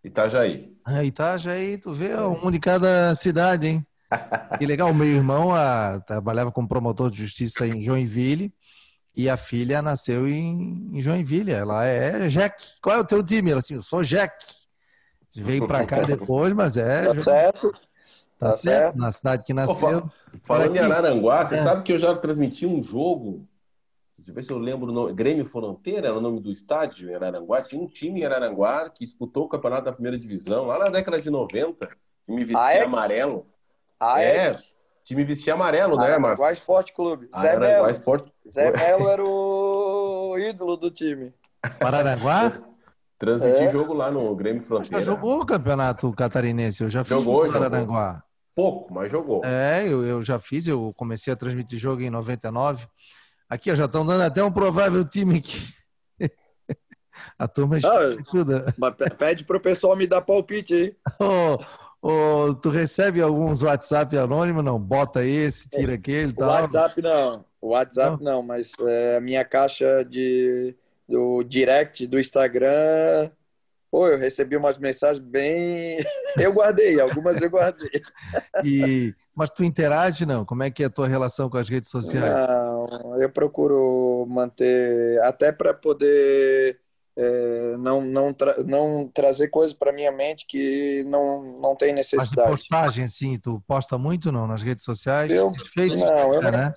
Itajaí. 0.03 0.75
Ah, 0.85 1.05
Itajaí, 1.05 1.77
tu 1.77 1.93
vê 1.93 2.13
um 2.17 2.51
de 2.51 2.59
cada 2.59 3.15
cidade, 3.15 3.67
hein? 3.67 3.87
que 4.59 4.65
legal. 4.65 4.93
Meu 4.93 5.07
irmão 5.07 5.55
a, 5.55 6.01
trabalhava 6.01 6.51
como 6.51 6.67
promotor 6.67 7.09
de 7.09 7.17
justiça 7.17 7.65
em 7.65 7.79
Joinville 7.79 8.53
e 9.15 9.29
a 9.29 9.37
filha 9.37 9.81
nasceu 9.81 10.27
em, 10.27 10.89
em 10.93 11.01
Joinville. 11.01 11.51
Ela 11.51 11.85
é 11.85 12.27
Jack. 12.27 12.63
Qual 12.81 12.97
é 12.97 12.99
o 12.99 13.05
teu 13.05 13.23
time? 13.23 13.51
Ela 13.51 13.59
assim, 13.59 13.75
eu 13.75 13.81
sou 13.81 14.03
Jack. 14.03 14.35
Veio 15.33 15.67
para 15.67 15.85
cá 15.85 16.01
depois, 16.03 16.53
mas 16.53 16.77
é. 16.77 17.05
Tá 17.05 17.21
certo. 17.21 17.71
Tá, 17.71 17.79
tá 18.47 18.51
certo. 18.51 18.83
certo. 18.83 18.97
Na 18.97 19.11
cidade 19.11 19.43
que 19.43 19.53
nasceu. 19.53 19.97
Opa, 19.97 20.11
falando 20.43 20.75
em 20.75 20.79
Araranguá, 20.79 21.45
você 21.45 21.55
é. 21.55 21.63
sabe 21.63 21.83
que 21.83 21.93
eu 21.93 21.97
já 21.97 22.15
transmiti 22.15 22.65
um 22.65 22.81
jogo. 22.81 23.47
Deixa 24.17 24.31
eu 24.31 24.35
ver 24.35 24.43
se 24.43 24.51
eu 24.51 24.57
lembro 24.57 24.89
o 24.89 24.93
nome. 24.93 25.13
Grêmio 25.13 25.45
Fronteira 25.45 26.07
era 26.07 26.17
o 26.17 26.21
nome 26.21 26.39
do 26.39 26.51
estádio 26.51 27.09
em 27.09 27.15
Araranguá. 27.15 27.61
Tinha 27.61 27.81
um 27.81 27.87
time 27.87 28.21
em 28.21 28.25
Araranguá 28.25 28.89
que 28.89 29.05
disputou 29.05 29.45
o 29.45 29.49
campeonato 29.49 29.85
da 29.85 29.93
primeira 29.93 30.17
divisão 30.17 30.65
lá 30.65 30.79
na 30.79 30.89
década 30.89 31.21
de 31.21 31.29
90. 31.29 31.87
Que 32.25 32.31
me 32.31 32.43
vestia 32.43 32.65
ah, 32.65 32.73
é? 32.73 32.83
amarelo. 32.83 33.45
Ah, 33.99 34.21
é? 34.21 34.35
é? 34.47 34.59
Time 35.05 35.23
vestia 35.23 35.53
amarelo, 35.53 35.95
né, 35.95 36.17
Márcio? 36.17 36.43
Araranguá 36.43 36.51
Esporte 36.51 36.93
Clube. 36.93 37.29
Zé 37.39 37.57
Melo. 37.57 37.89
Esporte... 37.89 38.33
Zé 38.51 38.71
Melo 38.71 39.09
era 39.09 39.23
o 39.23 40.35
ídolo 40.37 40.75
do 40.75 40.89
time. 40.89 41.31
Pararanguá? 41.79 42.59
Transmiti 43.17 43.63
é. 43.63 43.71
jogo 43.71 43.93
lá 43.93 44.11
no 44.11 44.35
Grêmio 44.35 44.63
Fronteira. 44.63 44.99
Já 44.99 45.05
jogou 45.05 45.41
o 45.41 45.45
campeonato 45.45 46.11
catarinense, 46.11 46.83
eu 46.83 46.89
já 46.89 47.03
fiz 47.03 47.23
jogou, 47.23 47.45
no 47.45 47.53
Pararanguá. 47.53 48.07
Jogou. 48.07 48.25
Pouco, 48.55 48.93
mas 48.93 49.11
jogou. 49.11 49.45
É, 49.45 49.85
eu, 49.85 50.03
eu 50.03 50.21
já 50.21 50.39
fiz, 50.39 50.65
eu 50.65 50.91
comecei 50.95 51.31
a 51.31 51.35
transmitir 51.35 51.77
jogo 51.77 52.01
em 52.01 52.09
99. 52.09 52.87
Aqui, 53.47 53.71
ó, 53.71 53.75
já 53.75 53.85
estão 53.85 54.05
dando 54.05 54.21
até 54.21 54.43
um 54.43 54.51
provável 54.51 55.05
time 55.05 55.37
aqui. 55.37 55.61
a 57.37 57.47
turma 57.47 57.77
estuda. 57.77 58.73
Mas 58.77 58.95
pede 59.17 59.43
para 59.43 59.57
o 59.57 59.61
pessoal 59.61 59.95
me 59.95 60.07
dar 60.07 60.21
palpite 60.21 60.73
aí. 60.73 60.95
oh, 61.19 61.57
oh, 62.05 62.53
tu 62.53 62.69
recebe 62.69 63.21
alguns 63.21 63.63
WhatsApp 63.63 64.17
anônimo? 64.17 64.61
Não, 64.61 64.79
bota 64.79 65.23
esse, 65.25 65.69
tira 65.69 65.95
aquele 65.95 66.33
tal. 66.33 66.49
WhatsApp 66.49 67.01
não, 67.01 67.45
WhatsApp 67.61 68.23
não, 68.23 68.33
não 68.33 68.43
mas 68.43 68.73
é, 68.79 69.17
a 69.17 69.21
minha 69.21 69.43
caixa 69.43 70.03
de 70.03 70.75
do 71.07 71.43
direct 71.43 72.05
do 72.07 72.19
Instagram. 72.19 73.31
Pô, 73.89 74.07
eu 74.07 74.17
recebi 74.17 74.57
umas 74.57 74.77
mensagens 74.77 75.23
bem. 75.23 75.97
Eu 76.37 76.51
guardei, 76.51 76.99
algumas 76.99 77.41
eu 77.41 77.49
guardei. 77.49 78.01
E, 78.61 79.15
mas 79.33 79.49
tu 79.51 79.63
interage, 79.63 80.25
não? 80.25 80.43
Como 80.43 80.63
é 80.63 80.69
que 80.69 80.83
é 80.83 80.87
a 80.87 80.89
tua 80.89 81.07
relação 81.07 81.49
com 81.49 81.55
as 81.55 81.69
redes 81.69 81.89
sociais? 81.89 82.29
Não, 82.29 83.21
eu 83.21 83.29
procuro 83.29 84.25
manter, 84.27 85.17
até 85.21 85.53
para 85.53 85.73
poder 85.73 86.77
é, 87.17 87.77
não, 87.77 88.01
não, 88.01 88.33
tra 88.33 88.61
não 88.63 89.09
trazer 89.13 89.47
coisas 89.47 89.73
para 89.73 89.93
minha 89.93 90.11
mente 90.11 90.45
que 90.47 91.03
não, 91.07 91.43
não 91.59 91.75
tem 91.75 91.93
necessidade. 91.93 92.51
Mas 92.51 92.67
postagem, 92.67 93.07
sim, 93.07 93.37
tu 93.37 93.63
posta 93.65 93.97
muito 93.97 94.31
não 94.31 94.45
nas 94.45 94.61
redes 94.61 94.83
sociais? 94.83 95.31
Eu, 95.31 95.49
Facebook, 95.73 96.11
não, 96.11 96.33
eu, 96.33 96.41
né? 96.51 96.73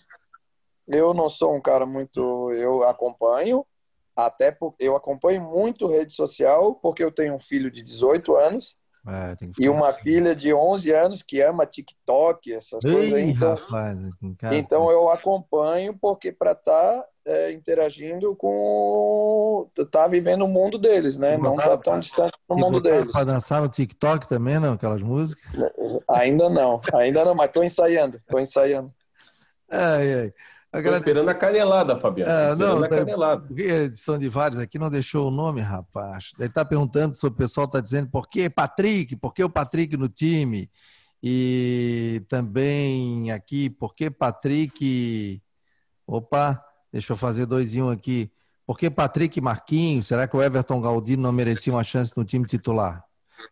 eu 0.87 1.13
não 1.13 1.29
sou 1.29 1.55
um 1.57 1.61
cara 1.61 1.85
muito. 1.85 2.53
Eu 2.53 2.89
acompanho, 2.89 3.67
até 4.15 4.53
porque 4.53 4.85
eu 4.85 4.95
acompanho 4.95 5.43
muito 5.43 5.89
rede 5.89 6.13
social, 6.13 6.75
porque 6.77 7.03
eu 7.03 7.11
tenho 7.11 7.35
um 7.35 7.41
filho 7.41 7.71
de 7.71 7.83
18 7.83 8.37
anos 8.37 8.77
é, 9.07 9.37
e 9.59 9.69
uma 9.69 9.93
filha 9.93 10.37
de 10.37 10.53
11 10.53 10.93
anos 10.93 11.23
que 11.23 11.41
ama 11.41 11.65
TikTok, 11.65 12.53
essas 12.53 12.85
Ei, 12.85 12.93
coisas. 12.93 13.21
Então, 13.21 13.55
rapaz, 13.55 13.99
então 14.53 14.91
eu 14.91 15.09
acompanho 15.11 15.97
porque 15.99 16.31
para 16.31 16.53
estar 16.53 16.99
tá, 16.99 17.05
é, 17.29 17.53
interagindo 17.53 18.35
com. 18.35 19.69
tá 19.93 20.09
vivendo 20.09 20.47
o 20.47 20.49
mundo 20.49 20.79
deles, 20.79 21.19
né? 21.19 21.37
Não 21.37 21.57
tá 21.57 21.77
tão 21.77 22.01
distante 22.01 22.33
do 22.49 22.57
mundo 22.57 22.81
deles. 22.81 23.13
Para 23.13 23.25
dançar 23.25 23.61
no 23.61 23.69
TikTok 23.69 24.27
também, 24.27 24.59
não? 24.59 24.73
Aquelas 24.73 25.03
músicas? 25.03 25.45
Ainda 26.09 26.49
não, 26.49 26.81
ainda 26.95 27.27
não, 27.27 27.35
mas 27.35 27.49
estou 27.49 27.63
ensaiando, 27.63 28.17
estou 28.17 28.41
ensaiando. 28.41 28.91
Ai, 29.71 30.15
ai. 30.15 30.33
Agradeço. 30.73 31.05
Tô 31.05 31.11
esperando 31.11 31.29
a 31.29 31.35
canelada, 31.35 31.97
Fabiano. 31.99 32.31
É, 32.31 32.57
não, 32.57 32.83
a 32.83 32.89
canelada. 32.89 33.47
A 33.55 33.61
edição 33.61 34.19
de 34.19 34.29
vários 34.29 34.59
aqui 34.59 34.79
não 34.79 34.89
deixou 34.89 35.29
o 35.29 35.31
nome, 35.31 35.61
rapaz. 35.61 36.33
Ele 36.39 36.49
está 36.49 36.65
perguntando 36.65 37.15
se 37.15 37.27
o 37.27 37.31
pessoal 37.31 37.67
está 37.67 37.81
dizendo 37.81 38.09
por 38.11 38.29
que 38.29 38.49
Patrick, 38.49 39.17
por 39.17 39.35
que 39.35 39.45
o 39.45 39.51
Patrick 39.51 39.97
no 39.99 40.09
time? 40.09 40.71
E 41.23 42.23
também 42.29 43.31
aqui, 43.33 43.69
por 43.69 43.95
que 43.95 44.11
Patrick. 44.11 45.43
Opa, 46.07 46.65
deixa 46.93 47.13
eu 47.13 47.17
fazer 47.17 47.47
dois 47.47 47.75
em 47.75 47.83
um 47.83 47.91
aqui. 47.91 48.31
Por 48.67 48.79
que 48.79 48.91
Patrick 48.91 49.41
Marquinhos? 49.41 50.07
Será 50.07 50.29
que 50.29 50.37
o 50.37 50.43
Everton 50.43 50.81
Galdino 50.81 51.23
não 51.23 51.33
merecia 51.33 51.73
uma 51.73 51.85
chance 51.85 52.13
no 52.17 52.25
time 52.25 52.47
titular? 52.47 53.03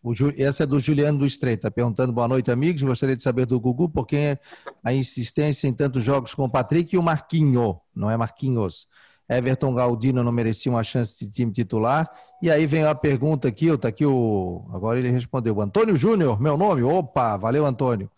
O, 0.02 0.12
essa 0.36 0.64
é 0.64 0.66
do 0.66 0.78
Juliano 0.78 1.18
do 1.18 1.26
Estreito, 1.26 1.62
tá 1.62 1.70
perguntando 1.70 2.12
boa 2.12 2.28
noite, 2.28 2.50
amigos. 2.50 2.82
Gostaria 2.82 3.16
de 3.16 3.22
saber 3.22 3.46
do 3.46 3.58
Gugu 3.58 3.88
por 3.88 4.06
que 4.06 4.38
a 4.84 4.92
insistência 4.92 5.68
em 5.68 5.72
tantos 5.72 6.04
jogos 6.04 6.34
com 6.34 6.44
o 6.44 6.50
Patrick 6.50 6.94
e 6.94 6.98
o 6.98 7.02
Marquinho, 7.02 7.80
não 7.94 8.10
é 8.10 8.16
Marquinhos. 8.16 8.88
Everton 9.28 9.74
Galdino 9.74 10.22
não 10.22 10.32
merecia 10.32 10.70
uma 10.70 10.84
chance 10.84 11.24
de 11.24 11.30
time 11.30 11.52
titular. 11.52 12.10
E 12.42 12.50
aí 12.50 12.66
vem 12.66 12.84
a 12.84 12.94
pergunta 12.94 13.48
aqui, 13.48 13.66
está 13.66 13.88
aqui 13.88 14.06
o. 14.06 14.68
Agora 14.72 14.98
ele 14.98 15.10
respondeu. 15.10 15.60
Antônio 15.60 15.96
Júnior, 15.96 16.40
meu 16.40 16.56
nome. 16.56 16.82
Opa, 16.82 17.36
valeu, 17.36 17.66
Antônio. 17.66 18.10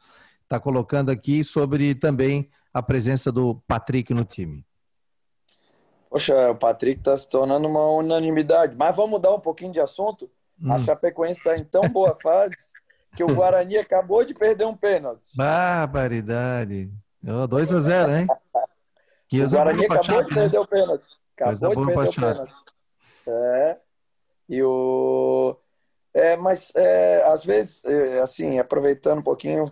Está 0.43 0.61
colocando 0.61 1.11
aqui 1.11 1.43
sobre 1.45 1.95
também 1.95 2.49
a 2.75 2.83
presença 2.83 3.33
do 3.33 3.55
Patrick 3.67 4.13
no 4.13 4.25
time. 4.25 4.68
Poxa, 6.11 6.51
o 6.51 6.55
Patrick 6.55 7.01
está 7.01 7.17
se 7.17 7.29
tornando 7.29 7.69
uma 7.69 7.87
unanimidade. 7.93 8.75
Mas 8.77 8.97
vamos 8.97 9.13
mudar 9.13 9.35
um 9.35 9.41
pouquinho 9.41 9.73
de 9.73 9.81
assunto. 9.81 10.31
Hum. 10.61 10.73
A 10.73 10.79
Chapecoense 10.79 11.39
está 11.39 11.57
em 11.57 11.65
tão 11.65 11.83
boa 11.83 12.17
fase 12.21 12.57
que 13.15 13.23
o 13.23 13.35
Guarani 13.35 13.77
acabou 13.79 14.25
de 14.25 14.35
perder 14.35 14.67
um 14.67 14.77
pênalti. 14.77 15.37
Barbaridade. 15.37 16.91
2 17.23 17.73
a 17.73 17.81
0 17.81 18.13
hein? 18.13 18.27
Que 19.29 19.43
o 19.43 19.51
Guarani 19.51 19.85
acabou 19.85 20.03
Chape, 20.03 20.29
de 20.29 20.35
né? 20.35 20.41
perder 20.43 20.59
o 20.59 20.67
pênalti. 20.67 21.19
Acabou 21.37 21.71
de 21.71 21.95
perder 21.95 22.09
o 22.09 22.15
pênalti. 22.15 22.53
É. 23.27 23.77
E 24.49 24.63
o... 24.63 25.57
É, 26.15 26.37
mas 26.37 26.73
é, 26.75 27.23
às 27.27 27.45
vezes, 27.45 27.85
é, 27.85 28.21
assim, 28.21 28.59
aproveitando 28.59 29.19
um 29.19 29.23
pouquinho, 29.23 29.71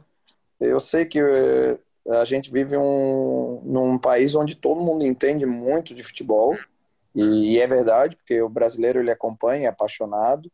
eu 0.61 0.79
sei 0.79 1.07
que 1.07 1.19
é, 1.19 1.79
a 2.09 2.25
gente 2.25 2.51
vive 2.51 2.77
um, 2.77 3.61
num 3.65 3.99
país 3.99 4.35
onde 4.35 4.55
todo 4.55 4.81
mundo 4.81 5.05
entende 5.05 5.45
muito 5.45 5.95
de 5.95 6.03
futebol, 6.03 6.57
e, 7.15 7.59
é 7.59 7.67
verdade, 7.67 8.15
porque 8.15 8.41
o 8.43 8.49
brasileiro 8.49 9.01
ele 9.01 9.11
acompanha, 9.11 9.67
é 9.67 9.69
apaixonado, 9.69 10.53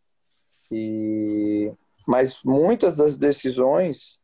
e, 0.71 1.73
mas 2.07 2.41
muitas 2.45 2.97
das 2.97 3.17
decisões, 3.17 4.21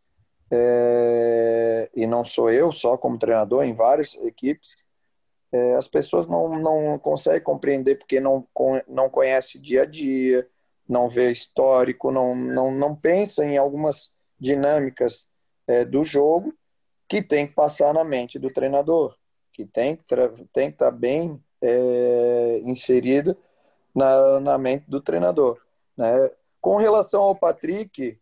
é, 0.50 1.90
e 1.94 2.06
não 2.06 2.24
sou 2.24 2.50
eu 2.50 2.70
só 2.70 2.96
como 2.96 3.18
treinador, 3.18 3.64
em 3.64 3.74
várias 3.74 4.14
equipes, 4.22 4.76
é, 5.50 5.74
as 5.74 5.88
pessoas 5.88 6.28
não, 6.28 6.58
não 6.58 6.98
conseguem 6.98 7.42
compreender 7.42 7.96
porque 7.96 8.20
não, 8.20 8.46
não 8.86 9.10
conhece 9.10 9.58
dia 9.58 9.82
a 9.82 9.86
dia, 9.86 10.48
não 10.88 11.08
vê 11.08 11.30
histórico, 11.30 12.10
não, 12.10 12.36
não, 12.36 12.70
não 12.70 12.94
pensa 12.94 13.44
em 13.44 13.58
algumas 13.58 14.12
dinâmicas 14.38 15.26
é, 15.66 15.84
do 15.84 16.04
jogo 16.04 16.54
que 17.08 17.22
tem 17.22 17.46
que 17.46 17.54
passar 17.54 17.94
na 17.94 18.04
mente 18.04 18.38
do 18.38 18.50
treinador, 18.50 19.16
que 19.52 19.64
tem 19.64 19.96
que, 19.96 20.04
tem 20.52 20.68
estar 20.68 20.86
tá 20.86 20.90
bem 20.90 21.42
é, 21.62 22.60
na, 23.94 24.40
na 24.40 24.58
mente 24.58 24.84
do 24.88 25.00
treinador. 25.00 25.58
Né? 25.96 26.30
Com 26.60 26.76
relação 26.76 27.22
ao 27.22 27.34
Patrick, 27.34 28.18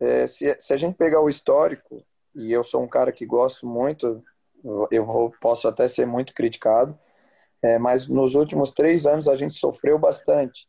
é, 0.00 0.26
se, 0.26 0.56
se, 0.58 0.72
a 0.72 0.76
gente 0.76 0.96
pegar 0.96 1.20
o 1.20 1.28
histórico, 1.28 2.04
e 2.34 2.52
eu 2.52 2.64
sou 2.64 2.82
um 2.82 2.88
cara 2.88 3.12
que 3.12 3.26
gosto 3.26 3.66
muito, 3.66 4.22
eu 4.90 5.04
vou, 5.04 5.30
posso 5.40 5.68
até 5.68 5.86
ser 5.86 6.06
muito 6.06 6.32
criticado, 6.32 6.98
é, 7.62 7.78
mas 7.78 8.06
nos 8.06 8.34
últimos 8.34 8.70
três 8.70 9.06
anos 9.06 9.28
a 9.28 9.36
gente 9.36 9.54
sofreu 9.54 9.98
bastante. 9.98 10.66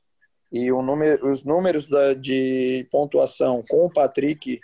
E 0.51 0.71
número, 0.81 1.27
os 1.29 1.43
números 1.43 1.87
da, 1.87 2.13
de 2.13 2.87
pontuação 2.91 3.63
com 3.67 3.85
o 3.85 3.91
Patrick 3.91 4.59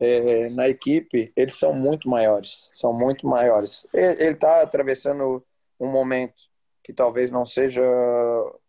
é, 0.00 0.48
na 0.50 0.68
equipe, 0.68 1.32
eles 1.34 1.58
são 1.58 1.72
muito 1.72 2.08
maiores. 2.08 2.70
São 2.72 2.92
muito 2.92 3.26
maiores. 3.26 3.86
Ele 3.92 4.32
está 4.32 4.62
atravessando 4.62 5.44
um 5.78 5.90
momento 5.90 6.48
que 6.88 6.92
talvez 6.92 7.30
não 7.30 7.44
seja 7.44 7.82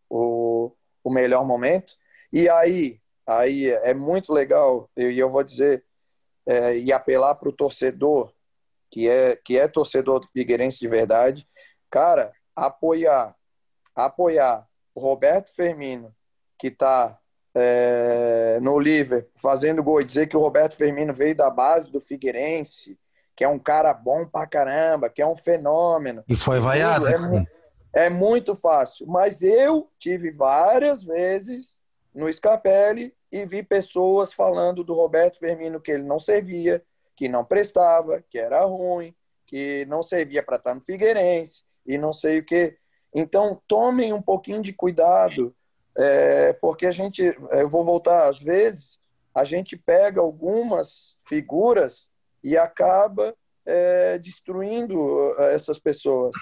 o, 0.10 0.74
o 1.02 1.10
melhor 1.10 1.46
momento, 1.46 1.96
e 2.34 2.50
aí, 2.50 3.00
aí 3.26 3.70
é 3.70 3.94
muito 3.94 4.34
legal, 4.34 4.90
e 4.98 5.18
eu, 5.18 5.30
vou 5.30 5.42
dizer, 5.42 5.86
é, 6.46 6.78
e 6.78 6.92
apelar 6.92 7.36
para 7.36 7.48
o 7.48 7.54
torcedor, 7.54 8.34
que 8.92 9.08
é, 9.08 9.38
que 9.38 9.58
é 9.58 9.70
torcedor 9.70 10.20
do 10.20 10.28
Figueirense 10.28 10.80
de 10.80 10.88
verdade, 10.90 11.48
cara, 11.90 12.34
apoiar, 12.54 13.36
apoiar 13.96 14.68
o 14.94 15.00
Roberto 15.00 15.50
Firmino, 15.56 16.14
que 16.60 16.68
está 16.68 17.18
é, 17.60 18.60
no 18.62 18.80
Liverpool, 18.80 19.32
fazendo 19.36 19.84
gol, 19.84 20.01
e 20.01 20.05
dizer 20.05 20.28
que 20.28 20.38
o 20.38 20.39
Roberto 20.39 20.76
Firmino 20.76 21.14
veio 21.14 21.36
da 21.36 21.49
base 21.49 21.91
do 21.91 21.99
Figueirense, 21.99 22.97
que 23.36 23.43
é 23.43 23.47
um 23.47 23.60
cara 23.60 23.93
bom 23.93 24.26
pra 24.26 24.47
caramba, 24.47 25.10
que 25.10 25.22
é 25.22 25.28
um 25.28 25.36
fenômeno. 25.36 26.24
E 26.28 26.36
foi 26.36 26.60
vaiado. 26.60 27.07
É, 27.07 27.47
é 27.93 28.10
muito 28.10 28.55
fácil. 28.55 29.07
Mas 29.07 29.41
eu 29.41 29.89
tive 29.97 30.32
várias 30.32 31.03
vezes 31.03 31.80
no 32.14 32.32
Scarpelli 32.32 33.14
e 33.32 33.45
vi 33.45 33.64
pessoas 33.64 34.34
falando 34.34 34.84
do 34.84 34.93
Roberto 34.93 35.39
Firmino 35.39 35.80
que 35.80 35.91
ele 35.91 36.03
não 36.03 36.20
servia, 36.20 36.84
que 37.16 37.28
não 37.28 37.45
prestava, 37.45 38.24
que 38.30 38.38
era 38.38 38.64
ruim, 38.66 39.14
que 39.45 39.86
não 39.86 40.03
servia 40.03 40.43
para 40.43 40.57
estar 40.57 40.76
no 40.76 40.82
Figueirense 40.82 41.64
e 41.86 41.97
não 41.97 42.14
sei 42.14 42.39
o 42.39 42.45
que. 42.45 42.78
Então, 43.14 43.60
tomem 43.68 44.14
um 44.14 44.22
pouquinho 44.22 44.62
de 44.62 44.72
cuidado, 44.74 45.55
é, 46.00 46.54
porque 46.54 46.86
a 46.86 46.91
gente, 46.91 47.22
eu 47.52 47.68
vou 47.70 47.84
voltar, 47.84 48.30
às 48.30 48.39
vezes, 48.39 48.97
a 49.36 49.43
gente 49.43 49.76
pega 49.76 50.22
algumas 50.22 51.18
figuras 51.26 52.10
e 52.41 52.58
acaba 52.58 53.36
é, 53.66 54.18
destruindo 54.18 55.36
é, 55.38 55.54
essas 55.54 55.78
pessoas, 55.78 56.34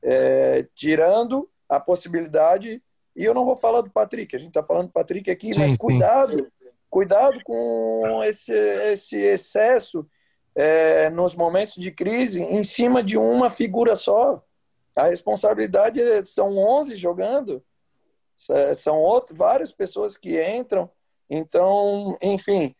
é, 0.00 0.64
tirando 0.76 1.50
a 1.68 1.80
possibilidade 1.80 2.80
e 3.16 3.24
eu 3.24 3.34
não 3.34 3.44
vou 3.44 3.56
falar 3.56 3.80
do 3.80 3.90
Patrick, 3.90 4.34
a 4.34 4.38
gente 4.38 4.50
está 4.50 4.62
falando 4.62 4.86
do 4.86 4.92
Patrick 4.92 5.28
aqui, 5.28 5.52
sim, 5.52 5.60
mas 5.60 5.76
cuidado, 5.76 6.36
sim. 6.36 6.70
cuidado 6.88 7.40
com 7.44 8.22
esse, 8.24 8.54
esse 8.54 9.16
excesso 9.16 10.06
é, 10.54 11.10
nos 11.10 11.34
momentos 11.34 11.74
de 11.74 11.90
crise 11.90 12.40
em 12.40 12.62
cima 12.62 13.02
de 13.02 13.18
uma 13.18 13.50
figura 13.50 13.96
só. 13.96 14.42
a 14.94 15.08
responsabilidade 15.08 16.00
é, 16.00 16.22
são 16.22 16.56
11 16.56 16.96
jogando, 16.96 17.62
são 18.76 18.98
outro, 18.98 19.36
várias 19.36 19.72
pessoas 19.72 20.16
que 20.16 20.42
entram. 20.42 20.90
Então, 21.28 22.16
enfim, 22.22 22.74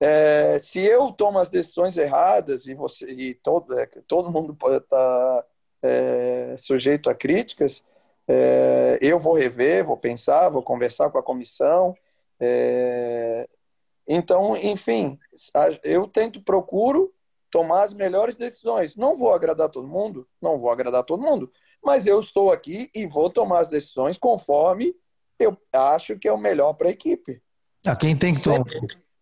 é, 0.00 0.58
se 0.58 0.80
eu 0.80 1.12
tomo 1.12 1.38
as 1.38 1.48
decisões 1.48 1.96
erradas 1.96 2.66
e 2.66 2.74
você 2.74 3.06
e 3.06 3.34
todo 3.34 3.78
é, 3.78 3.86
todo 4.08 4.30
mundo 4.30 4.54
pode 4.54 4.78
estar 4.78 5.46
é, 5.82 6.56
sujeito 6.58 7.08
a 7.08 7.14
críticas, 7.14 7.84
é, 8.26 8.98
eu 9.00 9.18
vou 9.18 9.34
rever, 9.34 9.84
vou 9.84 9.96
pensar, 9.96 10.48
vou 10.48 10.62
conversar 10.62 11.10
com 11.10 11.18
a 11.18 11.22
comissão. 11.22 11.94
É, 12.40 13.48
então, 14.08 14.56
enfim, 14.56 15.18
eu 15.84 16.08
tento, 16.08 16.42
procuro 16.42 17.14
tomar 17.50 17.82
as 17.84 17.94
melhores 17.94 18.34
decisões. 18.34 18.96
Não 18.96 19.14
vou 19.14 19.32
agradar 19.32 19.68
todo 19.68 19.86
mundo, 19.86 20.26
não 20.40 20.58
vou 20.58 20.70
agradar 20.70 21.04
todo 21.04 21.22
mundo, 21.22 21.52
mas 21.84 22.06
eu 22.06 22.18
estou 22.18 22.50
aqui 22.50 22.90
e 22.94 23.06
vou 23.06 23.30
tomar 23.30 23.60
as 23.60 23.68
decisões 23.68 24.18
conforme 24.18 24.96
eu 25.44 25.56
acho 25.74 26.18
que 26.18 26.28
é 26.28 26.32
o 26.32 26.38
melhor 26.38 26.72
para 26.74 26.88
a 26.88 26.92
equipe. 26.92 27.40
Ah, 27.86 27.96
quem 27.96 28.16
tem 28.16 28.34
que 28.34 28.42
tomar. 28.42 28.64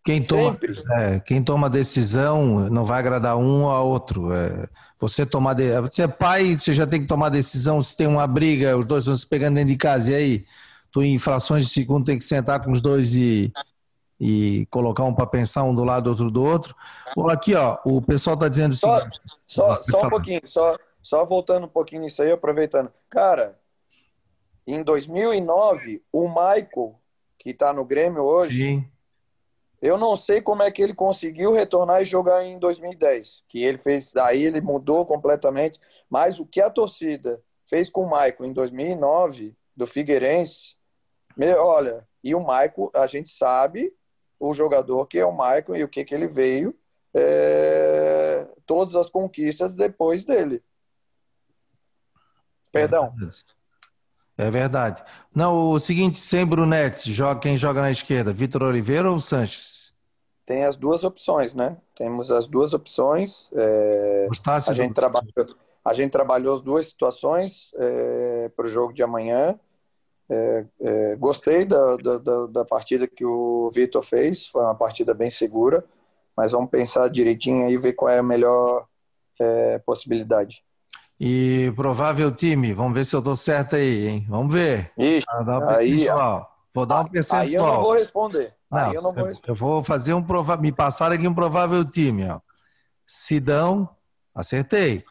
Quem 0.03 0.21
toma, 0.21 0.57
é, 0.93 1.19
quem 1.19 1.43
toma 1.43 1.69
decisão 1.69 2.67
não 2.71 2.83
vai 2.83 2.99
agradar 2.99 3.37
um 3.37 3.67
ao 3.67 3.87
outro. 3.87 4.33
É, 4.33 4.67
você 4.99 5.25
tomar 5.25 5.53
de, 5.53 5.79
você 5.79 6.03
é 6.03 6.07
pai, 6.07 6.57
você 6.57 6.73
já 6.73 6.87
tem 6.87 7.01
que 7.01 7.07
tomar 7.07 7.29
decisão. 7.29 7.81
Se 7.81 7.95
tem 7.95 8.07
uma 8.07 8.25
briga, 8.25 8.75
os 8.75 8.85
dois 8.85 9.03
estão 9.03 9.15
se 9.15 9.27
pegando 9.27 9.55
dentro 9.55 9.69
de 9.69 9.77
casa, 9.77 10.11
e 10.11 10.15
aí? 10.15 10.45
Tu 10.91 11.03
em 11.03 11.17
frações 11.17 11.67
de 11.67 11.73
segundo 11.73 12.05
tem 12.05 12.17
que 12.17 12.23
sentar 12.23 12.63
com 12.63 12.71
os 12.71 12.81
dois 12.81 13.15
e, 13.15 13.53
e 14.19 14.65
colocar 14.71 15.03
um 15.03 15.13
para 15.13 15.27
pensar 15.27 15.63
um 15.63 15.73
do 15.73 15.83
lado, 15.83 16.09
outro 16.09 16.31
do 16.31 16.43
outro. 16.43 16.75
aqui, 17.29 17.55
ó, 17.55 17.77
o 17.85 18.01
pessoal 18.01 18.33
está 18.33 18.49
dizendo 18.49 18.73
o 18.73 18.75
seguinte. 18.75 19.19
Só, 19.47 19.77
só, 19.77 19.81
só 19.83 20.07
um 20.07 20.09
pouquinho, 20.09 20.41
só, 20.45 20.75
só 21.01 21.23
voltando 21.25 21.65
um 21.65 21.69
pouquinho 21.69 22.01
nisso 22.01 22.21
aí, 22.23 22.31
aproveitando. 22.31 22.91
Cara, 23.09 23.57
em 24.65 24.83
2009, 24.83 26.03
o 26.11 26.27
Michael, 26.27 26.99
que 27.37 27.49
está 27.49 27.73
no 27.73 27.83
Grêmio 27.83 28.23
hoje, 28.23 28.65
Sim 28.65 28.91
eu 29.81 29.97
não 29.97 30.15
sei 30.15 30.41
como 30.41 30.61
é 30.61 30.69
que 30.69 30.81
ele 30.81 30.93
conseguiu 30.93 31.51
retornar 31.53 32.03
e 32.03 32.05
jogar 32.05 32.45
em 32.45 32.59
2010, 32.59 33.43
que 33.47 33.63
ele 33.63 33.79
fez, 33.79 34.11
daí 34.13 34.43
ele 34.43 34.61
mudou 34.61 35.05
completamente, 35.05 35.79
mas 36.07 36.39
o 36.39 36.45
que 36.45 36.61
a 36.61 36.69
torcida 36.69 37.41
fez 37.63 37.89
com 37.89 38.03
o 38.03 38.09
Maicon 38.09 38.45
em 38.45 38.53
2009 38.53 39.55
do 39.75 39.87
Figueirense, 39.87 40.75
olha, 41.57 42.07
e 42.23 42.35
o 42.35 42.39
Maicon, 42.39 42.91
a 42.93 43.07
gente 43.07 43.29
sabe 43.29 43.91
o 44.39 44.53
jogador 44.53 45.07
que 45.07 45.17
é 45.17 45.25
o 45.25 45.31
Maicon 45.31 45.75
e 45.75 45.83
o 45.83 45.89
que 45.89 46.05
que 46.05 46.13
ele 46.13 46.27
veio, 46.27 46.77
é, 47.13 48.47
todas 48.67 48.95
as 48.95 49.09
conquistas 49.09 49.71
depois 49.73 50.23
dele. 50.23 50.63
Perdão. 52.71 53.15
É 53.19 53.25
verdade. 54.49 55.03
Não, 55.33 55.71
o 55.71 55.79
seguinte, 55.79 56.17
sem 56.17 56.45
Brunetti, 56.45 57.11
joga, 57.11 57.39
quem 57.39 57.57
joga 57.57 57.81
na 57.81 57.91
esquerda, 57.91 58.33
Vitor 58.33 58.63
Oliveira 58.63 59.11
ou 59.11 59.19
Sanches? 59.19 59.93
Tem 60.45 60.65
as 60.65 60.75
duas 60.75 61.03
opções, 61.03 61.53
né? 61.53 61.77
Temos 61.95 62.31
as 62.31 62.47
duas 62.47 62.73
opções. 62.73 63.49
É, 63.53 64.27
a, 64.45 64.73
gente 64.73 64.93
trabalhou, 64.93 65.31
a 65.85 65.93
gente 65.93 66.11
trabalhou 66.11 66.55
as 66.55 66.61
duas 66.61 66.87
situações 66.87 67.71
é, 67.77 68.49
para 68.55 68.65
o 68.65 68.69
jogo 68.69 68.93
de 68.93 69.03
amanhã. 69.03 69.57
É, 70.29 70.65
é, 70.81 71.15
gostei 71.15 71.65
da, 71.65 71.95
da, 71.97 72.47
da, 72.47 72.65
partida 72.65 73.05
que 73.05 73.25
o 73.25 73.69
Vitor 73.73 74.01
fez, 74.01 74.47
foi 74.47 74.61
uma 74.61 74.75
partida 74.75 75.13
bem 75.13 75.29
segura, 75.29 75.83
mas 76.35 76.51
vamos 76.51 76.69
pensar 76.69 77.09
direitinho 77.09 77.65
aí 77.65 77.73
e 77.73 77.77
ver 77.77 77.93
qual 77.93 78.09
é 78.09 78.19
a 78.19 78.23
melhor 78.23 78.87
é, 79.39 79.79
possibilidade. 79.79 80.63
E 81.23 81.71
provável 81.75 82.31
time, 82.31 82.73
vamos 82.73 82.95
ver 82.95 83.05
se 83.05 83.15
eu 83.15 83.19
estou 83.19 83.35
certo 83.35 83.75
aí, 83.75 84.07
hein? 84.07 84.25
Vamos 84.27 84.51
ver. 84.51 84.91
Ixi, 84.97 85.27
um 85.29 85.69
aí, 85.69 86.07
vou 86.73 86.83
dar 86.83 87.01
um 87.01 87.05
percentual. 87.05 87.41
Aí 87.43 87.53
eu 87.53 87.63
não 87.63 87.81
vou 87.83 87.93
responder. 87.93 88.55
Não, 88.71 88.79
aí 88.79 88.95
eu 88.95 89.01
não 89.03 89.13
vou 89.13 89.25
responder. 89.25 89.51
Eu 89.51 89.55
vou 89.55 89.83
fazer 89.83 90.15
um 90.15 90.23
provável, 90.23 90.63
me 90.63 90.71
passaram 90.71 91.13
aqui 91.13 91.27
um 91.27 91.33
provável 91.35 91.85
time, 91.85 92.27
ó. 92.27 92.39
Sidão, 93.05 93.87
acertei. 94.33 95.05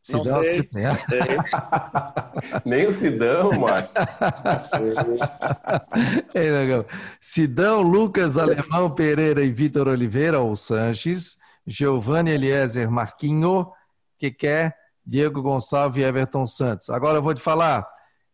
Sidão, 0.00 0.38
acertei. 0.38 0.84
Nem 2.64 2.86
o 2.86 2.92
Sidão, 2.92 3.50
Márcio. 3.58 3.94
Sidão, 7.20 7.82
Lucas 7.82 8.38
Alemão 8.38 8.88
Pereira 8.88 9.42
e 9.42 9.50
Vitor 9.50 9.88
Oliveira, 9.88 10.38
ou 10.38 10.54
Sanches, 10.54 11.38
Giovanni 11.66 12.30
Eliezer 12.30 12.88
Marquinho, 12.88 13.72
que 14.18 14.30
quer 14.30 14.76
Diego 15.04 15.40
Gonçalves 15.40 16.02
e 16.02 16.06
Everton 16.06 16.44
Santos. 16.44 16.90
Agora 16.90 17.18
eu 17.18 17.22
vou 17.22 17.32
te 17.32 17.40
falar, 17.40 17.86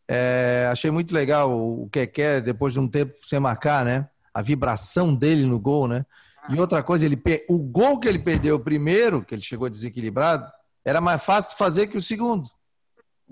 é, 0.09 0.69
achei 0.71 0.91
muito 0.91 1.15
legal 1.15 1.51
o 1.51 1.89
que 1.89 2.07
quer 2.07 2.41
depois 2.41 2.73
de 2.73 2.81
um 2.81 2.89
tempo 2.89 3.15
sem 3.23 3.39
marcar, 3.39 3.85
né? 3.85 4.09
A 4.33 4.43
vibração 4.43 5.15
dele 5.15 5.45
no 5.45 5.61
gol, 5.61 5.87
né? 5.87 6.05
E 6.49 6.59
outra 6.61 6.83
coisa, 6.83 7.07
ele 7.07 7.21
o 7.49 7.63
gol 7.63 7.99
que 7.99 8.09
ele 8.09 8.19
perdeu 8.19 8.59
primeiro, 8.61 9.25
que 9.25 9.35
ele 9.35 9.43
chegou 9.43 9.71
desequilibrado, 9.71 10.47
era 10.85 11.01
mais 11.01 11.23
fácil 11.23 11.53
de 11.53 11.59
fazer 11.59 11.87
que 11.87 11.97
o 11.97 12.03
segundo. 12.03 12.51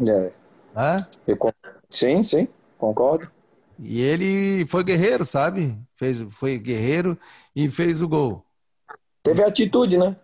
É. 0.00 0.32
é? 0.76 0.96
Eu, 1.26 1.38
sim, 1.90 2.22
sim, 2.22 2.48
concordo. 2.78 3.30
E 3.78 4.00
ele 4.00 4.64
foi 4.66 4.84
guerreiro, 4.84 5.26
sabe? 5.26 5.76
Fez, 5.96 6.24
foi 6.30 6.56
guerreiro 6.56 7.18
e 7.54 7.68
fez 7.68 8.00
o 8.00 8.08
gol. 8.08 8.46
Teve 9.22 9.42
atitude, 9.42 9.98
né? 9.98 10.16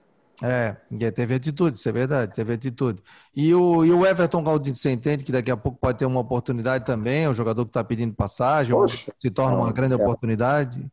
É, 0.42 0.76
teve 1.10 1.34
atitude, 1.34 1.76
isso 1.76 1.88
é 1.88 1.92
verdade, 1.92 2.34
teve 2.34 2.52
atitude. 2.52 3.02
E 3.34 3.52
o, 3.52 3.84
e 3.84 3.90
o 3.90 4.06
Everton 4.06 4.42
Galdino, 4.44 4.76
você 4.76 4.90
entende 4.90 5.24
que 5.24 5.32
daqui 5.32 5.50
a 5.50 5.56
pouco 5.56 5.78
pode 5.78 5.98
ter 5.98 6.06
uma 6.06 6.20
oportunidade 6.20 6.84
também, 6.84 7.26
o 7.26 7.34
jogador 7.34 7.64
que 7.64 7.70
está 7.70 7.82
pedindo 7.82 8.14
passagem, 8.14 8.74
Poxa, 8.74 9.12
se 9.16 9.30
torna 9.30 9.56
uma 9.56 9.72
grande 9.72 9.94
é. 9.94 9.96
oportunidade? 9.96 10.86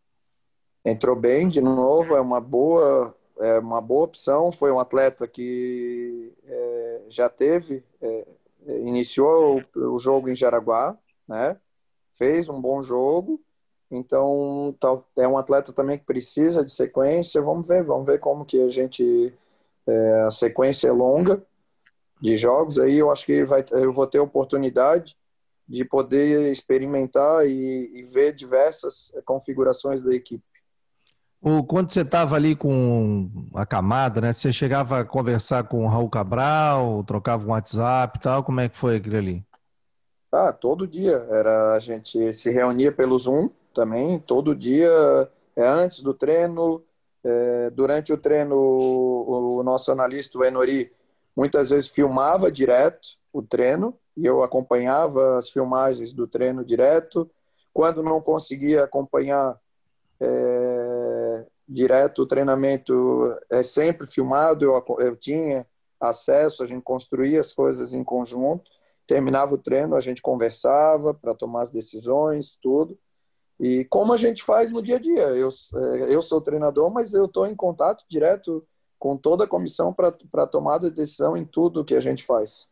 Entrou 0.83 1.15
bem 1.15 1.47
de 1.47 1.61
novo, 1.61 2.15
é 2.15 2.21
uma 2.21 2.41
boa, 2.41 3.15
é 3.39 3.59
uma 3.59 3.81
boa 3.81 4.05
opção, 4.05 4.51
foi 4.51 4.71
um 4.71 4.79
atleta 4.79 5.27
que 5.27 6.33
é, 6.43 7.01
já 7.09 7.29
teve, 7.29 7.83
é, 8.01 8.27
iniciou 8.81 9.61
o, 9.75 9.93
o 9.93 9.99
jogo 9.99 10.27
em 10.27 10.35
Jaraguá, 10.35 10.97
né? 11.27 11.55
fez 12.15 12.49
um 12.49 12.59
bom 12.59 12.81
jogo, 12.81 13.39
então, 13.91 14.75
é 15.17 15.27
um 15.27 15.37
atleta 15.37 15.71
também 15.71 15.97
que 15.97 16.05
precisa 16.05 16.65
de 16.65 16.71
sequência. 16.71 17.41
Vamos 17.41 17.67
ver, 17.67 17.83
vamos 17.83 18.05
ver 18.05 18.19
como 18.19 18.45
que 18.45 18.61
a 18.61 18.69
gente. 18.69 19.33
É, 19.87 20.21
a 20.23 20.31
sequência 20.31 20.87
é 20.87 20.91
longa 20.91 21.43
de 22.19 22.37
jogos. 22.37 22.79
Aí 22.79 22.97
eu 22.97 23.11
acho 23.11 23.25
que 23.25 23.45
vai, 23.45 23.63
eu 23.71 23.93
vou 23.93 24.07
ter 24.07 24.19
oportunidade 24.19 25.15
de 25.67 25.85
poder 25.85 26.51
experimentar 26.51 27.45
e, 27.45 27.91
e 27.93 28.03
ver 28.03 28.33
diversas 28.33 29.11
configurações 29.25 30.01
da 30.01 30.13
equipe. 30.13 30.43
O, 31.41 31.63
quando 31.63 31.91
você 31.91 32.01
estava 32.01 32.35
ali 32.35 32.55
com 32.55 33.29
a 33.53 33.65
camada, 33.65 34.19
né? 34.19 34.33
Você 34.33 34.51
chegava 34.51 35.01
a 35.01 35.05
conversar 35.05 35.67
com 35.67 35.85
o 35.85 35.87
Raul 35.87 36.09
Cabral, 36.09 37.03
trocava 37.03 37.45
um 37.45 37.51
WhatsApp 37.51 38.17
e 38.17 38.21
tal, 38.21 38.43
como 38.43 38.59
é 38.61 38.67
que 38.67 38.75
foi 38.75 38.95
aquilo 38.95 39.17
ali? 39.17 39.45
Ah, 40.31 40.51
todo 40.51 40.87
dia. 40.87 41.25
Era, 41.29 41.73
a 41.73 41.79
gente 41.79 42.33
se 42.33 42.49
reunia 42.49 42.91
pelo 42.91 43.17
Zoom, 43.19 43.49
também, 43.75 44.17
todo 44.17 44.55
dia, 44.55 44.89
é, 45.55 45.67
antes 45.67 45.99
do 45.99 46.13
treino, 46.13 46.81
é, 47.23 47.69
durante 47.69 48.13
o 48.13 48.17
treino, 48.17 48.55
o, 48.55 49.57
o 49.59 49.63
nosso 49.63 49.91
analista, 49.91 50.37
o 50.37 50.43
Enori, 50.45 50.91
muitas 51.35 51.69
vezes 51.69 51.89
filmava 51.89 52.49
direto 52.49 53.09
o 53.33 53.41
treino 53.41 53.93
e 54.15 54.25
eu 54.25 54.41
acompanhava 54.41 55.37
as 55.37 55.49
filmagens 55.49 56.13
do 56.13 56.25
treino 56.25 56.63
direto. 56.63 57.29
Quando 57.73 58.01
não 58.01 58.21
conseguia 58.21 58.85
acompanhar 58.85 59.59
é, 60.21 61.45
direto 61.67 62.21
o 62.21 62.25
treinamento, 62.25 63.35
é 63.51 63.61
sempre 63.61 64.07
filmado, 64.07 64.63
eu, 64.63 64.85
eu 64.99 65.15
tinha 65.17 65.67
acesso, 65.99 66.63
a 66.63 66.67
gente 66.67 66.83
construía 66.83 67.41
as 67.41 67.51
coisas 67.51 67.93
em 67.93 68.03
conjunto. 68.03 68.71
Terminava 69.05 69.53
o 69.53 69.57
treino, 69.57 69.95
a 69.95 70.01
gente 70.01 70.21
conversava 70.21 71.13
para 71.13 71.35
tomar 71.35 71.63
as 71.63 71.69
decisões, 71.69 72.57
tudo. 72.61 72.97
E 73.59 73.85
como 73.85 74.13
a 74.13 74.17
gente 74.17 74.43
faz 74.43 74.69
no 74.69 74.81
dia 74.81 74.97
a 74.97 74.99
dia. 74.99 75.23
Eu, 75.29 75.49
é, 75.49 76.13
eu 76.13 76.21
sou 76.21 76.41
treinador, 76.41 76.89
mas 76.91 77.13
eu 77.13 77.25
estou 77.25 77.47
em 77.47 77.55
contato 77.55 78.03
direto 78.09 78.65
com 78.99 79.17
toda 79.17 79.43
a 79.43 79.47
comissão 79.47 79.93
para 79.93 80.47
tomada 80.47 80.89
de 80.89 80.95
decisão 80.95 81.37
em 81.37 81.45
tudo 81.45 81.85
que 81.85 81.95
a 81.95 82.01
gente 82.01 82.23
faz. 82.23 82.67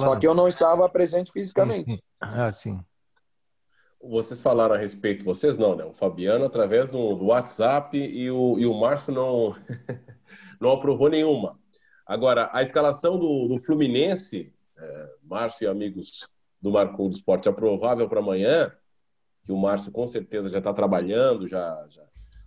Só 0.00 0.18
que 0.18 0.26
eu 0.26 0.34
não 0.34 0.48
estava 0.48 0.88
presente 0.88 1.30
fisicamente. 1.30 2.02
Ah, 2.20 2.50
sim. 2.50 2.80
Vocês 4.02 4.40
falaram 4.40 4.74
a 4.74 4.78
respeito, 4.78 5.24
vocês 5.24 5.58
não, 5.58 5.74
né? 5.74 5.84
O 5.84 5.92
Fabiano 5.92 6.44
através 6.44 6.90
do, 6.90 7.14
do 7.14 7.26
WhatsApp 7.26 7.96
e 7.96 8.30
o, 8.30 8.58
e 8.58 8.66
o 8.66 8.74
Márcio 8.74 9.12
não, 9.12 9.56
não 10.60 10.70
aprovou 10.70 11.08
nenhuma. 11.08 11.58
Agora, 12.06 12.48
a 12.52 12.62
escalação 12.62 13.18
do, 13.18 13.48
do 13.48 13.58
Fluminense, 13.58 14.52
é, 14.76 15.10
Márcio 15.22 15.64
e 15.64 15.68
amigos 15.68 16.28
do 16.60 16.70
Marcou 16.70 17.08
do 17.08 17.16
Esporte, 17.16 17.48
aprovável 17.48 18.08
para 18.08 18.20
amanhã, 18.20 18.72
que 19.46 19.52
o 19.52 19.56
Márcio 19.56 19.92
com 19.92 20.08
certeza 20.08 20.48
já 20.48 20.58
está 20.58 20.72
trabalhando, 20.74 21.46
já, 21.46 21.86
já, 21.88 22.02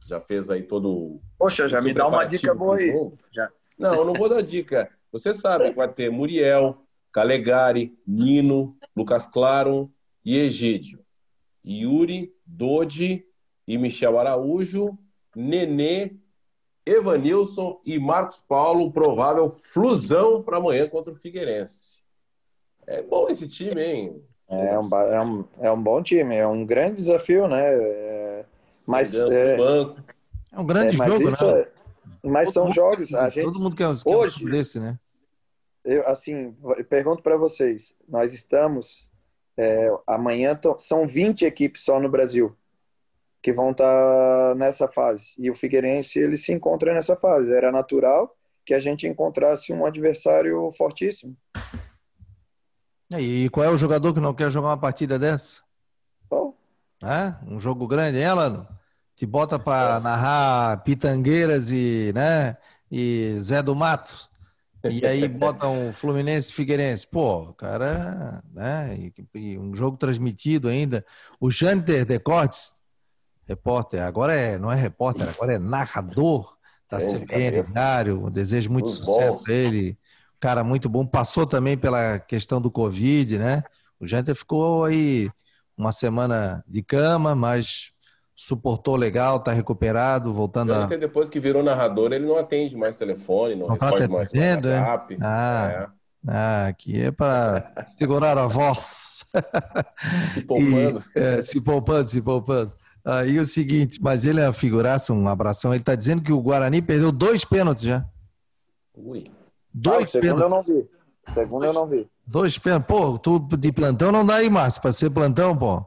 já 0.06 0.20
fez 0.20 0.50
aí 0.50 0.64
todo. 0.64 1.22
Poxa, 1.38 1.70
já 1.70 1.82
me 1.82 1.94
dá 1.94 2.06
uma 2.06 2.26
dica 2.26 2.54
boa 2.54 2.76
aí. 2.76 2.94
Não, 3.78 3.96
eu 3.96 4.06
não 4.06 4.14
vou 4.14 4.28
dar 4.28 4.42
dica. 4.44 4.92
Você 5.10 5.34
sabe 5.34 5.70
que 5.70 5.76
vai 5.78 5.88
ter 5.88 6.12
Muriel, 6.12 6.84
Calegari, 7.14 7.98
Nino, 8.06 8.78
Lucas 8.94 9.26
Claro 9.28 9.90
e 10.26 10.38
Egídio. 10.38 11.00
Yuri, 11.66 12.34
Dodi 12.46 13.26
e 13.66 13.78
Michel 13.78 14.20
Araújo, 14.20 14.98
Nenê, 15.34 16.18
Evanilson 16.86 17.80
e 17.86 17.98
Marcos 17.98 18.44
Paulo, 18.46 18.92
provável 18.92 19.50
flusão 19.50 20.44
para 20.44 20.58
amanhã 20.58 20.90
contra 20.90 21.14
o 21.14 21.16
Figueirense. 21.16 22.04
É 22.86 23.02
bom 23.02 23.30
esse 23.30 23.48
time, 23.48 23.82
hein? 23.82 24.24
É 24.50 24.80
um, 24.80 24.90
é 24.96 25.22
um, 25.22 25.46
é 25.60 25.72
um 25.72 25.82
bom 25.82 26.02
time, 26.02 26.36
é 26.36 26.48
um 26.48 26.66
grande 26.66 26.98
desafio, 26.98 27.48
né? 27.48 27.62
É, 27.72 28.46
mas 28.86 29.14
é, 29.14 29.56
é, 29.56 30.60
um 30.60 30.66
grande 30.66 31.00
é, 31.00 31.06
jogo, 31.06 31.26
né? 31.26 31.62
É, 31.62 31.68
mas 32.28 32.46
todo 32.46 32.54
são 32.54 32.64
mundo, 32.66 32.76
jogos. 32.76 33.14
A 33.14 33.30
gente, 33.30 33.44
todo 33.44 33.60
mundo 33.60 33.76
quer, 33.76 33.88
quer 34.04 34.10
hoje, 34.10 34.46
um 34.46 34.50
desse, 34.50 34.80
né? 34.80 34.98
Eu, 35.86 36.08
assim, 36.08 36.56
pergunto 36.90 37.22
para 37.22 37.38
vocês: 37.38 37.96
nós 38.08 38.34
estamos. 38.34 39.08
É, 39.56 39.90
amanhã 40.08 40.58
são 40.78 41.06
20 41.06 41.46
equipes 41.46 41.84
só 41.84 42.00
no 42.00 42.10
Brasil 42.10 42.56
que 43.42 43.54
vão 43.54 43.72
estar 43.72 43.86
tá 43.86 44.56
nessa 44.56 44.88
fase. 44.88 45.34
E 45.38 45.50
o 45.50 45.54
Figueirense 45.54 46.20
ele 46.20 46.38
se 46.38 46.52
encontra 46.54 46.94
nessa 46.94 47.16
fase. 47.16 47.54
Era 47.54 47.72
natural 47.72 48.36
que 48.66 48.74
a 48.74 48.80
gente 48.80 49.08
encontrasse 49.08 49.74
um 49.74 49.86
adversário 49.86 50.70
fortíssimo. 50.72 51.36
E 53.18 53.50
qual 53.50 53.66
é 53.66 53.70
o 53.70 53.78
jogador 53.78 54.14
que 54.14 54.20
não 54.20 54.34
quer 54.34 54.52
jogar 54.52 54.70
uma 54.70 54.78
partida 54.78 55.18
dessa? 55.18 55.62
É? 57.02 57.34
Um 57.48 57.60
jogo 57.60 57.88
grande, 57.88 58.18
hein, 58.20 58.26
Alano? 58.26 58.68
Te 59.16 59.26
bota 59.26 59.58
para 59.58 60.00
narrar 60.00 60.84
Pitangueiras 60.84 61.72
e, 61.72 62.12
né, 62.14 62.56
e 62.92 63.36
Zé 63.40 63.64
do 63.64 63.76
Mato. 63.76 64.30
E 64.84 65.06
aí 65.06 65.28
bota 65.28 65.68
um 65.68 65.92
Fluminense 65.92 66.54
Figueirense. 66.54 67.08
Pô, 67.08 67.54
cara, 67.54 68.44
né? 68.54 68.96
E, 68.98 69.14
e 69.34 69.58
um 69.58 69.74
jogo 69.74 69.98
transmitido 69.98 70.68
ainda. 70.68 71.06
O 71.40 71.50
Janter 71.50 72.06
Decortes, 72.06 72.76
repórter, 73.48 74.04
agora 74.04 74.34
é, 74.34 74.58
não 74.58 74.72
é 74.72 74.76
repórter, 74.76 75.28
agora 75.28 75.56
é 75.56 75.60
narrador 75.60 76.58
da 76.90 77.00
CBN 77.00 77.64
Diário. 77.64 78.30
Desejo 78.30 78.72
muito 78.72 78.86
Os 78.86 78.96
sucesso 78.96 79.50
a 79.50 79.54
ele 79.54 79.98
cara 80.40 80.64
muito 80.64 80.88
bom, 80.88 81.06
passou 81.06 81.46
também 81.46 81.78
pela 81.78 82.20
questão 82.20 82.62
do 82.62 82.72
Covid, 82.72 83.38
né? 83.38 83.64
O 84.00 84.08
Janter 84.08 84.36
ficou 84.36 84.86
aí 84.86 85.30
uma 85.78 85.92
semana 85.92 86.64
de 86.68 86.82
cama, 86.82 87.36
mas 87.36 87.92
suportou 88.36 88.96
legal, 88.96 89.40
tá 89.40 89.52
recuperado, 89.52 90.34
voltando 90.34 90.74
a... 90.74 90.86
depois 90.86 91.30
que 91.30 91.42
virou 91.42 91.62
narrador, 91.62 92.14
ele 92.14 92.26
não 92.26 92.38
atende 92.38 92.76
mais 92.76 92.96
telefone, 92.96 93.56
não, 93.56 93.68
não 93.68 93.78
tá 93.78 93.88
responde 93.90 94.14
mais 94.14 94.30
atendendo, 94.30 94.70
é? 94.70 94.80
WhatsApp. 94.80 95.18
Ah, 95.22 95.72
é. 95.72 96.32
ah, 96.32 96.68
aqui 96.68 97.02
é 97.02 97.12
para 97.12 97.74
segurar 97.88 98.38
a 98.38 98.48
voz. 98.48 99.26
Se 100.34 100.42
poupando. 100.42 101.04
E, 101.16 101.20
é, 101.20 101.42
se 101.42 101.62
poupando, 101.62 102.10
se 102.10 102.22
poupando. 102.22 102.74
Aí 103.04 103.40
o 103.40 103.46
seguinte, 103.46 104.00
mas 104.02 104.26
ele 104.26 104.40
é 104.40 104.48
uma 104.48 104.54
figuraça, 104.54 105.14
um 105.14 105.28
abração. 105.28 105.74
Ele 105.74 105.84
tá 105.84 105.96
dizendo 105.96 106.22
que 106.22 106.32
o 106.32 106.42
Guarani 106.42 106.82
perdeu 106.82 107.12
dois 107.12 107.44
pênaltis 107.44 107.84
já. 107.84 108.06
Ui. 108.96 109.24
Dois 109.74 110.04
ah, 110.04 110.08
segundo 110.08 110.42
eu 110.42 110.50
não 110.50 110.64
vi. 110.64 110.90
Segundo 111.34 111.66
eu 111.66 111.74
não 111.74 111.88
vi. 111.88 112.08
Dois 112.26 112.58
pênaltis. 112.58 112.88
Pô, 112.88 113.18
tu 113.18 113.40
de 113.40 113.72
plantão 113.72 114.12
não 114.12 114.26
dá 114.26 114.36
aí, 114.36 114.50
Márcio, 114.50 114.82
para 114.82 114.92
ser 114.92 115.10
plantão, 115.10 115.56
pô. 115.56 115.86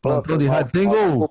Plantão 0.00 0.38
de 0.38 0.46
rádio 0.46 0.72
tem 0.72 0.88
gol. 0.88 1.30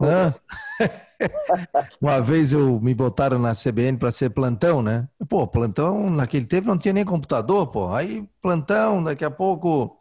Uma 2.00 2.20
vez 2.20 2.52
eu 2.52 2.80
me 2.80 2.94
botaram 2.94 3.38
na 3.38 3.52
CBN 3.52 3.98
para 3.98 4.10
ser 4.10 4.30
plantão, 4.30 4.82
né? 4.82 5.08
Pô, 5.28 5.46
plantão 5.46 6.10
naquele 6.10 6.46
tempo 6.46 6.68
não 6.68 6.76
tinha 6.76 6.92
nem 6.92 7.04
computador, 7.04 7.68
pô. 7.68 7.92
Aí 7.92 8.28
plantão, 8.42 9.02
daqui 9.02 9.24
a 9.24 9.30
pouco 9.30 9.98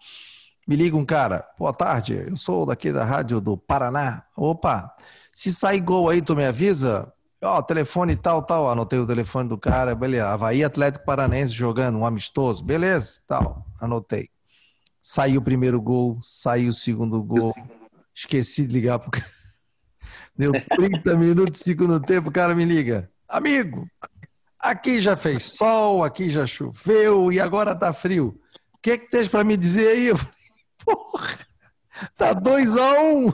me 0.68 0.76
liga 0.76 0.98
um 0.98 1.06
cara. 1.06 1.48
Boa 1.58 1.74
tarde, 1.74 2.26
eu 2.28 2.36
sou 2.36 2.66
daqui 2.66 2.92
da 2.92 3.04
rádio 3.04 3.40
do 3.40 3.58
Paraná. 3.58 4.24
Opa, 4.36 4.94
se 5.32 5.52
sair 5.52 5.80
gol 5.80 6.10
aí, 6.10 6.22
tu 6.22 6.36
me 6.36 6.46
avisa? 6.46 7.12
Ó, 7.44 7.58
oh, 7.58 7.64
telefone 7.64 8.16
tal, 8.16 8.42
tal. 8.42 8.70
Anotei 8.72 9.00
o 9.00 9.06
telefone 9.06 9.50
do 9.50 9.58
cara, 9.58 9.94
beleza. 9.94 10.30
Havaí 10.30 10.64
Atlético 10.64 11.04
Paranense 11.04 11.52
jogando, 11.52 11.98
um 11.98 12.06
amistoso. 12.06 12.64
Beleza, 12.64 13.22
tal. 13.28 13.66
Anotei. 13.82 14.30
Saiu 15.02 15.42
o 15.42 15.44
primeiro 15.44 15.82
gol, 15.82 16.18
saiu 16.22 16.70
o 16.70 16.74
segundo 16.74 17.22
gol. 17.22 17.54
Esqueci 18.16 18.66
de 18.66 18.74
ligar 18.74 18.98
pro 18.98 19.12
cara. 19.12 19.30
Deu 20.38 20.54
30 20.54 21.16
minutos, 21.18 21.60
segundo 21.60 22.00
tempo, 22.00 22.30
o 22.30 22.32
cara 22.32 22.56
me 22.56 22.64
liga. 22.64 23.12
Amigo, 23.28 23.86
aqui 24.58 25.02
já 25.02 25.18
fez 25.18 25.44
sol, 25.44 26.02
aqui 26.02 26.30
já 26.30 26.48
choveu 26.48 27.30
e 27.30 27.42
agora 27.42 27.76
tá 27.76 27.92
frio. 27.92 28.40
O 28.74 28.78
que 28.82 28.92
é 28.92 28.98
que 28.98 29.10
tens 29.10 29.28
para 29.28 29.44
me 29.44 29.58
dizer 29.58 29.90
aí? 29.90 30.08
Eu 30.08 30.18
falei, 30.18 30.34
porra, 30.86 31.40
tá 32.18 32.32
2 32.32 32.78
a 32.78 33.02
1 33.02 33.28
um. 33.28 33.34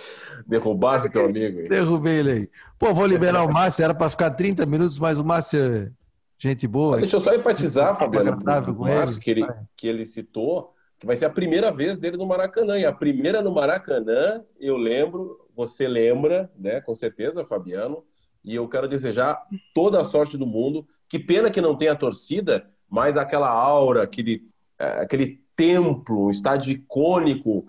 Derrubasse 0.50 1.08
teu 1.08 1.24
amigo. 1.24 1.60
Aí. 1.60 1.68
Derrubei 1.68 2.18
ele 2.18 2.30
aí. 2.32 2.50
Pô, 2.76 2.92
vou 2.92 3.06
liberar 3.06 3.44
o 3.44 3.52
Márcio, 3.52 3.84
era 3.84 3.94
para 3.94 4.10
ficar 4.10 4.30
30 4.30 4.66
minutos, 4.66 4.98
mas 4.98 5.18
o 5.20 5.24
Márcio 5.24 5.60
é 5.62 5.90
gente 6.36 6.66
boa. 6.66 6.98
Deixa 6.98 7.16
eu 7.16 7.20
só 7.20 7.32
enfatizar, 7.32 7.96
Fabiano, 7.96 8.36
com 8.36 8.82
o 8.82 8.88
Márcio, 8.88 9.20
que 9.20 9.30
ele, 9.30 9.46
que 9.76 9.86
ele 9.86 10.04
citou, 10.04 10.74
que 10.98 11.06
vai 11.06 11.16
ser 11.16 11.26
a 11.26 11.30
primeira 11.30 11.70
vez 11.70 12.00
dele 12.00 12.16
no 12.16 12.26
Maracanã. 12.26 12.76
E 12.76 12.84
a 12.84 12.92
primeira 12.92 13.40
no 13.40 13.54
Maracanã, 13.54 14.42
eu 14.58 14.76
lembro, 14.76 15.38
você 15.54 15.86
lembra, 15.86 16.50
né? 16.58 16.80
Com 16.80 16.94
certeza, 16.94 17.44
Fabiano. 17.44 18.02
E 18.44 18.54
eu 18.54 18.66
quero 18.68 18.88
desejar 18.88 19.40
toda 19.72 20.00
a 20.00 20.04
sorte 20.04 20.36
do 20.36 20.46
mundo. 20.46 20.84
Que 21.08 21.18
pena 21.18 21.50
que 21.50 21.60
não 21.60 21.76
tenha 21.76 21.94
torcida, 21.94 22.66
mas 22.88 23.16
aquela 23.16 23.48
aura, 23.48 24.02
aquele, 24.02 24.42
é, 24.78 25.02
aquele 25.02 25.40
templo, 25.54 26.26
um 26.26 26.30
estádio 26.30 26.72
icônico, 26.72 27.66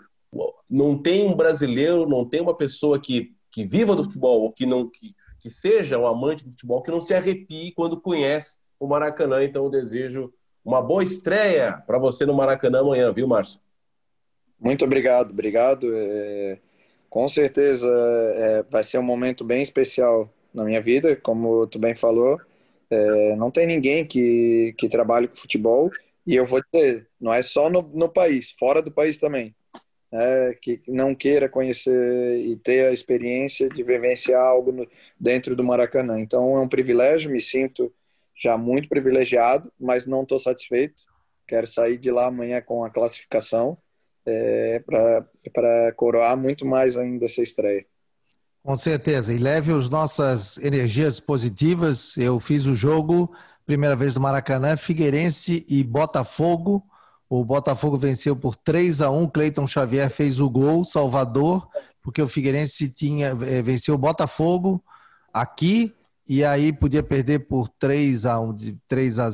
não 0.69 0.97
tem 0.97 1.27
um 1.27 1.35
brasileiro, 1.35 2.07
não 2.07 2.27
tem 2.27 2.41
uma 2.41 2.55
pessoa 2.55 2.99
que, 2.99 3.33
que 3.51 3.65
viva 3.65 3.95
do 3.95 4.05
futebol, 4.05 4.41
ou 4.41 4.51
que, 4.51 4.65
não, 4.65 4.89
que, 4.89 5.13
que 5.39 5.49
seja 5.49 5.97
um 5.97 6.07
amante 6.07 6.45
do 6.45 6.51
futebol, 6.51 6.81
que 6.81 6.91
não 6.91 7.01
se 7.01 7.13
arrepie 7.13 7.73
quando 7.73 7.99
conhece 7.99 8.57
o 8.79 8.87
Maracanã. 8.87 9.43
Então, 9.43 9.65
eu 9.65 9.69
desejo 9.69 10.33
uma 10.63 10.81
boa 10.81 11.03
estreia 11.03 11.83
para 11.85 11.97
você 11.97 12.25
no 12.25 12.33
Maracanã 12.33 12.79
amanhã, 12.79 13.11
viu, 13.11 13.27
Márcio? 13.27 13.59
Muito 14.59 14.85
obrigado, 14.85 15.31
obrigado. 15.31 15.91
É, 15.93 16.59
com 17.09 17.27
certeza 17.27 17.89
é, 18.35 18.63
vai 18.69 18.83
ser 18.83 18.97
um 18.99 19.03
momento 19.03 19.43
bem 19.43 19.61
especial 19.61 20.31
na 20.53 20.63
minha 20.63 20.81
vida, 20.81 21.15
como 21.15 21.67
tu 21.67 21.77
bem 21.77 21.93
falou. 21.93 22.39
É, 22.89 23.35
não 23.35 23.51
tem 23.51 23.67
ninguém 23.67 24.05
que, 24.05 24.73
que 24.77 24.87
trabalhe 24.87 25.27
com 25.27 25.35
futebol, 25.35 25.89
e 26.25 26.35
eu 26.35 26.45
vou 26.45 26.61
dizer, 26.71 27.09
não 27.19 27.33
é 27.33 27.41
só 27.41 27.69
no, 27.69 27.81
no 27.81 28.07
país, 28.07 28.51
fora 28.51 28.81
do 28.81 28.91
país 28.91 29.17
também 29.17 29.55
né, 30.11 30.53
que 30.61 30.81
não 30.87 31.15
queira 31.15 31.47
conhecer 31.47 32.37
e 32.39 32.55
ter 32.57 32.87
a 32.87 32.91
experiência 32.91 33.69
de 33.69 33.81
vivenciar 33.81 34.41
algo 34.41 34.71
no, 34.71 34.87
dentro 35.19 35.55
do 35.55 35.63
Maracanã. 35.63 36.19
Então 36.19 36.57
é 36.57 36.59
um 36.59 36.67
privilégio, 36.67 37.31
me 37.31 37.39
sinto 37.39 37.91
já 38.35 38.57
muito 38.57 38.89
privilegiado, 38.89 39.71
mas 39.79 40.05
não 40.05 40.23
estou 40.23 40.39
satisfeito. 40.39 41.03
Quero 41.47 41.67
sair 41.67 41.97
de 41.97 42.11
lá 42.11 42.25
amanhã 42.27 42.61
com 42.61 42.83
a 42.83 42.89
classificação 42.89 43.77
é, 44.25 44.83
para 45.53 45.91
coroar 45.95 46.35
muito 46.35 46.65
mais 46.65 46.97
ainda 46.97 47.25
essa 47.25 47.41
estreia. 47.41 47.85
Com 48.63 48.75
certeza, 48.75 49.33
e 49.33 49.37
leve 49.37 49.73
as 49.73 49.89
nossas 49.89 50.57
energias 50.57 51.19
positivas. 51.19 52.15
Eu 52.15 52.39
fiz 52.39 52.65
o 52.65 52.75
jogo, 52.75 53.33
primeira 53.65 53.95
vez 53.95 54.15
no 54.15 54.21
Maracanã, 54.21 54.77
Figueirense 54.77 55.65
e 55.67 55.83
Botafogo 55.83 56.83
o 57.31 57.45
Botafogo 57.45 57.95
venceu 57.95 58.35
por 58.35 58.57
3 58.57 59.01
a 59.01 59.09
1 59.09 59.29
Cleiton 59.29 59.65
Xavier 59.65 60.09
fez 60.09 60.37
o 60.37 60.49
gol, 60.49 60.83
Salvador, 60.83 61.65
porque 62.01 62.21
o 62.21 62.27
Figueirense 62.27 62.89
tinha, 62.89 63.27
eh, 63.27 63.61
venceu 63.61 63.95
o 63.95 63.97
Botafogo 63.97 64.83
aqui 65.33 65.95
e 66.27 66.43
aí 66.43 66.73
podia 66.73 67.01
perder 67.01 67.47
por 67.47 67.69
3 67.69 68.25
a 68.25 68.37
1 68.37 68.77
3 68.85 69.19
a 69.19 69.29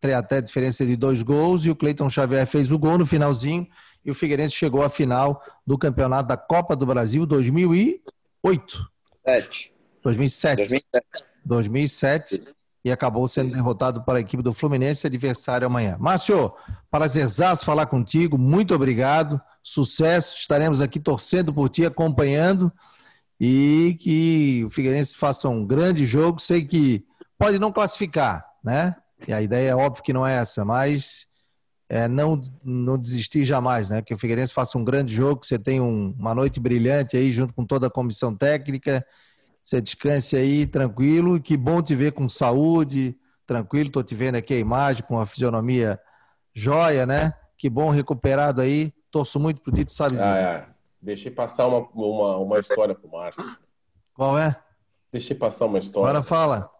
3 0.00 0.16
até 0.16 0.40
diferença 0.40 0.86
de 0.86 0.96
dois 0.96 1.20
gols 1.22 1.66
e 1.66 1.70
o 1.70 1.76
Cleiton 1.76 2.08
Xavier 2.08 2.46
fez 2.46 2.72
o 2.72 2.78
gol 2.78 2.96
no 2.96 3.04
finalzinho 3.04 3.68
e 4.02 4.10
o 4.10 4.14
Figueirense 4.14 4.54
chegou 4.54 4.82
à 4.82 4.88
final 4.88 5.42
do 5.66 5.76
Campeonato 5.76 6.28
da 6.28 6.38
Copa 6.38 6.74
do 6.74 6.86
Brasil 6.86 7.26
2008. 7.26 8.90
7. 9.26 9.74
2007. 10.02 10.56
2007. 10.56 11.24
2007 11.44 12.54
e 12.84 12.90
acabou 12.90 13.26
sendo 13.28 13.52
derrotado 13.52 14.02
para 14.02 14.18
a 14.18 14.20
equipe 14.20 14.42
do 14.42 14.52
Fluminense, 14.52 15.06
adversário 15.06 15.66
amanhã. 15.66 15.96
Márcio, 16.00 16.52
prazerzaço 16.90 17.64
falar 17.64 17.86
contigo, 17.86 18.36
muito 18.36 18.74
obrigado, 18.74 19.40
sucesso, 19.62 20.36
estaremos 20.36 20.80
aqui 20.80 20.98
torcendo 20.98 21.54
por 21.54 21.68
ti, 21.68 21.86
acompanhando 21.86 22.72
e 23.40 23.96
que 24.00 24.64
o 24.64 24.70
Figueirense 24.70 25.16
faça 25.16 25.48
um 25.48 25.66
grande 25.66 26.06
jogo. 26.06 26.40
Sei 26.40 26.64
que 26.64 27.04
pode 27.38 27.58
não 27.58 27.72
classificar, 27.72 28.44
né? 28.62 28.94
E 29.26 29.32
a 29.32 29.40
ideia 29.40 29.70
é 29.70 29.74
óbvio 29.74 30.02
que 30.02 30.12
não 30.12 30.26
é 30.26 30.34
essa, 30.34 30.64
mas 30.64 31.26
é, 31.88 32.08
não, 32.08 32.40
não 32.64 32.98
desistir 32.98 33.44
jamais, 33.44 33.90
né? 33.90 34.00
Que 34.00 34.14
o 34.14 34.18
Figueirense 34.18 34.52
faça 34.52 34.78
um 34.78 34.84
grande 34.84 35.14
jogo, 35.14 35.40
que 35.40 35.46
você 35.46 35.58
tenha 35.58 35.82
um, 35.82 36.14
uma 36.18 36.34
noite 36.34 36.60
brilhante 36.60 37.16
aí 37.16 37.32
junto 37.32 37.52
com 37.52 37.64
toda 37.64 37.86
a 37.86 37.90
comissão 37.90 38.34
técnica 38.34 39.04
Você 39.62 39.80
descanse 39.80 40.36
aí 40.36 40.66
tranquilo. 40.66 41.40
Que 41.40 41.56
bom 41.56 41.80
te 41.80 41.94
ver 41.94 42.12
com 42.12 42.28
saúde, 42.28 43.16
tranquilo. 43.46 43.86
Estou 43.86 44.02
te 44.02 44.14
vendo 44.14 44.34
aqui 44.34 44.52
a 44.54 44.58
imagem 44.58 45.04
com 45.04 45.20
a 45.20 45.24
fisionomia 45.24 46.00
joia, 46.52 47.06
né? 47.06 47.32
Que 47.56 47.70
bom 47.70 47.90
recuperado 47.90 48.60
aí. 48.60 48.92
Torço 49.10 49.38
muito 49.38 49.60
pro 49.60 49.72
Tito, 49.72 49.92
sabe? 49.92 50.18
Ah, 50.18 50.36
é. 50.36 50.66
Deixei 51.00 51.30
passar 51.30 51.68
uma, 51.68 51.88
uma, 51.94 52.36
uma 52.38 52.58
história 52.58 52.94
pro 52.94 53.08
Márcio. 53.08 53.44
Qual 54.14 54.36
é? 54.36 54.56
Deixei 55.12 55.36
passar 55.36 55.66
uma 55.66 55.78
história. 55.78 56.10
Agora 56.10 56.22
fala. 56.24 56.70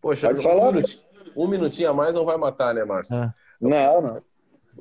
Poxa, 0.00 0.28
Pode 0.28 0.42
falar, 0.42 0.68
um, 0.68 0.72
minutinho, 0.72 1.02
um 1.34 1.48
minutinho 1.48 1.90
a 1.90 1.94
mais 1.94 2.14
não 2.14 2.24
vai 2.24 2.36
matar, 2.36 2.74
né, 2.74 2.84
Márcio? 2.84 3.14
É. 3.14 3.34
Não, 3.60 4.00
não. 4.00 4.22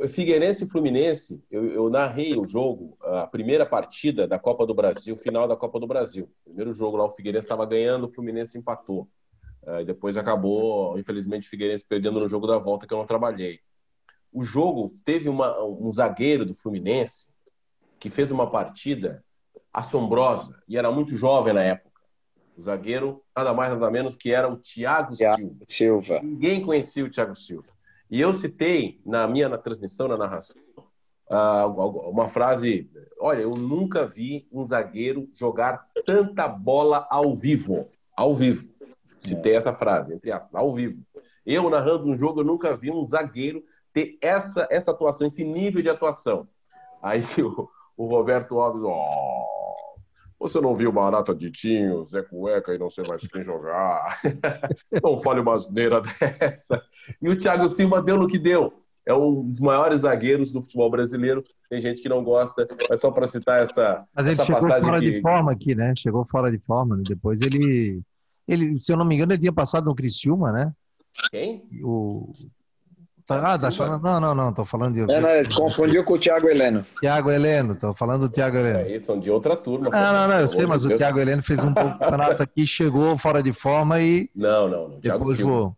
Figueirense 0.08 0.64
e 0.64 0.68
Fluminense, 0.68 1.42
eu, 1.50 1.66
eu, 1.68 1.90
narrei 1.90 2.38
o 2.38 2.46
jogo, 2.46 2.98
a 3.02 3.26
primeira 3.26 3.66
partida 3.66 4.28
da 4.28 4.38
Copa 4.38 4.66
do 4.66 4.74
Brasil, 4.74 5.16
final 5.16 5.48
da 5.48 5.56
Copa 5.56 5.80
do 5.80 5.88
Brasil. 5.88 6.30
Primeiro 6.44 6.74
jogo 6.74 6.98
lá, 6.98 7.06
o 7.06 7.12
Figueirense 7.12 7.46
estava 7.46 7.66
ganhando, 7.66 8.06
o 8.06 8.12
Fluminense 8.12 8.58
empatou. 8.58 9.08
Uh, 9.64 9.84
depois 9.86 10.16
acabou, 10.16 11.00
infelizmente, 11.00 11.48
o 11.48 11.50
Figueirense 11.50 11.86
perdendo 11.88 12.20
no 12.20 12.30
jogo 12.30 12.46
da 12.46 12.58
volta, 12.58 12.86
que 12.86 12.94
eu 12.94 12.98
não 12.98 13.06
trabalhei. 13.06 13.60
O 14.32 14.44
jogo 14.44 14.92
teve 15.04 15.30
uma, 15.30 15.64
um 15.64 15.92
zagueiro 15.92 16.46
do 16.46 16.54
Fluminense 16.54 17.30
que 18.00 18.10
fez 18.10 18.30
uma 18.30 18.50
partida 18.50 19.24
assombrosa 19.74 20.62
e 20.68 20.78
era 20.78 20.92
muito 20.92 21.16
jovem 21.16 21.54
na 21.54 21.64
época. 21.64 22.02
O 22.58 22.62
zagueiro, 22.62 23.24
nada 23.36 23.54
mais 23.54 23.72
nada 23.72 23.92
menos 23.92 24.16
que 24.16 24.32
era 24.32 24.52
o 24.52 24.58
Thiago, 24.58 25.16
Thiago 25.16 25.38
Silva. 25.38 25.66
Silva. 25.68 26.20
Ninguém 26.24 26.66
conhecia 26.66 27.06
o 27.06 27.10
Thiago 27.10 27.36
Silva. 27.36 27.77
E 28.10 28.22
eu 28.22 28.34
citei 28.34 29.02
na 29.06 29.28
minha 29.28 29.50
na 29.50 29.58
transmissão, 29.58 30.08
na 30.08 30.18
narração, 30.18 30.62
uma 31.30 32.30
frase: 32.30 32.90
Olha, 33.20 33.42
eu 33.42 33.52
nunca 33.52 34.06
vi 34.06 34.48
um 34.52 34.66
zagueiro 34.66 35.30
jogar 35.34 35.86
tanta 36.06 36.48
bola 36.48 37.06
ao 37.10 37.36
vivo. 37.36 37.90
Ao 38.16 38.34
vivo. 38.34 38.70
Citei 39.22 39.56
essa 39.56 39.74
frase, 39.74 40.14
entre 40.14 40.32
aspas, 40.32 40.54
ao 40.54 40.74
vivo. 40.74 41.04
Eu, 41.46 41.70
narrando 41.70 42.06
um 42.06 42.18
jogo, 42.18 42.42
eu 42.42 42.46
nunca 42.46 42.76
vi 42.76 42.92
um 42.92 43.06
zagueiro 43.06 43.64
ter 43.94 44.18
essa, 44.22 44.68
essa 44.70 44.92
atuação, 44.92 45.28
esse 45.28 45.44
nível 45.44 45.82
de 45.82 45.90
atuação. 45.90 46.48
Aí 47.02 47.24
o, 47.42 47.70
o 47.96 48.06
Roberto 48.06 48.60
Alves, 48.60 48.84
oh, 48.84 49.57
você 50.40 50.62
não 50.62 50.76
viu 50.76 50.92
Barata 50.92 51.34
Ditinho, 51.34 52.06
Zé 52.06 52.22
Cueca 52.22 52.74
e 52.74 52.78
não 52.78 52.90
sei 52.90 53.04
mais 53.08 53.26
quem 53.28 53.42
jogar. 53.42 54.22
não 55.04 55.18
fale 55.18 55.40
uma 55.40 55.56
asneira 55.56 56.02
dessa. 56.02 56.82
E 57.22 57.30
o 57.30 57.36
Thiago 57.36 57.68
Silva 57.70 58.02
deu 58.02 58.18
no 58.18 58.28
que 58.28 58.38
deu. 58.38 58.74
É 59.06 59.14
um 59.14 59.50
dos 59.50 59.60
maiores 59.60 60.02
zagueiros 60.02 60.52
do 60.52 60.62
futebol 60.62 60.92
brasileiro. 60.92 61.44
Tem 61.70 61.82
gente 61.82 62.02
que 62.02 62.10
não 62.10 62.24
gosta, 62.24 62.68
mas 62.90 63.00
só 63.00 63.10
para 63.10 63.26
citar 63.26 63.64
essa. 63.64 64.06
Mas 64.14 64.28
ele 64.28 64.36
essa 64.36 64.46
chegou 64.46 64.62
fora 64.62 65.00
que... 65.00 65.12
de 65.12 65.22
forma 65.22 65.52
aqui, 65.52 65.76
né? 65.76 65.94
Chegou 65.96 66.26
fora 66.26 66.52
de 66.52 66.60
forma. 66.60 66.98
Né? 66.98 67.04
Depois 67.08 67.42
ele, 67.42 68.02
ele, 68.48 68.80
se 68.80 68.92
eu 68.92 68.98
não 68.98 69.06
me 69.06 69.16
engano, 69.16 69.32
ele 69.32 69.40
tinha 69.40 69.54
passado 69.54 69.86
no 69.86 69.96
Criciúma, 69.96 70.52
né? 70.52 70.72
Quem? 71.32 71.68
O 71.82 72.34
ah, 73.30 73.60
tá 73.60 73.72
falando, 73.72 74.02
não, 74.02 74.20
não, 74.22 74.36
não, 74.36 74.54
tô 74.54 74.64
falando 74.64 74.94
de. 74.94 75.14
É, 75.14 75.44
não, 75.44 75.50
confundiu 75.56 76.04
com 76.04 76.14
o 76.14 76.18
Thiago 76.18 76.48
Heleno. 76.48 76.86
Thiago 77.00 77.30
Heleno, 77.30 77.76
tô 77.76 77.94
falando 77.94 78.22
do 78.22 78.30
Thiago 78.30 78.56
Heleno. 78.56 78.80
É, 78.80 79.00
são 79.00 79.20
de 79.20 79.30
outra 79.30 79.56
turma. 79.56 79.90
Ah, 79.92 80.14
não, 80.14 80.28
não, 80.30 80.40
eu 80.40 80.48
sei, 80.48 80.66
mas 80.66 80.86
o 80.86 80.96
Thiago 80.96 81.20
Heleno 81.20 81.44
fez 81.44 81.62
um 81.64 81.74
pouco 81.74 82.00
campeonato 82.00 82.42
aqui, 82.42 82.66
chegou 82.66 83.18
fora 83.18 83.44
de 83.44 83.52
forma 83.52 84.00
e. 84.00 84.30
Não, 84.34 84.70
não, 84.70 84.88
não. 84.90 85.00
Thiago 85.02 85.20
depois 85.20 85.40
voou. 85.40 85.76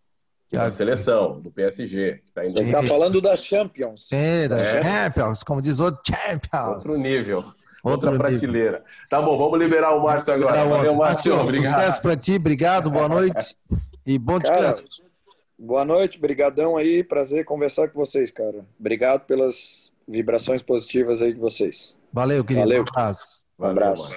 Thiago, 0.47 0.71
seleção, 0.71 1.39
do 1.39 1.51
PSG. 1.51 2.21
Tá 2.33 2.43
indo... 2.43 2.59
Ele 2.59 2.71
tá 2.71 2.83
falando 2.83 3.21
da 3.21 3.35
Champions. 3.35 4.07
Sim, 4.07 4.47
da 4.47 4.57
é. 4.57 4.81
Champions, 4.81 5.43
como 5.43 5.61
diz 5.61 5.79
o 5.79 5.91
Champions. 6.05 6.85
Outro 6.85 6.97
nível. 6.97 7.43
Outra 7.83 8.11
Outro 8.11 8.17
prateleira. 8.17 8.79
Nível. 8.79 8.83
Tá 9.09 9.21
bom, 9.21 9.37
vamos 9.37 9.57
liberar 9.59 9.95
o 9.95 10.03
Márcio 10.03 10.33
agora. 10.33 10.65
Valeu, 10.65 10.93
Márcio. 10.95 11.39
Obrigado. 11.39 11.73
Sucesso 11.73 12.01
pra 12.01 12.15
ti, 12.15 12.35
obrigado, 12.35 12.91
boa 12.91 13.07
noite 13.07 13.55
e 14.05 14.17
bom 14.17 14.39
descanso. 14.39 14.83
Cara, 14.83 15.08
Boa 15.61 15.83
noite, 15.83 16.17
brigadão 16.17 16.77
aí, 16.77 17.03
prazer 17.03 17.43
conversar 17.43 17.89
com 17.89 17.99
vocês, 17.99 18.31
cara. 18.31 18.65
Obrigado 18.79 19.25
pelas 19.25 19.91
vibrações 20.07 20.61
positivas 20.61 21.21
aí 21.21 21.33
de 21.33 21.39
vocês. 21.39 21.93
Valeu, 22.13 22.45
querido. 22.45 22.65
Valeu. 22.65 22.83
Um 22.83 22.87
abraço. 22.87 23.45
Um 23.59 23.65
abraço. 23.65 24.09